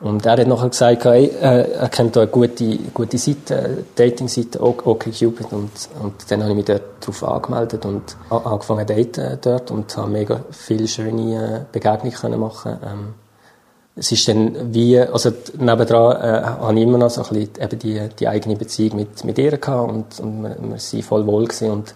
und 0.00 0.24
er 0.26 0.36
hat 0.36 0.46
nachher 0.46 0.68
gesagt, 0.68 1.04
hey, 1.06 1.26
äh, 1.26 1.72
er 1.72 1.88
kennt 1.88 2.14
da 2.14 2.20
eine 2.20 2.30
gute, 2.30 2.78
gute 2.94 3.18
Seite, 3.18 3.84
Dating-Seite, 3.96 4.62
OkCupid. 4.62 5.52
Und, 5.52 5.70
und 6.00 6.30
dann 6.30 6.40
habe 6.42 6.50
ich 6.50 6.56
mich 6.56 6.64
dort 6.66 6.82
darauf 7.00 7.24
angemeldet 7.24 7.84
und 7.84 8.16
angefangen 8.30 8.86
zu 8.86 8.94
daten 8.94 9.38
dort 9.42 9.70
und 9.72 9.96
habe 9.96 10.10
mega 10.10 10.40
viele 10.52 10.86
schöne 10.86 11.34
äh, 11.34 11.60
Begegnungen 11.72 12.12
können 12.12 12.40
machen 12.40 12.78
ähm, 12.84 13.14
es 13.98 14.12
ist 14.12 14.28
dann 14.28 14.74
wie, 14.74 14.98
also 14.98 15.32
nebendran 15.58 16.16
äh, 16.16 16.42
habe 16.44 16.74
ich 16.74 16.82
immer 16.82 16.98
noch 16.98 17.10
so 17.10 17.22
ein 17.22 17.28
bisschen 17.28 17.62
eben 17.62 17.78
die, 17.78 18.08
die 18.18 18.28
eigene 18.28 18.56
Beziehung 18.56 18.96
mit, 18.96 19.24
mit 19.24 19.38
ihr 19.38 19.56
gehabt 19.56 19.90
und, 19.90 20.20
und 20.20 20.42
wir, 20.42 20.56
wir 20.60 20.78
sind 20.78 21.04
voll 21.04 21.26
wohl 21.26 21.44
gewesen 21.44 21.70
und 21.70 21.94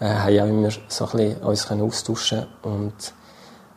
äh, 0.00 0.06
haben 0.06 0.40
auch 0.40 0.46
immer 0.46 0.70
so 0.88 1.04
ein 1.04 1.10
bisschen 1.10 1.36
uns 1.42 1.68
können 1.68 1.82
austauschen 1.82 2.46
und 2.62 2.94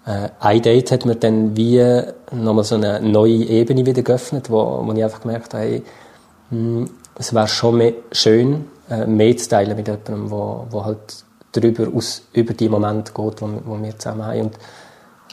äh, 0.05 0.30
ein 0.39 0.61
Date 0.61 0.91
hat 0.91 1.05
mir 1.05 1.15
dann 1.15 1.57
wie 1.57 1.84
nochmal 2.32 2.63
so 2.63 2.76
eine 2.76 3.01
neue 3.01 3.43
Ebene 3.43 3.86
wieder 3.86 4.03
geöffnet, 4.03 4.49
wo, 4.49 4.82
wo 4.86 4.93
ich 4.93 5.03
einfach 5.03 5.21
gemerkt 5.21 5.53
habe, 5.53 5.63
hey, 5.63 5.84
mh, 6.51 6.57
hm, 6.57 6.89
es 7.17 7.34
wäre 7.34 7.47
schon 7.47 7.78
mehr, 7.78 7.93
schön, 8.11 8.67
äh, 8.89 9.05
mehr 9.05 9.36
zu 9.38 9.49
teilen 9.49 9.76
mit 9.76 9.88
jemandem, 9.88 10.30
wo, 10.30 10.67
wo 10.69 10.86
halt 10.86 11.23
darüber 11.51 11.88
aus, 11.95 12.23
über 12.34 12.53
die 12.53 12.69
Momente 12.69 13.13
geht, 13.13 13.41
wo, 13.41 13.49
wo 13.65 13.82
wir 13.82 13.97
zusammen 13.97 14.26
haben. 14.26 14.41
Und, 14.41 14.57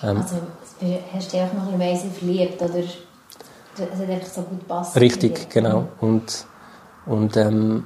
ähm, 0.02 0.16
also 0.18 0.36
hast 1.14 1.32
du 1.32 1.36
dich 1.36 1.46
auch 1.46 1.52
noch 1.52 1.72
ein 1.72 1.78
bisschen 1.78 2.12
verliebt, 2.12 2.60
oder 2.60 2.78
es 2.78 3.98
hat 3.98 4.10
einfach 4.10 4.28
so 4.28 4.42
gut 4.42 4.60
gepasst? 4.60 4.96
Richtig, 4.96 5.48
genau. 5.50 5.88
Und, 6.00 6.46
und 7.06 7.36
ähm, 7.36 7.84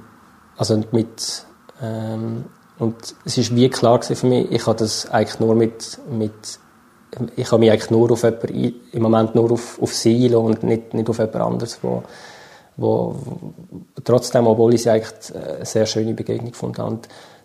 also 0.56 0.82
mit 0.92 1.44
ähm, 1.82 2.46
und 2.78 3.14
es 3.24 3.38
ist 3.38 3.54
wie 3.54 3.70
klar 3.70 4.02
für 4.02 4.26
mich, 4.26 4.50
ich 4.50 4.66
habe 4.66 4.78
das 4.78 5.10
eigentlich 5.10 5.40
nur 5.40 5.54
mit, 5.54 5.98
mit 6.10 6.58
ich 7.36 7.50
habe 7.50 7.60
mich 7.60 7.70
eigentlich 7.70 7.90
nur 7.90 8.10
auf 8.12 8.22
jemanden, 8.22 8.74
im 8.92 9.02
Moment 9.02 9.34
nur 9.34 9.52
auf, 9.52 9.80
auf 9.80 9.94
sie 9.94 10.34
und 10.34 10.62
nicht, 10.62 10.92
nicht 10.92 11.08
auf 11.08 11.18
jemand 11.18 11.36
anderes, 11.36 11.78
wo, 11.80 12.02
wo, 12.76 13.16
trotzdem, 14.04 14.46
obwohl 14.46 14.74
ich 14.74 14.82
sie 14.82 14.90
eigentlich 14.90 15.34
eine 15.34 15.64
sehr 15.64 15.86
schöne 15.86 16.12
Begegnung 16.12 16.50
gefunden 16.50 16.82
habe. 16.82 16.98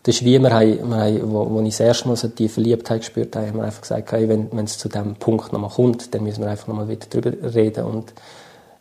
Das 0.04 0.16
ist 0.16 0.26
wie, 0.26 0.39
wir 0.39 0.52
haben, 0.52 0.89
wir 0.89 0.97
haben, 0.97 1.32
wo, 1.32 1.62
ich 1.62 1.70
das 1.70 1.80
erste 1.80 2.08
Mal 2.08 2.16
so 2.16 2.28
die 2.28 2.49
Verliebtheit 2.49 3.02
gespürt 3.02 3.36
habe, 3.36 3.47
haben 3.47 3.58
wir 3.58 3.66
einfach 3.66 3.82
gesagt, 3.82 4.12
hey, 4.12 4.28
wenn, 4.28 4.52
wenn 4.52 4.66
es 4.66 4.78
zu 4.78 4.89
diesem 4.89 5.16
Punkt 5.16 5.54
nochmal 5.54 5.70
kommt, 5.70 6.14
dann 6.14 6.24
müssen 6.24 6.41
wir 6.41 6.49
einfach 6.49 6.68
nochmal 6.68 6.88
wieder 6.88 7.06
drüber 7.08 7.54
reden. 7.54 7.86
Und 7.86 8.14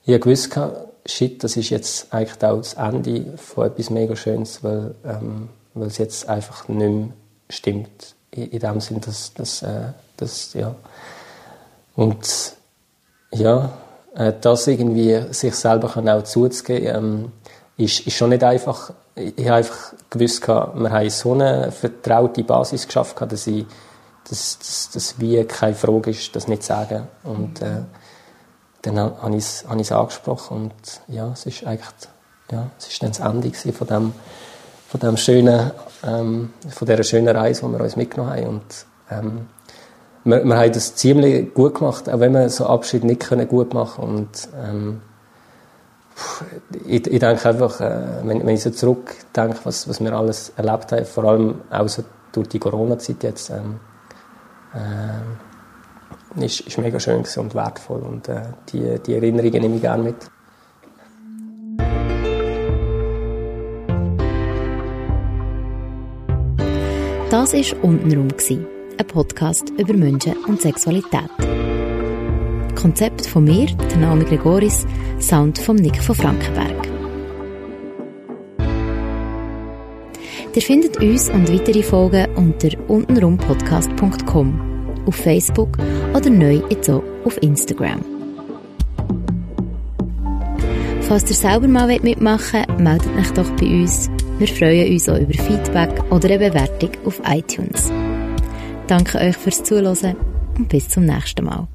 ich 0.05 0.15
habe 0.15 0.21
gewusst, 0.21 0.59
shit, 1.07 1.45
das 1.45 1.57
ist 1.57 1.71
jetzt 1.71 2.13
eigentlich 2.13 2.43
auch 2.43 2.57
das 2.57 2.75
Ende 2.75 3.37
von 3.37 3.67
etwas 3.67 3.91
mega 3.91 4.17
Schönes, 4.17 4.65
weil, 4.65 4.95
ähm, 5.05 5.51
weil 5.75 5.89
es 5.89 5.99
jetzt 5.99 6.29
einfach 6.29 6.69
nicht 6.69 6.79
mehr 6.79 7.09
stimmt. 7.51 8.15
In, 8.31 8.51
in 8.51 8.61
dem 8.61 8.81
Sinn, 8.81 9.01
dass, 9.01 9.35
dass 9.35 9.63
äh, 9.63 9.93
das, 10.17 10.55
ja. 10.55 10.75
Und 11.97 12.55
ja, 13.33 13.73
äh, 14.15 14.33
das 14.41 14.67
irgendwie 14.67 15.21
sich 15.33 15.55
selber 15.55 15.97
auch 15.97 16.23
zuzugeben, 16.23 16.97
ähm, 16.97 17.33
ist, 17.77 18.07
ist 18.07 18.17
schon 18.17 18.31
nicht 18.31 18.45
einfach. 18.45 18.93
Ich 19.15 19.47
habe 19.47 19.57
einfach 19.57 19.93
gewusst, 20.09 20.47
wir 20.47 20.91
haben 20.91 21.11
so 21.11 21.33
eine 21.33 21.73
vertraute 21.73 22.45
Basis 22.45 22.87
geschafft, 22.87 23.21
dass 23.21 23.47
ich 23.47 23.67
dass, 24.29 24.59
dass, 24.59 24.91
dass 24.91 25.21
wie 25.21 25.43
keine 25.45 25.75
Frage 25.75 26.11
ist, 26.11 26.35
das 26.37 26.47
nicht 26.47 26.63
zu 26.63 26.69
sagen. 26.69 27.09
Und 27.25 27.61
äh, 27.63 27.83
dann 28.83 28.99
habe 28.99 29.37
ich 29.37 29.45
es 29.45 29.65
habe 29.69 30.01
angesprochen 30.01 30.57
und 30.57 30.73
ja, 31.09 31.31
es 31.33 31.47
ist 31.47 31.65
eigentlich 31.65 31.89
ja, 32.51 32.71
es 32.79 32.89
ist 32.89 33.03
dann 33.03 33.11
das 33.11 33.21
Ende 33.21 33.73
von 33.73 33.87
dem, 33.87 34.13
von 34.89 35.01
dem 35.01 35.17
schönen, 35.17 35.71
ähm, 36.05 36.53
von 36.69 36.89
dieser 36.89 37.05
schönen 37.05 37.37
Reise, 37.37 37.67
die 37.67 37.73
wir 37.73 37.81
uns 37.81 37.97
mitgenommen 37.97 38.33
haben. 38.33 38.47
Und 38.47 38.87
ähm, 39.11 39.47
wir, 40.25 40.45
wir 40.45 40.57
haben 40.57 40.73
das 40.73 40.97
ziemlich 40.97 41.55
gut 41.55 41.77
gemacht, 41.77 42.09
auch 42.09 42.21
wenn 42.21 42.33
wir 42.33 42.49
so 42.49 42.67
Abschied 42.67 43.05
nicht 43.05 43.21
können 43.21 43.47
gut 43.47 43.73
machen 43.75 44.05
und 44.05 44.49
ähm, 44.57 45.03
ich, 46.87 47.07
ich 47.07 47.19
denke 47.19 47.49
einfach, 47.49 47.81
äh, 47.81 48.21
wenn, 48.25 48.47
wenn 48.47 48.55
ich 48.55 48.63
so 48.63 48.71
zurückdenke, 48.71 49.59
was, 49.65 49.89
was 49.89 50.01
wir 50.01 50.13
alles 50.13 50.53
erlebt 50.57 50.93
haben, 50.93 51.05
vor 51.05 51.25
allem 51.25 51.61
auch 51.71 51.89
so 51.89 52.03
durch 52.33 52.49
die 52.49 52.59
Corona-Zeit 52.59 53.23
jetzt, 53.23 53.51
ähm, 53.51 53.81
äh, 54.75 56.45
ist, 56.45 56.61
ist 56.61 56.79
mega 56.79 57.01
schön 57.01 57.25
und 57.37 57.55
wertvoll 57.55 58.01
und 58.01 58.29
äh, 58.29 58.43
die, 58.73 58.99
die 59.05 59.15
Erinnerungen 59.15 59.63
nehme 59.63 59.77
ich 59.77 59.83
gerne 59.83 60.03
mit. 60.03 60.17
Das 67.31 67.53
war 67.53 67.85
untenrum 67.85 68.29
ein 68.99 69.07
Podcast 69.07 69.71
über 69.79 69.95
Menschen 69.95 70.37
und 70.47 70.61
Sexualität. 70.61 71.31
Konzept 72.81 73.27
von 73.27 73.45
mir, 73.45 73.67
der 73.67 73.99
Naomi 73.99 74.25
Gregoris, 74.25 74.87
Sound 75.21 75.59
von 75.59 75.77
Nick 75.77 76.03
von 76.03 76.15
Frankenberg. 76.15 76.89
Ihr 80.55 80.63
findet 80.63 80.97
uns 81.01 81.29
und 81.29 81.53
weitere 81.53 81.83
Folgen 81.83 82.27
unter 82.37 82.71
untenrumpodcast.com, 82.89 84.61
auf 85.07 85.15
Facebook 85.15 85.77
oder 86.15 86.31
neu 86.31 86.61
jetzt 86.71 86.91
auch 86.91 87.03
auf 87.25 87.41
Instagram. 87.43 88.01
Falls 91.03 91.29
ihr 91.31 91.37
selber 91.37 91.69
mal 91.69 91.87
mitmachen 92.03 92.65
wollt, 92.69 92.81
meldet 92.81 93.17
euch 93.17 93.31
doch 93.33 93.51
bei 93.57 93.67
uns. 93.67 94.11
Wir 94.39 94.49
freuen 94.49 94.93
uns 94.93 95.09
auch 95.09 95.19
über 95.19 95.35
Feedback 95.35 96.03
oder 96.11 96.31
eine 96.31 96.51
Bewertung 96.51 96.91
auf 97.05 97.21
iTunes. 97.27 97.93
Danke 98.87 99.19
euch 99.19 99.37
fürs 99.37 99.63
Zuhören 99.63 100.17
und 100.57 100.69
bis 100.69 100.89
zum 100.89 101.05
nächsten 101.05 101.45
Mal. 101.45 101.69